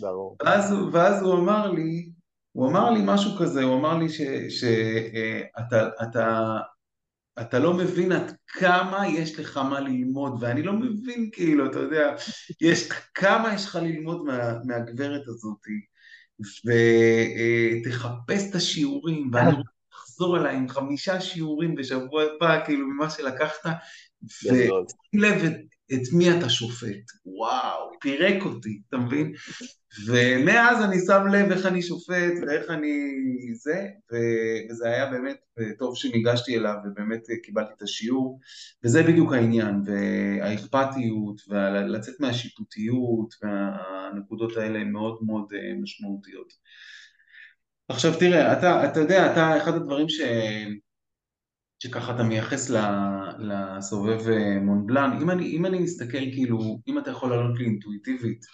ברור. 0.00 0.36
ואז, 0.42 0.74
ואז 0.92 1.22
הוא 1.22 1.34
אמר 1.34 1.72
לי, 1.72 2.10
הוא 2.52 2.68
אמר 2.68 2.90
לי 2.90 3.00
משהו 3.04 3.30
כזה, 3.38 3.62
הוא 3.62 3.78
אמר 3.78 3.98
לי 3.98 4.08
שאתה 4.08 5.76
אה, 5.76 6.02
אתה, 6.02 6.58
אתה 7.40 7.58
לא 7.58 7.74
מבין 7.74 8.12
עד 8.12 8.36
כמה 8.46 9.08
יש 9.08 9.38
לך 9.38 9.56
מה 9.56 9.80
ללמוד, 9.80 10.42
ואני 10.42 10.62
לא 10.62 10.72
מבין, 10.72 11.30
כאילו, 11.32 11.70
אתה 11.70 11.78
יודע, 11.78 12.14
יש, 12.60 12.88
כמה 13.14 13.54
יש 13.54 13.64
לך 13.64 13.76
ללמוד 13.76 14.24
מה, 14.24 14.52
מהגברת 14.64 15.22
הזאת, 15.26 15.58
ותחפש 17.84 18.42
אה, 18.42 18.50
את 18.50 18.54
השיעורים, 18.54 19.30
ואני 19.32 19.50
רוצה 19.50 19.77
לחזור 20.18 20.38
אליי 20.38 20.56
עם 20.56 20.68
חמישה 20.68 21.20
שיעורים 21.20 21.74
בשבוע 21.74 22.22
הבא, 22.22 22.64
כאילו, 22.64 22.86
ממה 22.86 23.10
שלקחת, 23.10 23.70
ושים 24.24 24.70
לב 25.14 25.44
את, 25.44 25.52
את 25.92 26.12
מי 26.12 26.38
אתה 26.38 26.48
שופט, 26.48 27.04
וואו, 27.26 27.90
פירק 28.00 28.42
אותי, 28.42 28.80
אתה 28.88 28.96
מבין? 28.96 29.32
ומאז 30.06 30.84
אני 30.84 30.96
שם 31.06 31.26
לב 31.32 31.52
איך 31.52 31.66
אני 31.66 31.82
שופט 31.82 32.32
ואיך 32.46 32.70
אני 32.70 32.92
זה, 33.54 33.86
וזה 34.12 34.88
היה 34.88 35.10
באמת 35.10 35.36
טוב 35.78 35.96
שניגשתי 35.96 36.58
אליו 36.58 36.74
ובאמת 36.84 37.22
קיבלתי 37.42 37.72
את 37.76 37.82
השיעור, 37.82 38.40
וזה 38.84 39.02
בדיוק 39.02 39.32
העניין, 39.32 39.74
והאכפתיות, 39.84 41.40
ולצאת 41.48 42.20
מהשיפוטיות, 42.20 43.34
והנקודות 43.42 44.56
האלה 44.56 44.78
הן 44.78 44.92
מאוד 44.92 45.18
מאוד 45.22 45.52
אה, 45.54 45.74
משמעותיות. 45.82 46.52
עכשיו 47.88 48.18
תראה, 48.18 48.58
אתה, 48.58 48.90
אתה 48.90 49.00
יודע, 49.00 49.32
אתה 49.32 49.62
אחד 49.62 49.74
הדברים 49.74 50.08
ש... 50.08 50.20
שככה 51.82 52.14
אתה 52.14 52.22
מייחס 52.22 52.70
לסובב 53.38 54.28
אה, 54.28 54.60
מונבלן, 54.60 55.18
אם 55.22 55.30
אני, 55.30 55.44
אם 55.44 55.66
אני 55.66 55.78
מסתכל 55.78 56.32
כאילו, 56.32 56.80
אם 56.88 56.98
אתה 56.98 57.10
יכול 57.10 57.30
לענות 57.30 57.58
לי 57.58 57.64
אינטואיטיבית 57.64 58.44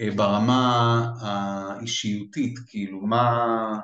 אה, 0.00 0.10
ברמה 0.16 1.12
האישיותית, 1.20 2.58
כאילו, 2.66 3.00
מה, 3.00 3.78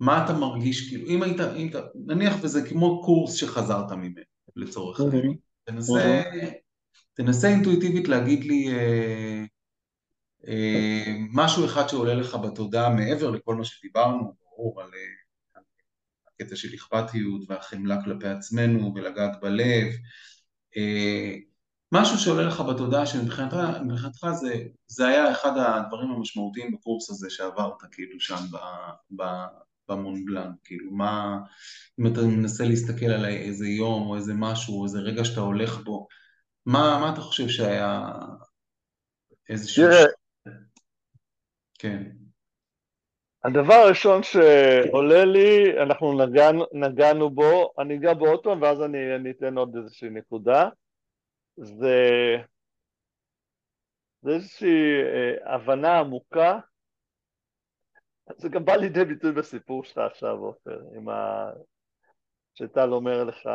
מה 0.00 0.24
אתה 0.24 0.32
מרגיש, 0.32 0.88
כאילו, 0.88 1.06
אם 1.08 1.22
היית, 1.22 1.40
אם 1.40 1.68
אתה, 1.70 1.78
נניח 2.06 2.34
וזה 2.42 2.68
כמו 2.68 3.02
קורס 3.04 3.34
שחזרת 3.34 3.92
ממנו, 3.92 4.22
לצורך 4.56 5.00
העניין, 5.00 5.36
תנסה, 5.64 6.22
תנסה 7.14 7.48
אינטואיטיבית 7.48 8.08
להגיד 8.08 8.44
לי 8.44 8.68
אה, 8.72 9.44
משהו 11.32 11.64
אחד 11.64 11.88
שעולה 11.88 12.14
לך 12.14 12.34
בתודעה 12.34 12.90
מעבר 12.90 13.30
לכל 13.30 13.54
מה 13.54 13.64
שדיברנו, 13.64 14.34
ברור, 14.42 14.82
על 14.82 14.90
הקטע 16.28 16.56
של 16.56 16.74
אכפתיות 16.74 17.42
והחמלה 17.48 18.04
כלפי 18.04 18.28
עצמנו 18.28 18.92
ולגעת 18.94 19.40
בלב, 19.40 19.86
משהו 21.92 22.18
שעולה 22.18 22.42
לך 22.42 22.60
בתודעה 22.60 23.06
שמבחינתך 23.06 24.26
זה, 24.32 24.62
זה 24.86 25.06
היה 25.06 25.32
אחד 25.32 25.58
הדברים 25.58 26.10
המשמעותיים 26.10 26.72
בקורס 26.72 27.10
הזה 27.10 27.30
שעברת 27.30 27.82
כאילו 27.92 28.20
שם 28.20 28.44
במונבלן, 29.88 30.50
כאילו 30.64 30.90
מה, 30.90 31.38
אם 32.00 32.06
אתה 32.06 32.20
מנסה 32.20 32.64
להסתכל 32.64 33.06
על 33.06 33.24
איזה 33.24 33.66
יום 33.66 34.06
או 34.06 34.16
איזה 34.16 34.34
משהו 34.34 34.78
או 34.78 34.84
איזה 34.84 34.98
רגע 34.98 35.24
שאתה 35.24 35.40
הולך 35.40 35.78
בו, 35.84 36.08
מה, 36.66 36.98
מה 37.00 37.12
אתה 37.12 37.20
חושב 37.20 37.48
שהיה 37.48 38.10
איזשהו... 39.48 39.84
תראה, 39.84 40.04
כן. 41.78 42.02
הדבר 43.44 43.74
הראשון 43.74 44.22
שעולה 44.22 45.24
לי, 45.24 45.82
אנחנו 45.82 46.26
נגענו, 46.26 46.64
נגענו 46.72 47.30
בו, 47.30 47.72
אני 47.78 47.96
אגע 47.96 48.14
בו 48.14 48.26
עוד 48.26 48.42
פעם 48.42 48.62
ואז 48.62 48.82
אני, 48.82 49.16
אני 49.16 49.30
אתן 49.30 49.58
עוד 49.58 49.76
איזושהי 49.76 50.10
נקודה. 50.10 50.68
זה, 51.56 51.96
זה 54.22 54.30
איזושהי 54.30 55.02
אה, 55.02 55.54
הבנה 55.54 55.98
עמוקה, 55.98 56.58
זה 58.36 58.48
גם 58.48 58.64
בא 58.64 58.76
לידי 58.76 59.04
ביטוי 59.04 59.32
בסיפור 59.32 59.84
שלך 59.84 59.98
עכשיו, 59.98 60.36
עופר, 60.36 60.80
עם 60.96 61.08
ה... 61.08 61.50
שטל 62.54 62.92
אומר 62.92 63.24
לך, 63.24 63.48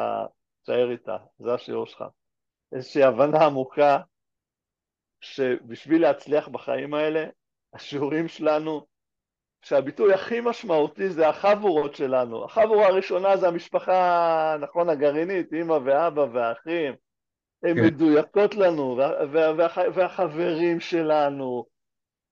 תשאר 0.63 0.91
איתה, 0.91 1.17
זה 1.39 1.53
השיעור 1.53 1.86
שלך. 1.86 2.03
איזושהי 2.72 3.03
הבנה 3.03 3.45
עמוקה 3.45 3.99
שבשביל 5.22 6.01
להצליח 6.01 6.47
בחיים 6.47 6.93
האלה, 6.93 7.26
השיעורים 7.74 8.28
שלנו 8.28 8.86
שהביטוי 9.61 10.13
הכי 10.13 10.41
משמעותי 10.41 11.09
זה 11.09 11.28
החבורות 11.30 11.95
שלנו. 11.95 12.45
החבורה 12.45 12.88
הראשונה 12.88 13.38
זה 13.38 13.47
המשפחה, 13.47 14.57
נכון, 14.61 14.89
הגרעינית, 14.89 15.53
אימא 15.53 15.78
ואבא 15.84 16.26
ואחים. 16.34 16.93
הן 17.63 17.76
כן. 17.76 17.86
מדויקות 17.86 18.55
לנו, 18.55 18.97
וה, 18.97 19.11
וה, 19.32 19.53
וה, 19.57 19.84
והחברים 19.93 20.80
שלנו, 20.80 21.65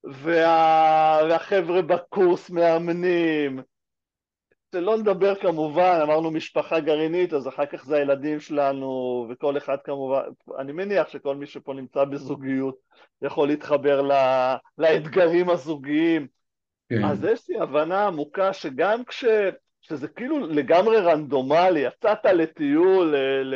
וה, 0.04 1.20
והחבר'ה 1.30 1.82
בקורס 1.82 2.50
מאמנים. 2.50 3.60
שלא 4.76 4.98
נדבר 4.98 5.36
כמובן, 5.36 6.00
אמרנו 6.04 6.32
משפחה 6.32 6.80
גרעינית, 6.80 7.34
אז 7.34 7.48
אחר 7.48 7.66
כך 7.66 7.86
זה 7.86 7.96
הילדים 7.98 8.40
שלנו, 8.40 9.28
וכל 9.30 9.58
אחד 9.58 9.78
כמובן, 9.84 10.22
אני 10.58 10.72
מניח 10.72 11.10
שכל 11.10 11.36
מי 11.36 11.46
שפה 11.46 11.74
נמצא 11.74 12.04
בזוגיות 12.04 12.76
יכול 13.22 13.48
להתחבר 13.48 14.02
לה, 14.02 14.56
לאתגרים 14.78 15.50
הזוגיים. 15.50 16.28
כן. 16.90 17.04
אז 17.04 17.24
יש 17.24 17.50
לי 17.50 17.60
הבנה 17.60 18.08
עמוקה 18.08 18.54
שגם 18.54 19.06
כש... 19.06 19.26
שזה 19.82 20.08
כאילו 20.08 20.40
לגמרי 20.40 20.98
רנדומלי, 20.98 21.80
יצאת 21.80 22.26
לטיול 22.26 23.16
ל, 23.16 23.16
ל, 23.44 23.56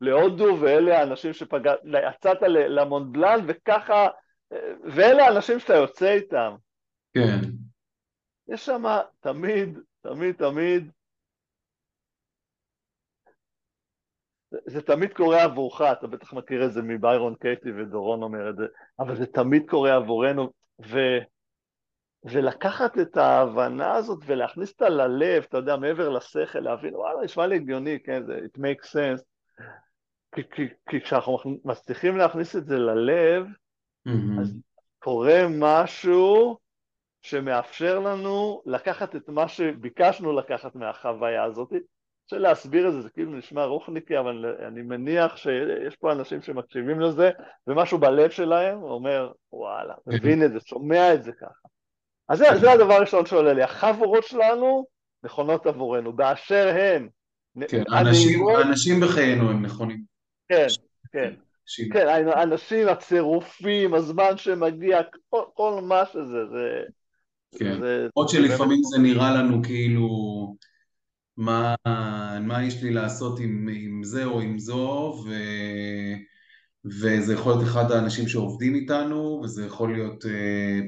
להודו 0.00 0.56
ואלה 0.60 0.98
האנשים 0.98 1.32
שפגעת, 1.32 1.78
יצאת 1.84 2.42
למונדלן 2.48 3.40
וככה, 3.46 4.08
ואלה 4.84 5.26
האנשים 5.26 5.58
שאתה 5.58 5.74
יוצא 5.74 6.12
איתם. 6.12 6.54
כן. 7.14 7.38
יש 8.48 8.66
שם 8.66 8.84
תמיד, 9.20 9.78
תמיד, 10.08 10.34
תמיד, 10.34 10.90
זה, 14.50 14.58
זה 14.66 14.82
תמיד 14.82 15.12
קורה 15.12 15.42
עבורך, 15.42 15.80
אתה 15.80 16.06
בטח 16.06 16.32
מכיר 16.32 16.64
את 16.64 16.72
זה 16.72 16.82
מביירון 16.82 17.34
קייטי 17.34 17.72
ודורון 17.72 18.22
אומר 18.22 18.50
את 18.50 18.56
זה, 18.56 18.66
אבל 18.98 19.16
זה 19.16 19.26
תמיד 19.26 19.70
קורה 19.70 19.94
עבורנו, 19.94 20.50
ו... 20.86 20.98
ולקחת 22.24 22.98
את 22.98 23.16
ההבנה 23.16 23.94
הזאת 23.94 24.18
ולהכניס 24.26 24.70
אותה 24.70 24.88
ללב, 24.88 25.44
אתה 25.48 25.56
יודע, 25.56 25.76
מעבר 25.76 26.08
לשכל, 26.08 26.58
להבין, 26.58 26.94
וואלה, 26.94 27.24
נשמע 27.24 27.46
לי 27.46 27.56
הגיוני, 27.56 27.98
כן, 28.04 28.26
זה, 28.26 28.38
it 28.38 28.58
makes 28.58 28.86
sense. 28.86 29.22
כי, 30.34 30.42
כי, 30.50 30.68
כי 30.88 31.00
כשאנחנו 31.00 31.38
מצליחים 31.64 32.16
להכניס 32.16 32.56
את 32.56 32.66
זה 32.66 32.78
ללב, 32.78 33.46
mm-hmm. 33.46 34.40
אז 34.40 34.56
קורה 34.98 35.42
משהו 35.50 36.58
שמאפשר 37.26 37.98
לנו 37.98 38.62
לקחת 38.66 39.16
את 39.16 39.28
מה 39.28 39.48
שביקשנו 39.48 40.32
לקחת 40.32 40.74
מהחוויה 40.74 41.44
הזאת. 41.44 41.72
קשה 42.26 42.38
להסביר 42.38 42.88
את 42.88 42.92
זה, 42.92 43.00
זה 43.00 43.10
כאילו 43.10 43.32
נשמע 43.32 43.64
רוחניקי, 43.64 44.18
אבל 44.18 44.54
אני 44.68 44.82
מניח 44.82 45.36
שיש 45.36 45.96
פה 45.96 46.12
אנשים 46.12 46.42
שמקשיבים 46.42 47.00
לזה, 47.00 47.30
ומשהו 47.66 47.98
בלב 47.98 48.30
שלהם 48.30 48.82
אומר, 48.82 49.32
וואלה, 49.52 49.94
מבין 50.06 50.44
את 50.44 50.52
זה, 50.52 50.60
שומע 50.60 51.14
את 51.14 51.22
זה 51.22 51.32
ככה. 51.32 51.68
אז 52.28 52.38
זה, 52.38 52.44
זה 52.60 52.72
הדבר 52.72 52.94
הראשון 52.94 53.26
שעולה 53.26 53.52
לי, 53.52 53.62
החבורות 53.62 54.24
שלנו 54.24 54.86
נכונות 55.22 55.66
עבורנו, 55.66 56.12
באשר 56.12 56.68
הן. 56.68 57.08
כן, 57.68 57.82
האנשים, 57.92 58.48
האנשים 58.48 59.00
בחיינו 59.00 59.50
הם 59.50 59.64
נכונים. 59.64 60.02
כן, 60.48 60.66
כן. 61.12 61.34
כן, 61.92 62.28
האנשים, 62.28 62.88
הצירופים, 62.88 63.94
הזמן 63.94 64.36
שמגיע, 64.36 65.00
כל, 65.28 65.42
כל 65.54 65.80
מה 65.82 66.06
שזה, 66.06 66.46
זה... 66.46 66.82
כן, 67.58 67.80
עוד 68.14 68.28
שלפעמים 68.28 68.80
זה 68.82 68.98
נראה 68.98 69.34
לנו 69.34 69.62
כאילו, 69.62 70.08
מה, 71.36 71.74
מה 72.40 72.64
יש 72.64 72.82
לי 72.82 72.90
לעשות 72.90 73.40
עם, 73.40 73.68
עם 73.72 74.02
זה 74.04 74.24
או 74.24 74.40
עם 74.40 74.58
זו, 74.58 75.14
ו... 75.26 75.30
וזה 76.86 77.32
יכול 77.34 77.52
להיות 77.52 77.64
אחד 77.64 77.90
האנשים 77.90 78.28
שעובדים 78.28 78.74
איתנו, 78.74 79.40
וזה 79.44 79.66
יכול 79.66 79.92
להיות 79.92 80.24
uh, 80.24 80.28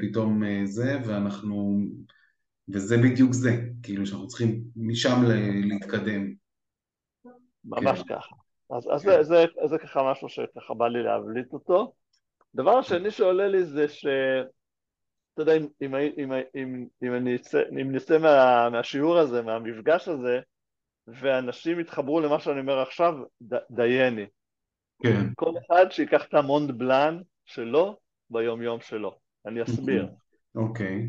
פתאום 0.00 0.42
uh, 0.42 0.46
זה, 0.64 0.98
ואנחנו... 1.06 1.78
וזה 2.68 2.96
בדיוק 2.96 3.32
זה, 3.32 3.56
כאילו 3.82 4.06
שאנחנו 4.06 4.26
צריכים 4.26 4.61
משם 4.76 5.22
להתקדם. 5.64 6.32
ממש 7.64 8.02
כן. 8.02 8.14
ככה. 8.14 8.34
אז, 8.70 8.88
אז 8.94 9.00
זה, 9.00 9.22
זה, 9.22 9.44
זה 9.64 9.78
ככה 9.78 10.11
משהו 10.12 10.28
שככה 10.28 10.74
בא 10.74 10.88
לי 10.88 11.02
להבליט 11.02 11.52
אותו. 11.52 11.92
דבר 12.54 12.82
שני 12.82 13.11
שעולה 13.11 13.48
לי 13.48 13.64
זה 13.64 13.88
ש... 13.88 14.06
אתה 15.41 15.51
יודע, 15.51 15.66
אם, 15.66 15.66
אם, 15.82 15.95
אם, 15.95 16.32
אם, 16.57 16.86
אם, 17.03 17.14
אני 17.14 17.36
אצא, 17.36 17.62
אם 17.80 17.93
נצא 17.93 18.18
מה, 18.18 18.68
מהשיעור 18.70 19.18
הזה, 19.18 19.43
מהמפגש 19.43 20.09
הזה, 20.09 20.41
ואנשים 21.07 21.80
יתחברו 21.80 22.20
למה 22.20 22.41
שאני 22.41 22.61
אומר 22.61 22.78
עכשיו, 22.78 23.14
ד, 23.43 23.57
דייני. 23.70 24.26
כן. 25.03 25.26
כל 25.36 25.53
אחד 25.66 25.86
שיקח 25.91 26.24
את 26.24 26.34
המונד 26.34 26.78
בלאן 26.78 27.20
שלו 27.45 27.99
ביום 28.30 28.62
יום 28.62 28.80
שלו. 28.80 29.18
אני 29.47 29.62
אסביר. 29.62 30.09
אוקיי. 30.55 31.07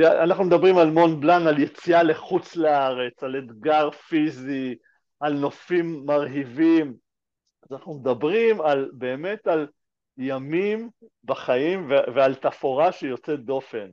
Okay. 0.00 0.22
אנחנו 0.22 0.44
מדברים 0.44 0.78
על 0.78 0.90
מונד 0.90 1.20
בלאן, 1.20 1.46
על 1.46 1.58
יציאה 1.58 2.02
לחוץ 2.02 2.56
לארץ, 2.56 3.22
על 3.22 3.38
אתגר 3.38 3.90
פיזי, 3.90 4.74
על 5.20 5.34
נופים 5.34 6.06
מרהיבים. 6.06 6.94
אז 7.62 7.72
אנחנו 7.72 8.00
מדברים 8.00 8.60
על, 8.60 8.90
באמת 8.92 9.46
על 9.46 9.66
ימים 10.18 10.90
בחיים 11.24 11.90
ועל 12.14 12.34
תפאורה 12.34 12.92
שיוצאת 12.92 13.40
דופן. 13.40 13.90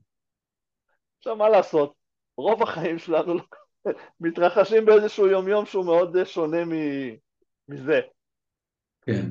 עכשיו 1.17 1.36
מה 1.36 1.49
לעשות, 1.49 1.93
רוב 2.38 2.63
החיים 2.63 2.97
שלנו 2.97 3.34
מתרחשים 4.22 4.86
באיזשהו 4.86 5.28
יומיום 5.28 5.65
שהוא 5.65 5.86
מאוד 5.86 6.24
שונה 6.24 6.57
מזה. 7.70 8.01
כן. 9.01 9.26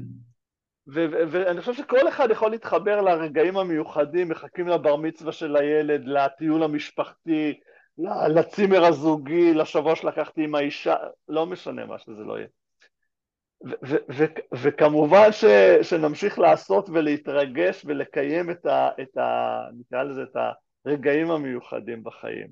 ואני 1.30 1.60
חושב 1.60 1.74
שכל 1.74 2.08
אחד 2.08 2.28
יכול 2.30 2.50
להתחבר 2.50 3.00
לרגעים 3.00 3.56
המיוחדים, 3.56 4.28
מחכים 4.28 4.68
לבר 4.68 4.96
מצווה 4.96 5.32
של 5.32 5.56
הילד, 5.56 6.04
לטיול 6.04 6.62
המשפחתי, 6.62 7.60
לצימר 8.34 8.84
הזוגי, 8.84 9.54
לשבוע 9.54 9.96
שלקחתי 9.96 10.44
עם 10.44 10.54
האישה, 10.54 10.96
לא 11.28 11.46
משנה 11.46 11.86
מה 11.86 11.98
שזה 11.98 12.24
לא 12.24 12.38
יהיה. 12.38 12.48
וכמובן 14.52 15.32
ש, 15.32 15.44
שנמשיך 15.82 16.38
לעשות 16.38 16.88
ולהתרגש 16.88 17.84
ולקיים 17.84 18.50
את 18.50 18.66
ה... 18.66 18.88
את 19.02 19.16
ה 19.16 19.60
נקרא 19.78 20.02
לזה 20.02 20.22
את 20.22 20.36
הרגעים 20.84 21.30
המיוחדים 21.30 22.04
בחיים. 22.04 22.48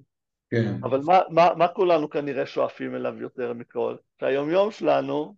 כן. 0.51 0.75
אבל 0.83 1.01
מה, 1.05 1.19
מה, 1.31 1.55
מה 1.57 1.69
כולנו 1.69 2.11
כנראה 2.11 2.47
שואפים 2.47 2.95
אליו 2.95 3.21
יותר 3.21 3.53
מכל? 3.53 3.97
שהיומיום 4.21 4.71
שלנו 4.71 5.35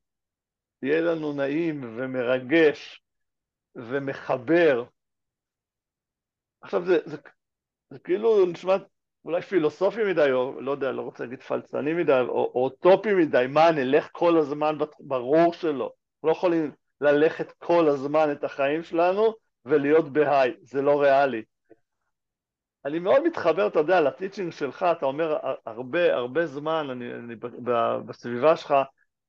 יהיה 0.82 1.00
לנו 1.00 1.32
נעים 1.32 1.96
ומרגש 1.96 3.02
ומחבר. 3.74 4.84
עכשיו 6.60 6.86
זה, 6.86 6.98
זה, 7.04 7.16
זה 7.90 7.98
כאילו 7.98 8.46
נשמע 8.46 8.76
אולי 9.28 9.42
פילוסופי 9.42 10.04
מדי, 10.04 10.32
או 10.32 10.60
לא 10.60 10.70
יודע, 10.70 10.92
לא 10.92 11.02
רוצה 11.02 11.24
להגיד 11.24 11.42
פלצני 11.42 11.94
מדי, 11.94 12.12
או, 12.12 12.28
או 12.28 12.64
אוטופי 12.64 13.14
מדי, 13.14 13.46
מה, 13.48 13.70
נלך 13.70 14.08
כל 14.12 14.38
הזמן 14.38 14.78
ברור 15.00 15.52
שלו. 15.52 15.84
אנחנו 15.84 16.28
לא 16.28 16.32
יכולים 16.32 16.72
ללכת 17.00 17.52
כל 17.52 17.88
הזמן 17.88 18.32
את 18.32 18.44
החיים 18.44 18.82
שלנו 18.82 19.34
ולהיות 19.64 20.12
בהיי, 20.12 20.54
זה 20.62 20.82
לא 20.82 21.02
ריאלי. 21.02 21.42
אני 22.84 22.98
מאוד 22.98 23.22
מתחבר, 23.26 23.66
אתה 23.66 23.78
יודע, 23.78 24.00
לטיצ'ינג 24.00 24.52
שלך, 24.52 24.86
אתה 24.92 25.06
אומר 25.06 25.38
הרבה, 25.66 26.14
הרבה 26.14 26.46
זמן, 26.46 26.86
אני, 26.90 27.14
אני 27.14 27.34
בסביבה 28.06 28.56
שלך, 28.56 28.74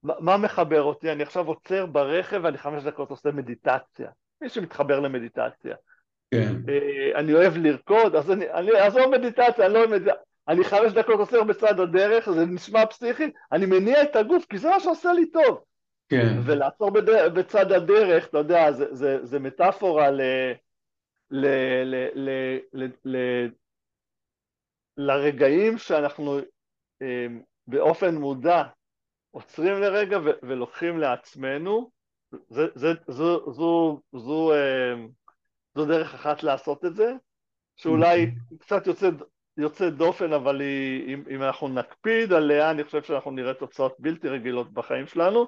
מה 0.04 0.38
מחבר 0.38 0.82
אותי? 0.82 1.12
אני 1.12 1.24
עכשיו 1.24 1.48
עוצר 1.48 1.86
ברכב 1.86 2.42
ואני 2.44 2.58
חמש 2.58 2.84
דקות 2.84 3.10
עושה 3.10 3.32
מדיטציה. 3.32 4.10
מי 4.42 4.50
שמתחבר 4.50 5.00
למדיטציה. 5.00 5.76
כן. 6.32 6.56
אה, 6.70 7.20
אני 7.20 7.34
אוהב 7.34 7.58
לרקוד, 7.58 8.16
אז 8.16 8.32
אני, 8.32 8.52
אני 8.52 8.72
עזוב 8.72 9.06
מדיטציה, 9.06 9.66
אני 9.66 9.74
לא 9.74 9.80
אוהב 9.80 9.90
מדיטציה. 9.90 10.14
אני 10.48 10.64
חמש 10.64 10.94
דקות 10.94 11.20
עוצר 11.20 11.44
בצד 11.44 11.80
הדרך, 11.80 12.30
זה 12.30 12.46
נשמע 12.46 12.86
פסיכי, 12.86 13.32
אני 13.52 13.66
מניע 13.66 14.04
את 14.04 14.16
הגוף, 14.16 14.46
כי 14.46 14.58
זה 14.58 14.70
מה 14.70 14.80
שעושה 14.80 15.14
לי 15.14 15.32
טוב. 15.32 15.64
כן. 16.10 16.40
ולעצור 16.46 16.92
בד... 16.92 17.10
בצד 17.34 17.72
הדרך, 17.72 18.28
אתה 18.28 18.38
יודע, 18.38 18.72
זה, 18.72 18.96
זה, 18.96 19.26
זה 19.26 19.40
מטאפורה 19.40 20.12
ל... 20.12 20.22
ל... 21.32 21.46
ל... 21.86 22.08
ל... 22.16 22.30
ל... 22.74 22.88
ל... 23.06 23.18
לרגעים 24.98 25.78
שאנחנו 25.78 26.40
אה, 27.02 27.28
באופן 27.68 28.16
מודע 28.16 28.64
עוצרים 29.32 29.82
לרגע 29.82 30.18
ו... 30.20 30.30
ולוקחים 30.44 31.00
לעצמנו, 31.00 31.92
זה, 32.50 32.68
זה, 32.76 32.88
זו, 33.08 33.52
זו, 33.52 34.02
זו, 34.14 34.54
אה, 34.54 34.94
זו 35.80 35.86
דרך 35.86 36.14
אחת 36.14 36.44
לעשות 36.44 36.86
את 36.86 36.96
זה, 36.96 37.14
שאולי. 37.76 38.32
קצת 38.60 38.88
יוצא, 38.88 39.10
יוצא 39.58 39.90
דופן, 39.90 40.34
אבל 40.34 40.60
היא, 40.62 41.14
אם, 41.14 41.24
אם 41.30 41.44
אנחנו 41.44 41.68
נקפיד 41.68 42.34
עליה, 42.34 42.72
אני 42.72 42.84
חושב 42.84 43.04
שאנחנו 43.04 43.32
נראה 43.32 43.54
תוצאות 43.54 43.96
בלתי 44.00 44.30
רגילות 44.30 44.74
בחיים 44.74 45.08
שלנו. 45.08 45.48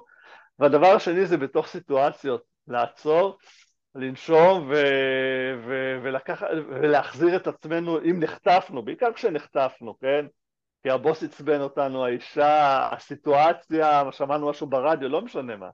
והדבר 0.58 0.86
השני 0.86 1.26
זה 1.26 1.36
בתוך 1.36 1.66
סיטואציות, 1.66 2.42
לעצור, 2.68 3.38
לנשום 3.94 4.68
ו, 4.70 4.74
ו, 5.66 5.98
ולקח, 6.02 6.42
ולהחזיר 6.68 7.36
את 7.36 7.46
עצמנו, 7.46 7.98
אם 8.00 8.20
נחטפנו, 8.20 8.82
בעיקר 8.82 9.12
כשנחטפנו, 9.12 9.98
כן? 9.98 10.26
כי 10.82 10.90
הבוס 10.90 11.22
עצבן 11.22 11.60
אותנו, 11.60 12.04
האישה, 12.04 12.88
הסיטואציה, 12.92 14.02
שמענו 14.10 14.50
משהו 14.50 14.66
ברדיו, 14.66 15.08
לא 15.08 15.22
משנה 15.22 15.56
מה. 15.56 15.68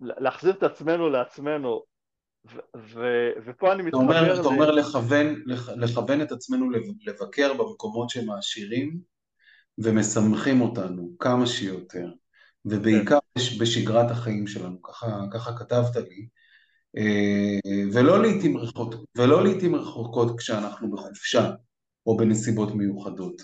להחזיר 0.00 0.52
את 0.52 0.62
עצמנו 0.62 1.08
לעצמנו, 1.08 1.82
ופה 3.44 3.72
אני 3.72 3.82
מתחבר... 3.82 4.02
אתה 4.02 4.20
אומר, 4.20 4.40
אתה 4.40 4.48
אומר 4.48 4.70
לכוון, 4.70 5.42
לכוון 5.76 6.22
את 6.22 6.32
עצמנו 6.32 6.70
לבקר 7.06 7.54
במקומות 7.54 8.10
שמעשירים 8.10 8.98
ומשמחים 9.78 10.60
אותנו 10.60 11.10
כמה 11.18 11.46
שיותר, 11.46 12.08
ובעיקר 12.64 13.18
כן. 13.34 13.58
בשגרת 13.60 14.10
החיים 14.10 14.46
שלנו, 14.46 14.82
ככה, 14.82 15.20
ככה 15.32 15.56
כתבת 15.56 15.96
לי, 15.96 16.26
אה, 16.96 17.88
ולא 17.92 18.22
לעיתים 18.22 18.56
רחוקות, 18.56 18.94
ולא 19.16 19.44
לעיתים 19.44 19.74
רחוקות 19.74 20.38
כשאנחנו 20.38 20.90
בחופשה 20.90 21.50
או 22.06 22.16
בנסיבות 22.16 22.74
מיוחדות. 22.74 23.42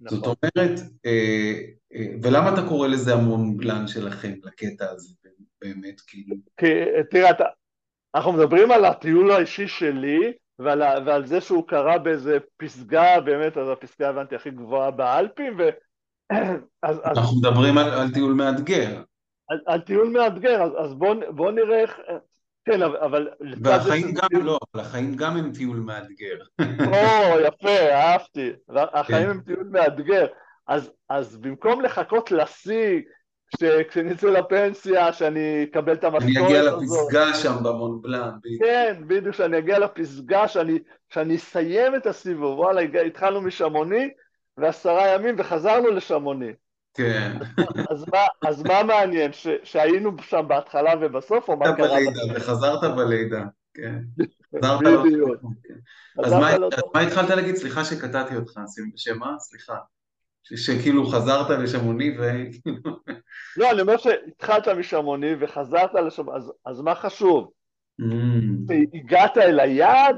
נכון. 0.00 0.18
זאת 0.18 0.26
אומרת, 0.26 0.80
אה, 1.06 1.60
אה, 1.94 2.06
ולמה 2.22 2.54
אתה 2.54 2.68
קורא 2.68 2.88
לזה 2.88 3.14
המון 3.14 3.56
בלן 3.56 3.86
שלכם, 3.86 4.32
לקטע 4.44 4.90
הזה, 4.90 5.14
באמת, 5.62 6.00
כאילו? 6.00 6.36
כי 6.56 6.66
תראה, 7.10 7.30
אתה, 7.30 7.44
אנחנו 8.14 8.32
מדברים 8.32 8.70
על 8.70 8.84
הטיול 8.84 9.30
האישי 9.30 9.68
שלי, 9.68 10.32
ועל, 10.58 10.82
ועל 11.06 11.26
זה 11.26 11.40
שהוא 11.40 11.68
קרה 11.68 11.98
באיזה 11.98 12.38
פסגה, 12.56 13.20
באמת, 13.20 13.56
אז 13.56 13.68
הפסגה 13.68 14.08
הבנתי 14.08 14.34
הכי 14.34 14.50
גבוהה 14.50 14.90
באלפים, 14.90 15.56
ו... 15.58 15.68
אז, 16.82 17.00
אנחנו 17.04 17.22
אז... 17.22 17.38
מדברים 17.38 17.78
על, 17.78 17.90
על 17.90 18.10
טיול 18.14 18.32
מאתגר. 18.32 19.02
על, 19.48 19.60
על 19.66 19.80
טיול 19.80 20.08
מאתגר, 20.08 20.62
אז, 20.62 20.72
אז 20.78 20.94
בואו 20.94 21.18
בוא 21.34 21.50
נראה 21.50 21.80
איך... 21.80 22.00
כן, 22.64 22.82
אבל... 22.82 23.28
והחיים 23.62 24.14
גם, 24.14 24.28
טיול... 24.28 24.42
לא, 24.42 24.58
אבל 24.74 24.84
החיים 24.84 25.14
גם 25.14 25.36
הם 25.36 25.52
טיול 25.52 25.76
מאתגר. 25.76 26.36
או, 26.60 27.40
יפה, 27.40 27.92
אהבתי. 27.92 28.52
החיים 28.68 29.24
כן. 29.24 29.30
הם 29.30 29.40
טיול 29.40 29.68
מאתגר. 29.70 30.26
אז, 30.66 30.92
אז 31.08 31.36
במקום 31.36 31.80
לחכות 31.80 32.30
לשיא, 32.30 33.00
כשנצא 33.88 34.26
לפנסיה, 34.26 35.12
שאני 35.12 35.66
אקבל 35.70 35.92
את 35.92 36.04
המשכורת 36.04 36.36
הזאת. 36.36 36.50
אני 36.50 36.58
אגיע 36.58 36.62
לפסגה 36.62 37.34
שם 37.34 37.54
במונבלן. 37.62 38.30
כן, 38.60 39.02
בדיוק, 39.06 39.34
שאני 39.34 39.58
אגיע 39.58 39.78
לפסגה, 39.78 40.48
שאני, 40.48 40.78
שאני 41.08 41.36
אסיים 41.36 41.96
את 41.96 42.06
הסיבוב. 42.06 42.58
וואלה, 42.58 42.80
התחלנו 43.06 43.40
משמוני, 43.40 44.10
ועשרה 44.56 45.08
ימים, 45.08 45.34
וחזרנו 45.38 45.90
לשמוני. 45.90 46.52
כן. 46.94 47.32
אז, 47.90 48.04
מה, 48.12 48.48
אז 48.48 48.62
מה 48.62 48.82
מעניין, 48.82 49.32
ש, 49.32 49.46
שהיינו 49.62 50.10
שם 50.22 50.44
בהתחלה 50.48 50.92
ובסוף, 51.00 51.48
או 51.48 51.56
מה 51.56 51.76
קרה? 51.76 51.88
בלידה, 51.88 52.20
וחזרת 52.34 52.96
בלידה, 52.96 53.44
כן. 53.74 53.98
בדיוק. 54.52 55.42
אז 56.24 56.32
מה, 56.32 56.50
מה 56.94 57.00
התחלת 57.00 57.30
להגיד? 57.30 57.56
סליחה 57.56 57.84
שקטעתי 57.84 58.36
אותך, 58.36 58.60
שמה? 58.96 59.34
סליחה. 59.38 59.76
שכאילו 60.42 61.06
חזרת 61.06 61.50
לשמוני 61.50 62.18
ו... 62.18 62.22
לא, 63.56 63.70
אני 63.70 63.80
אומר 63.80 63.96
שהתחלת 63.96 64.68
משמוני 64.68 65.34
וחזרת 65.40 65.94
לשמוני, 65.94 66.36
אז, 66.36 66.52
אז 66.66 66.80
מה 66.80 66.94
חשוב? 66.94 67.50
Mm. 68.00 68.74
הגעת 68.94 69.38
אל 69.38 69.60
היעד, 69.60 70.16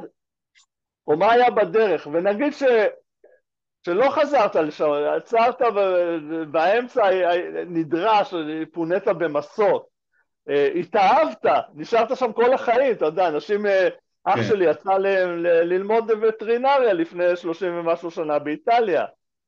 או 1.07 1.17
מה 1.17 1.33
היה 1.33 1.51
בדרך? 1.51 2.07
ונגיד 2.07 2.53
ש... 2.53 2.63
שלא 3.87 4.11
חזרת 4.11 4.57
לשם, 4.57 4.91
עצרת 5.17 5.63
באמצע, 6.51 7.03
נדרש, 7.67 8.35
פונית 8.73 9.09
במסות, 9.09 9.87
אה, 10.49 10.69
התאהבת, 10.75 11.47
נשארת 11.75 12.17
שם 12.17 12.33
כל 12.33 12.55
החיים, 12.55 12.93
אתה 12.93 13.05
יודע, 13.05 13.29
אנשים, 13.29 13.67
אה, 13.67 13.89
אח 14.25 14.37
כן. 14.37 14.43
שלי 14.43 14.65
יצא 14.71 14.99
ללמוד 15.63 16.11
וטרינריה 16.23 16.93
לפני 16.93 17.37
שלושים 17.37 17.79
ומשהו 17.79 18.11
שנה 18.11 18.39
באיטליה. 18.39 19.05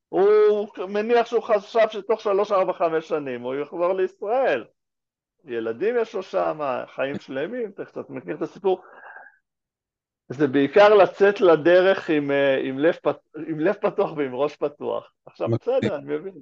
הוא 0.09 0.67
מניח 0.87 1.25
שהוא 1.25 1.43
חשב 1.43 1.87
שתוך 1.89 2.21
שלוש, 2.21 2.51
ארבע, 2.51 2.73
חמש 2.73 3.07
שנים 3.07 3.41
הוא 3.41 3.55
יחזור 3.55 3.93
לישראל. 3.93 4.63
ילדים 5.45 5.95
יש 6.01 6.15
לו 6.15 6.23
שם, 6.23 6.59
חיים 6.95 7.19
שלמים, 7.19 7.69
אתה 7.69 7.85
קצת 7.85 8.09
מכיר 8.09 8.35
את 8.35 8.41
הסיפור. 8.41 8.81
זה 10.29 10.47
בעיקר 10.47 10.93
לצאת 10.93 11.41
לדרך 11.41 12.09
עם, 12.09 12.31
אה, 12.31 12.57
עם, 12.63 12.79
לב, 12.79 12.93
פת, 13.01 13.17
עם 13.47 13.59
לב 13.59 13.73
פתוח 13.73 14.11
ועם 14.17 14.35
ראש 14.35 14.55
פתוח. 14.55 15.11
עכשיו 15.25 15.47
בסדר, 15.49 15.95
אני 15.95 16.17
מבין, 16.17 16.33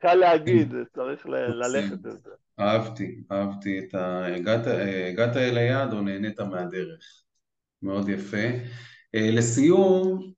קל 0.00 0.14
להגיד, 0.14 0.74
צריך 0.94 1.26
ל, 1.26 1.34
ללכת 1.34 1.92
את 1.92 2.22
זה. 2.22 2.30
אהבתי, 2.60 3.22
אהבתי 3.32 3.78
את 3.78 3.94
ה... 3.94 4.26
הגעת, 4.26 4.66
הגעת 5.12 5.36
אל 5.36 5.56
היעד 5.56 5.92
או 5.92 6.00
נהנית 6.00 6.40
מהדרך? 6.40 7.22
מאוד 7.82 8.08
יפה. 8.08 8.46
אה, 9.14 9.30
לסיום, 9.32 10.32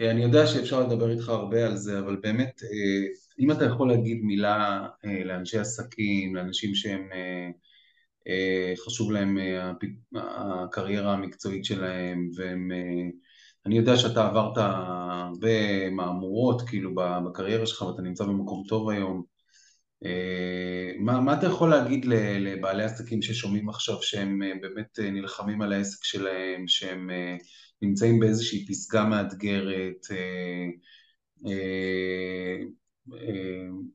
אני 0.00 0.22
יודע 0.22 0.46
שאפשר 0.46 0.80
לדבר 0.86 1.10
איתך 1.10 1.28
הרבה 1.28 1.66
על 1.66 1.76
זה, 1.76 1.98
אבל 1.98 2.16
באמת, 2.22 2.60
אם 3.40 3.50
אתה 3.50 3.64
יכול 3.64 3.88
להגיד 3.88 4.20
מילה 4.22 4.86
לאנשי 5.24 5.58
עסקים, 5.58 6.36
לאנשים 6.36 6.74
שהם 6.74 7.08
אה, 8.28 8.72
חשוב 8.86 9.12
להם 9.12 9.38
אה, 9.38 9.72
הקריירה 10.16 11.12
המקצועית 11.12 11.64
שלהם, 11.64 12.30
והם... 12.36 12.72
אה, 12.72 13.10
אני 13.66 13.76
יודע 13.76 13.96
שאתה 13.96 14.26
עברת 14.26 14.56
הרבה 14.56 15.90
מהמורות 15.90 16.62
כאילו 16.62 16.94
בקריירה 16.94 17.66
שלך 17.66 17.82
ואתה 17.82 18.02
נמצא 18.02 18.24
במקום 18.24 18.62
טוב 18.68 18.90
היום. 18.90 19.37
מה, 20.98 21.20
מה 21.20 21.38
אתה 21.38 21.46
יכול 21.46 21.70
להגיד 21.70 22.04
לבעלי 22.40 22.84
עסקים 22.84 23.22
ששומעים 23.22 23.68
עכשיו 23.68 24.02
שהם 24.02 24.42
באמת 24.60 24.98
נלחמים 24.98 25.62
על 25.62 25.72
העסק 25.72 26.04
שלהם, 26.04 26.68
שהם 26.68 27.10
נמצאים 27.82 28.20
באיזושהי 28.20 28.66
פסגה 28.68 29.04
מאתגרת, 29.04 30.06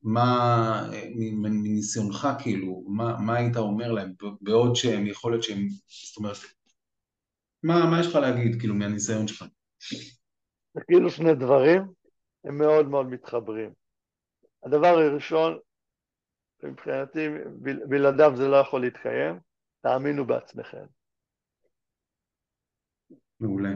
מה, 0.04 0.90
מניסיונך 1.16 2.28
כאילו, 2.40 2.84
מה, 2.88 3.18
מה 3.20 3.36
היית 3.36 3.58
אומר 3.58 3.92
להם, 3.92 4.14
בעוד 4.42 4.76
שהם, 4.76 5.08
יכול 5.08 5.32
להיות 5.32 5.44
שהם, 5.44 5.68
זאת 6.08 6.18
אומרת, 6.18 6.38
מה, 7.64 7.86
מה 7.86 8.00
יש 8.00 8.08
לך 8.08 8.16
להגיד, 8.16 8.60
כאילו, 8.60 8.76
מהניסיון 8.76 9.28
שלך? 9.28 9.46
זה 10.74 10.82
כאילו 10.88 11.10
שני 11.10 11.36
דברים, 11.36 11.82
הם 12.44 12.58
מאוד 12.58 12.90
מאוד 12.90 13.06
מתחברים. 13.06 13.70
הדבר 14.64 14.88
הראשון, 14.88 15.58
מבחינתי, 16.64 17.28
בלעדיו 17.90 18.32
זה 18.36 18.48
לא 18.48 18.56
יכול 18.56 18.82
להתקיים, 18.82 19.40
תאמינו 19.82 20.26
בעצמכם. 20.26 20.86
מעולה. 23.40 23.70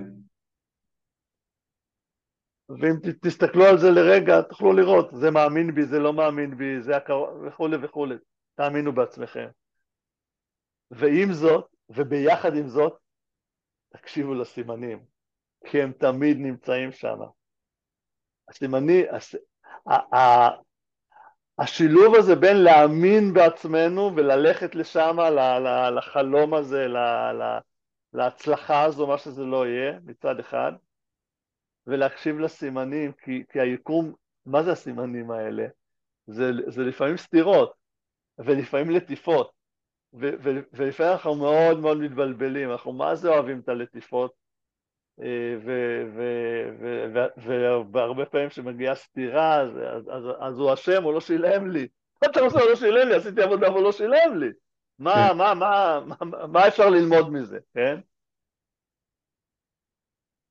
ואם 2.69 3.11
תסתכלו 3.21 3.65
על 3.65 3.77
זה 3.77 3.87
לרגע, 3.91 4.41
תוכלו 4.41 4.73
לראות, 4.73 5.09
זה 5.13 5.31
מאמין 5.31 5.75
בי, 5.75 5.85
זה 5.85 5.99
לא 5.99 6.13
מאמין 6.13 6.57
בי, 6.57 6.81
זה 6.81 6.97
הקרוב, 6.97 7.43
וכולי 7.47 7.77
וכולי. 7.81 8.15
תאמינו 8.55 8.91
בעצמכם. 8.91 9.47
ועם 10.91 11.33
זאת, 11.33 11.65
וביחד 11.89 12.55
עם 12.55 12.67
זאת, 12.67 12.97
תקשיבו 13.89 14.33
לסימנים, 14.33 15.05
כי 15.65 15.81
הם 15.81 15.91
תמיד 15.91 16.37
נמצאים 16.37 16.91
שם. 16.91 17.17
הסימני, 18.49 19.03
הס... 19.09 19.35
השילוב 21.59 22.15
הזה 22.15 22.35
בין 22.35 22.57
להאמין 22.57 23.33
בעצמנו 23.33 24.11
וללכת 24.15 24.75
לשם, 24.75 25.17
לחלום 25.95 26.53
הזה, 26.53 26.87
להצלחה 28.13 28.83
הזו, 28.83 29.07
מה 29.07 29.17
שזה 29.17 29.43
לא 29.43 29.67
יהיה, 29.67 29.99
מצד 30.05 30.39
אחד, 30.39 30.71
ולהקשיב 31.87 32.39
לסימנים, 32.39 33.11
כי, 33.11 33.43
כי 33.49 33.59
היקום, 33.59 34.13
מה 34.45 34.63
זה 34.63 34.71
הסימנים 34.71 35.31
האלה? 35.31 35.67
זה, 36.27 36.51
זה 36.67 36.83
לפעמים 36.83 37.17
סתירות, 37.17 37.73
ולפעמים 38.39 38.89
לטיפות, 38.89 39.51
ו, 40.13 40.29
ו, 40.43 40.49
ולפעמים 40.73 41.11
אנחנו 41.11 41.35
מאוד 41.35 41.79
מאוד 41.79 41.97
מתבלבלים, 41.97 42.71
אנחנו 42.71 42.93
מה 42.93 43.15
זה 43.15 43.29
אוהבים 43.29 43.59
את 43.59 43.69
הלטיפות, 43.69 44.33
והרבה 47.91 48.25
פעמים 48.25 48.49
כשמגיעה 48.49 48.95
סתירה, 48.95 49.61
אז, 49.61 49.69
אז, 50.09 50.23
אז, 50.39 50.59
הוא 50.59 50.73
אשם, 50.73 51.03
הוא 51.03 51.13
לא 51.13 51.21
שילם 51.21 51.71
לי. 51.71 51.87
מה 52.21 52.27
אתה 52.31 52.41
רוצה, 52.41 52.59
הוא 52.59 52.69
לא 52.69 52.75
שילם 52.75 53.07
לי, 53.07 53.15
עשיתי 53.15 53.41
עבודה 53.41 53.71
והוא 53.71 53.83
לא 53.83 53.91
שילם 53.91 54.37
לי. 54.39 54.49
מה, 54.99 55.27
כן. 55.31 55.37
מה, 55.37 55.53
מה, 55.53 55.99
מה, 56.05 56.47
מה 56.47 56.67
אפשר 56.67 56.89
ללמוד 56.89 57.31
מזה, 57.31 57.59
כן? 57.73 57.99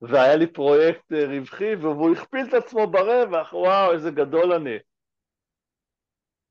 והיה 0.00 0.36
לי 0.36 0.46
פרויקט 0.46 1.12
אה, 1.12 1.26
רווחי, 1.26 1.74
והוא 1.74 2.12
הכפיל 2.12 2.46
את 2.48 2.54
עצמו 2.54 2.86
ברווח, 2.86 3.52
וואו, 3.52 3.92
איזה 3.92 4.10
גדול 4.10 4.52
אני. 4.52 4.76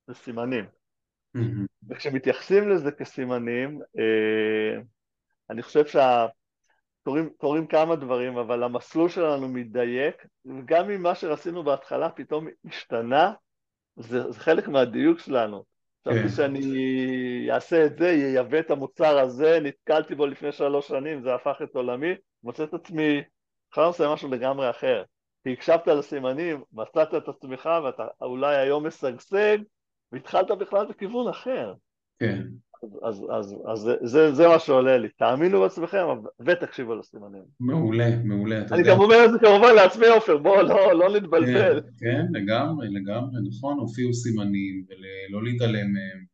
זה 0.07 0.13
סימנים. 0.13 0.65
וכשמתייחסים 1.89 2.69
לזה 2.69 2.91
כסימנים, 2.91 3.81
אה, 3.99 4.81
אני 5.49 5.61
חושב 5.61 5.85
שקורים 7.09 7.67
כמה 7.67 7.95
דברים, 7.95 8.37
אבל 8.37 8.63
המסלול 8.63 9.09
שלנו 9.09 9.47
מתדייק, 9.47 10.25
וגם 10.45 10.89
אם 10.89 11.03
מה 11.03 11.15
שרצינו 11.15 11.63
בהתחלה 11.63 12.09
פתאום 12.09 12.47
השתנה, 12.65 13.33
זה, 13.95 14.31
זה 14.31 14.39
חלק 14.39 14.67
מהדיוק 14.67 15.19
שלנו. 15.19 15.63
חשבתי 16.07 16.21
כן. 16.21 16.29
שאני 16.29 17.47
אעשה 17.51 17.85
את 17.85 17.97
זה, 17.97 18.07
ייבא 18.07 18.59
את 18.59 18.71
המוצר 18.71 19.19
הזה, 19.19 19.59
נתקלתי 19.61 20.15
בו 20.15 20.25
לפני 20.25 20.51
שלוש 20.51 20.87
שנים, 20.87 21.21
זה 21.21 21.35
הפך 21.35 21.57
את 21.63 21.75
עולמי, 21.75 22.13
מוצא 22.43 22.63
את 22.63 22.73
עצמי 22.73 23.21
עכשיו 23.69 23.85
עושה 23.85 24.13
משהו 24.13 24.31
לגמרי 24.31 24.69
אחר. 24.69 25.03
כי 25.43 25.53
הקשבת 25.53 25.87
לסימנים, 25.87 26.63
מצאת 26.73 27.15
את 27.15 27.27
עצמך 27.27 27.69
ואתה 27.83 28.07
אולי 28.21 28.55
היום 28.55 28.87
משגשג, 28.87 29.57
והתחלת 30.11 30.51
בכלל 30.51 30.85
בכיוון 30.85 31.27
אחר. 31.27 31.73
כן. 32.19 32.41
אז, 33.03 33.25
אז, 33.31 33.55
אז 33.67 33.79
זה, 33.79 33.95
זה, 34.01 34.31
זה 34.31 34.47
מה 34.47 34.59
שעולה 34.59 34.97
לי, 34.97 35.09
תאמינו 35.09 35.61
בעצמכם 35.61 36.05
ותקשיבו 36.45 36.95
לסימנים. 36.95 37.43
מעולה, 37.59 38.15
מעולה, 38.23 38.61
אתה 38.61 38.75
אני 38.75 38.81
יודע. 38.81 38.93
גם 38.93 38.99
אומר 38.99 39.25
את 39.25 39.31
זה 39.31 39.39
כמובן 39.39 39.75
לעצמי 39.75 40.07
עופר, 40.07 40.37
בואו 40.37 40.61
לא, 40.61 40.93
לא 40.93 41.15
נתבלבל. 41.15 41.81
כן, 41.81 41.87
כן, 41.99 42.25
לגמרי, 42.31 42.87
לגמרי, 42.89 43.39
נכון, 43.49 43.77
הופיעו 43.79 44.13
סימנים, 44.13 44.83
ולא 44.89 45.43
להתעלם 45.43 45.93
מהם, 45.93 46.25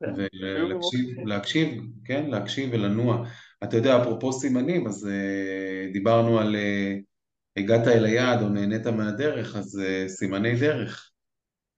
כן, 0.00 0.12
ולהקשיב, 0.42 1.18
להקשיב, 1.24 1.82
כן, 2.04 2.30
להקשיב 2.30 2.70
ולנוע. 2.72 3.26
אתה 3.64 3.76
יודע, 3.76 4.02
אפרופו 4.02 4.32
סימנים, 4.32 4.86
אז 4.86 5.08
uh, 5.08 5.92
דיברנו 5.92 6.38
על 6.38 6.54
uh, 6.54 7.02
הגעת 7.56 7.86
אל 7.86 8.04
היעד 8.04 8.42
או 8.42 8.48
נהנית 8.48 8.86
מהדרך, 8.86 9.56
אז 9.56 9.80
uh, 9.80 10.08
סימני 10.08 10.60
דרך. 10.60 11.10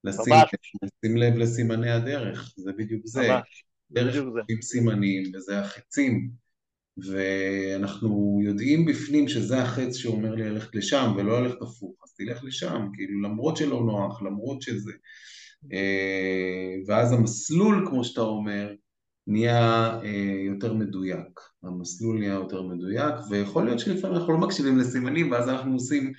לשים. 0.04 0.34
לשים 0.82 1.16
לב 1.16 1.36
לסימני 1.36 1.90
הדרך, 1.90 2.54
זה 2.56 2.72
בדיוק 2.72 3.06
זה. 3.06 3.28
ממש, 3.28 3.64
דרך. 3.90 4.16
עם 4.48 4.62
סימנים, 4.62 5.22
וזה 5.34 5.60
החצים, 5.60 6.30
ואנחנו 6.96 8.40
יודעים 8.42 8.86
בפנים 8.86 9.28
שזה 9.28 9.62
החץ 9.62 9.96
שאומר 9.96 10.34
לי 10.34 10.42
ללכת 10.42 10.74
לשם, 10.74 11.12
ולא 11.16 11.42
ללכת 11.42 11.62
הפוך, 11.62 11.94
אז 12.04 12.14
תלך 12.14 12.44
לשם, 12.44 12.88
כאילו 12.94 13.22
למרות 13.22 13.56
שלא 13.56 13.80
נוח, 13.80 14.22
למרות 14.22 14.62
שזה. 14.62 14.92
אה, 15.72 16.74
ואז 16.86 17.12
המסלול, 17.12 17.86
כמו 17.88 18.04
שאתה 18.04 18.20
אומר, 18.20 18.74
נהיה 19.26 19.98
אה, 20.04 20.42
יותר 20.46 20.74
מדויק. 20.74 21.40
המסלול 21.62 22.18
נהיה 22.18 22.34
יותר 22.34 22.62
מדויק, 22.62 23.14
ויכול 23.30 23.64
להיות 23.64 23.78
שלפעמים 23.78 24.16
אנחנו 24.16 24.32
לא 24.32 24.38
מקשיבים 24.38 24.78
לסימנים, 24.78 25.30
ואז 25.30 25.48
אנחנו 25.48 25.72
עושים 25.72 26.12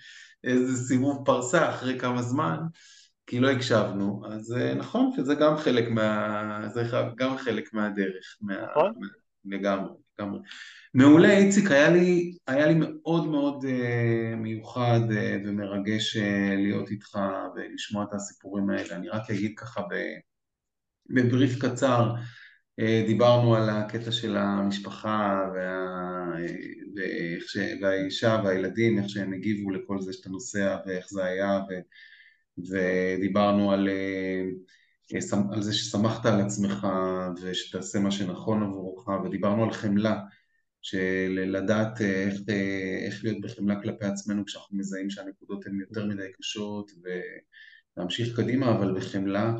איזה 0.43 0.87
סיבוב 0.87 1.25
פרסה 1.25 1.69
אחרי 1.69 1.99
כמה 1.99 2.21
זמן, 2.21 2.57
כי 3.29 3.39
לא 3.39 3.49
הקשבנו, 3.49 4.21
אז 4.25 4.53
אה, 4.57 4.73
נכון 4.73 5.11
שזה 5.15 5.35
גם 5.35 5.57
חלק 5.57 5.89
מה... 5.89 6.69
זה 6.73 6.83
גם 7.15 7.37
חלק 7.37 7.73
מהדרך, 7.73 8.37
מה... 8.41 8.65
נכון. 8.71 8.93
לגמרי, 9.45 9.91
לגמרי. 10.19 10.39
מעולה, 10.93 11.37
איציק, 11.37 11.71
היה 11.71 11.89
לי, 11.89 12.37
היה 12.47 12.67
לי 12.67 12.73
מאוד 12.73 13.27
מאוד 13.27 13.63
uh, 13.63 14.35
מיוחד 14.35 14.99
uh, 15.09 15.47
ומרגש 15.47 16.17
uh, 16.17 16.55
להיות 16.55 16.91
איתך 16.91 17.19
ולשמוע 17.55 18.03
את 18.03 18.13
הסיפורים 18.13 18.69
האלה. 18.69 18.95
אני 18.95 19.09
רק 19.09 19.29
אגיד 19.29 19.53
ככה 19.57 19.81
ב, 19.81 19.95
בבריף 21.09 21.59
קצר, 21.59 22.13
uh, 22.81 23.07
דיברנו 23.07 23.55
על 23.55 23.69
הקטע 23.69 24.11
של 24.11 24.37
המשפחה 24.37 25.49
וה, 25.55 25.85
ואיך 26.95 27.43
ש, 27.47 27.57
והאישה 27.81 28.41
והילדים, 28.45 28.99
איך 28.99 29.09
שהם 29.09 29.33
הגיבו 29.33 29.71
לכל 29.71 30.01
זה 30.01 30.13
שאתה 30.13 30.29
נוסע 30.29 30.77
ואיך 30.85 31.05
זה 31.09 31.25
היה, 31.25 31.59
ו, 31.69 31.73
ודיברנו 32.69 33.71
על, 33.71 33.89
uh, 33.89 35.35
על 35.53 35.61
זה 35.61 35.73
ששמחת 35.73 36.25
על 36.25 36.41
עצמך 36.41 36.87
ושתעשה 37.41 37.99
מה 37.99 38.11
שנכון 38.11 38.63
עבורך, 38.63 39.07
ודיברנו 39.07 39.63
על 39.63 39.71
חמלה. 39.71 40.19
של 40.81 41.45
לדעת 41.47 42.01
איך, 42.01 42.41
איך 43.05 43.23
להיות 43.23 43.41
בחמלה 43.41 43.81
כלפי 43.81 44.05
עצמנו 44.05 44.45
כשאנחנו 44.45 44.77
מזהים 44.77 45.09
שהנקודות 45.09 45.65
הן 45.65 45.79
יותר 45.79 46.05
מדי 46.05 46.31
קשות 46.39 46.91
ולהמשיך 47.97 48.35
קדימה, 48.35 48.75
אבל 48.75 48.95
בחמלה. 48.95 49.53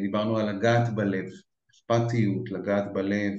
דיברנו 0.00 0.38
על 0.38 0.56
לגעת 0.56 0.94
בלב, 0.94 1.24
אכפתיות, 1.70 2.50
לגעת 2.50 2.92
בלב, 2.92 3.34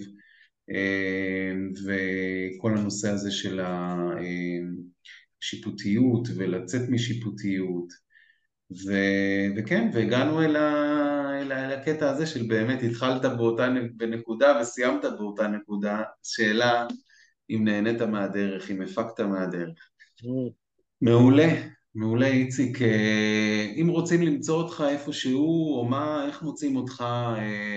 וכל 1.86 2.78
הנושא 2.78 3.10
הזה 3.10 3.32
של 3.32 3.60
השיפוטיות 5.42 6.28
ולצאת 6.36 6.90
משיפוטיות, 6.90 8.09
ו, 8.72 8.94
וכן, 9.58 9.90
והגענו 9.94 10.42
אל, 10.42 10.56
ה, 10.56 11.40
אל, 11.42 11.52
אל 11.52 11.72
הקטע 11.72 12.10
הזה 12.10 12.28
של 12.28 12.48
באמת 12.48 12.80
התחלת 12.84 13.26
באותה 13.38 13.68
נקודה 14.00 14.60
וסיימת 14.62 15.06
באותה 15.18 15.48
נקודה, 15.48 16.04
שאלה 16.24 16.88
אם 17.50 17.62
נהנית 17.64 18.02
מהדרך, 18.02 18.72
אם 18.72 18.82
הפקת 18.82 19.20
מהדרך. 19.20 19.90
מעולה, 21.02 21.48
מעולה 21.96 22.28
איציק, 22.28 22.78
אם 23.82 23.88
רוצים 23.90 24.22
למצוא 24.22 24.62
אותך 24.62 24.84
איפשהו, 24.90 25.78
או 25.78 25.86
מה, 25.86 26.26
איך 26.28 26.42
מוצאים 26.42 26.76
אותך, 26.76 27.04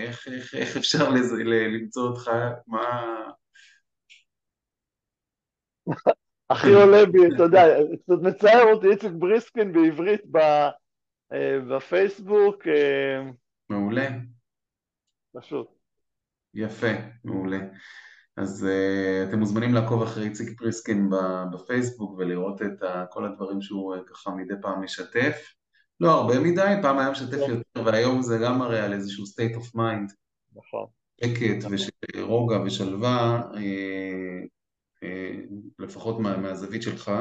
איך, 0.04 0.28
איך, 0.28 0.54
איך 0.54 0.76
אפשר 0.76 1.10
לזה, 1.10 1.44
למצוא 1.44 2.08
אותך, 2.08 2.30
מה... 2.66 3.02
הכי 6.50 6.72
עולה 6.72 7.06
בי, 7.06 7.18
אתה 7.34 7.42
יודע, 7.42 7.64
קצת 8.02 8.22
מצער 8.22 8.72
אותי 8.72 8.86
איציק 8.86 9.12
בריסקין 9.12 9.72
בעברית 9.72 10.20
בפייסבוק. 11.68 12.62
מעולה. 13.70 14.08
פשוט. 15.36 15.68
יפה, 16.54 16.92
מעולה. 17.24 17.58
אז 18.36 18.66
uh, 18.68 19.28
אתם 19.28 19.38
מוזמנים 19.38 19.74
לעקוב 19.74 20.02
אחרי 20.02 20.24
איציק 20.24 20.58
פריסקין 20.58 21.10
בפייסבוק 21.52 22.18
ולראות 22.18 22.62
את 22.62 22.82
uh, 22.82 22.86
כל 23.10 23.24
הדברים 23.24 23.62
שהוא 23.62 23.96
ככה 24.06 24.30
מדי 24.30 24.54
פעם 24.62 24.82
משתף. 24.84 25.54
לא 26.00 26.10
הרבה 26.10 26.40
מדי, 26.40 26.74
פעם 26.82 26.98
היה 26.98 27.10
משתף 27.10 27.38
כן. 27.46 27.50
יותר, 27.50 27.84
והיום 27.84 28.22
זה 28.22 28.38
גם 28.44 28.58
מראה 28.58 28.84
על 28.84 28.92
איזשהו 28.92 29.24
state 29.24 29.56
of 29.56 29.76
mind. 29.76 30.12
נכון. 30.56 30.86
שקט 31.24 31.64
נכון. 31.64 31.76
ורוגע 32.16 32.60
ושלווה, 32.60 33.42
אה, 33.54 34.40
אה, 35.02 35.34
לפחות 35.78 36.20
מה, 36.20 36.36
מהזווית 36.36 36.82
שלך, 36.82 37.12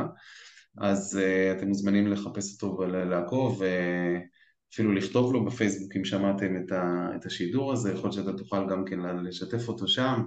אז 0.77 1.19
אה, 1.21 1.51
אתם 1.51 1.67
מוזמנים 1.67 2.07
לחפש 2.07 2.53
אותו 2.53 2.77
ולעקוב, 2.77 3.61
ואפילו 3.61 4.93
לכתוב 4.93 5.33
לו 5.33 5.45
בפייסבוק 5.45 5.95
אם 5.95 6.05
שמעתם 6.05 6.57
את, 6.57 6.71
ה, 6.71 7.09
את 7.15 7.25
השידור 7.25 7.73
הזה, 7.73 7.91
יכול 7.91 8.03
להיות 8.03 8.13
שאתה 8.13 8.37
תוכל 8.37 8.69
גם 8.69 8.85
כן 8.85 8.99
לשתף 8.99 9.67
אותו 9.67 9.87
שם. 9.87 10.21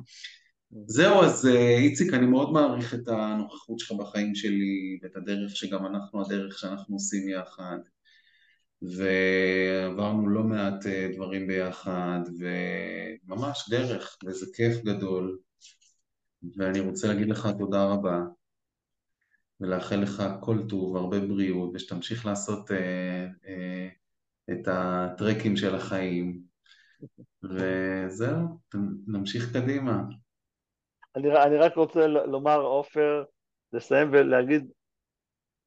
זהו, 0.87 1.23
אז 1.23 1.47
אה, 1.47 1.77
איציק, 1.79 2.15
אני 2.15 2.27
מאוד 2.27 2.53
מעריך 2.53 2.95
את 2.95 3.09
הנוכחות 3.09 3.79
שלך 3.79 3.93
בחיים 3.99 4.35
שלי, 4.35 4.99
ואת 5.03 5.17
הדרך 5.17 5.57
שגם 5.57 5.87
אנחנו, 5.87 6.21
הדרך 6.21 6.59
שאנחנו 6.59 6.95
עושים 6.95 7.29
יחד. 7.29 7.79
ועברנו 8.83 10.29
לא 10.29 10.43
מעט 10.43 10.87
אה, 10.87 11.09
דברים 11.15 11.47
ביחד, 11.47 12.21
וממש 12.39 13.69
דרך, 13.71 14.17
וזה 14.27 14.47
כיף 14.55 14.85
גדול. 14.85 15.39
ואני 16.57 16.81
רוצה 16.81 17.09
להגיד 17.09 17.29
לך 17.29 17.49
תודה 17.59 17.85
רבה, 17.85 18.21
ולאחל 19.61 19.97
לך 19.97 20.23
כל 20.41 20.57
טוב, 20.69 20.97
הרבה 20.97 21.21
בריאות, 21.21 21.71
ושתמשיך 21.75 22.27
לעשות 22.27 22.71
אה, 22.71 23.27
אה, 23.47 23.89
את 24.51 24.69
הטרקים 24.69 25.57
של 25.57 25.75
החיים. 25.75 26.41
וזהו, 27.43 28.59
נמשיך 29.07 29.53
קדימה. 29.53 30.03
אני, 31.17 31.43
אני 31.43 31.57
רק 31.57 31.77
רוצה 31.77 32.07
לומר, 32.07 32.61
עופר, 32.61 33.25
לסיים 33.73 34.09
ולהגיד 34.13 34.71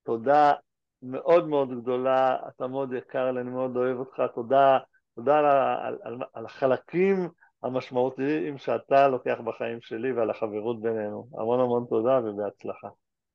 תודה 0.03 0.53
מאוד 1.01 1.47
מאוד 1.47 1.81
גדולה, 1.81 2.37
אתה 2.47 2.67
מאוד 2.67 2.93
יקר 2.93 3.29
אני 3.29 3.49
מאוד 3.49 3.77
אוהב 3.77 3.97
אותך, 3.97 4.21
תודה, 4.35 4.77
תודה 5.15 5.37
על, 5.37 5.45
על, 5.45 5.97
על, 6.03 6.17
על 6.33 6.45
החלקים 6.45 7.29
המשמעותיים 7.63 8.57
שאתה 8.57 9.07
לוקח 9.07 9.37
בחיים 9.45 9.81
שלי 9.81 10.11
ועל 10.13 10.29
החברות 10.29 10.81
בינינו. 10.81 11.27
המון 11.37 11.59
המון 11.59 11.85
תודה 11.89 12.19
ובהצלחה. 12.23 12.87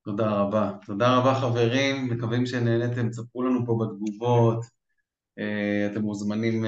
תודה 0.04 0.30
רבה. 0.30 0.72
תודה 0.86 1.16
רבה 1.16 1.34
חברים, 1.34 2.08
מקווים 2.10 2.46
שנהנתם, 2.46 3.08
תספרו 3.08 3.42
לנו 3.42 3.66
פה 3.66 3.78
בתגובות. 3.80 4.64
אתם 5.92 6.02
מוזמנים 6.02 6.64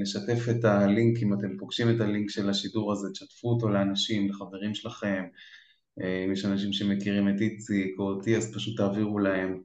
לשתף 0.00 0.48
את 0.50 0.64
הלינק, 0.64 1.22
אם 1.22 1.34
אתם 1.34 1.58
פוגשים 1.58 1.90
את 1.90 2.00
הלינק 2.00 2.30
של 2.30 2.50
השידור 2.50 2.92
הזה, 2.92 3.10
תשתפו 3.10 3.48
אותו 3.48 3.68
לאנשים, 3.68 4.28
לחברים 4.28 4.74
שלכם. 4.74 5.24
אם 6.00 6.32
יש 6.32 6.44
אנשים 6.44 6.72
שמכירים 6.72 7.28
את 7.28 7.40
איציק 7.40 7.94
או 7.98 8.04
אותי, 8.04 8.36
אז 8.36 8.54
פשוט 8.54 8.76
תעבירו 8.76 9.18
להם. 9.18 9.60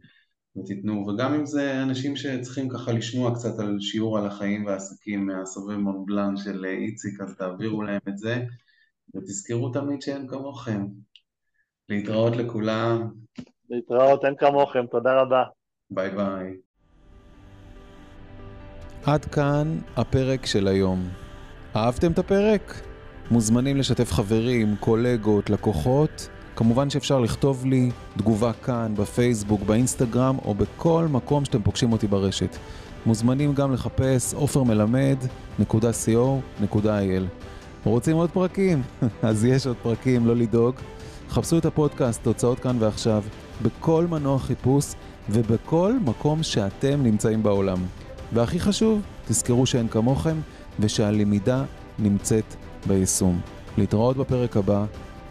ותיתנו, 0.58 1.08
וגם 1.08 1.34
אם 1.34 1.46
זה 1.46 1.84
אנשים 1.84 2.16
שצריכים 2.16 2.70
ככה 2.70 2.92
לשמוע 2.92 3.36
קצת 3.36 3.60
על 3.60 3.78
שיעור 3.80 4.18
על 4.18 4.28
החיים 4.28 4.66
והעסקים 4.66 5.26
מהסובב 5.26 5.78
מונבלן 5.78 6.38
של 6.38 6.66
איציק, 6.66 7.22
אז 7.22 7.36
תעבירו 7.38 7.82
להם 7.82 8.02
את 8.10 8.18
זה, 8.18 8.44
ותזכרו 9.16 9.70
תמיד 9.70 10.02
שאין 10.02 10.28
כמוכם. 10.28 10.86
להתראות 11.90 12.36
לכולם. 12.36 13.10
להתראות, 13.70 14.26
אין 14.26 14.34
כמוכם, 14.38 14.86
תודה 14.92 15.22
רבה. 15.22 15.44
ביי 15.92 16.10
ביי. 16.10 16.54
עד 19.06 19.26
כאן 19.26 19.78
הפרק 19.96 20.46
של 20.46 20.68
היום. 20.68 21.10
אהבתם 21.76 22.12
את 22.12 22.20
הפרק? 22.20 22.82
מוזמנים 23.32 23.78
לשתף 23.78 24.12
חברים, 24.12 24.76
קולגות, 24.80 25.50
לקוחות. 25.50 26.30
כמובן 26.56 26.90
שאפשר 26.90 27.20
לכתוב 27.20 27.66
לי 27.66 27.90
תגובה 28.18 28.54
כאן, 28.54 28.96
בפייסבוק, 28.96 29.62
באינסטגרם, 29.62 30.38
או 30.46 30.54
בכל 30.54 31.06
מקום 31.12 31.46
שאתם 31.46 31.62
פוגשים 31.62 31.92
אותי 31.92 32.08
ברשת. 32.08 32.56
מוזמנים 33.06 33.54
גם 33.54 33.74
לחפש 33.74 34.34
עופרמלמד.co.il. 34.34 37.24
רוצים 37.84 38.16
עוד 38.16 38.30
פרקים? 38.30 38.82
אז 39.30 39.46
יש 39.46 39.68
עוד 39.68 39.78
פרקים, 39.84 40.28
לא 40.28 40.36
לדאוג. 40.36 40.76
חפשו 41.30 41.58
את 41.58 41.66
הפודקאסט, 41.66 42.24
תוצאות 42.24 42.60
כאן 42.60 42.78
ועכשיו, 42.80 43.24
בכל 43.62 44.06
מנוע 44.10 44.40
חיפוש 44.40 44.86
ובכל 45.30 45.94
מקום 46.06 46.44
שאתם 46.44 47.04
נמצאים 47.04 47.44
בעולם. 47.44 47.78
והכי 48.34 48.60
חשוב, 48.60 49.02
תזכרו 49.28 49.66
שאין 49.66 49.88
כמוכם 49.88 50.38
ושהלמידה 50.80 51.64
נמצאת 52.00 52.56
ביישום. 52.88 53.42
להתראות 53.78 54.18
בפרק 54.18 54.58
הבא, 54.58 54.86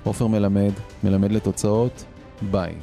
עופר 0.04 0.26
מלמד, 0.26 0.72
מלמד 1.04 1.32
לתוצאות, 1.32 2.04
ביי. 2.50 2.74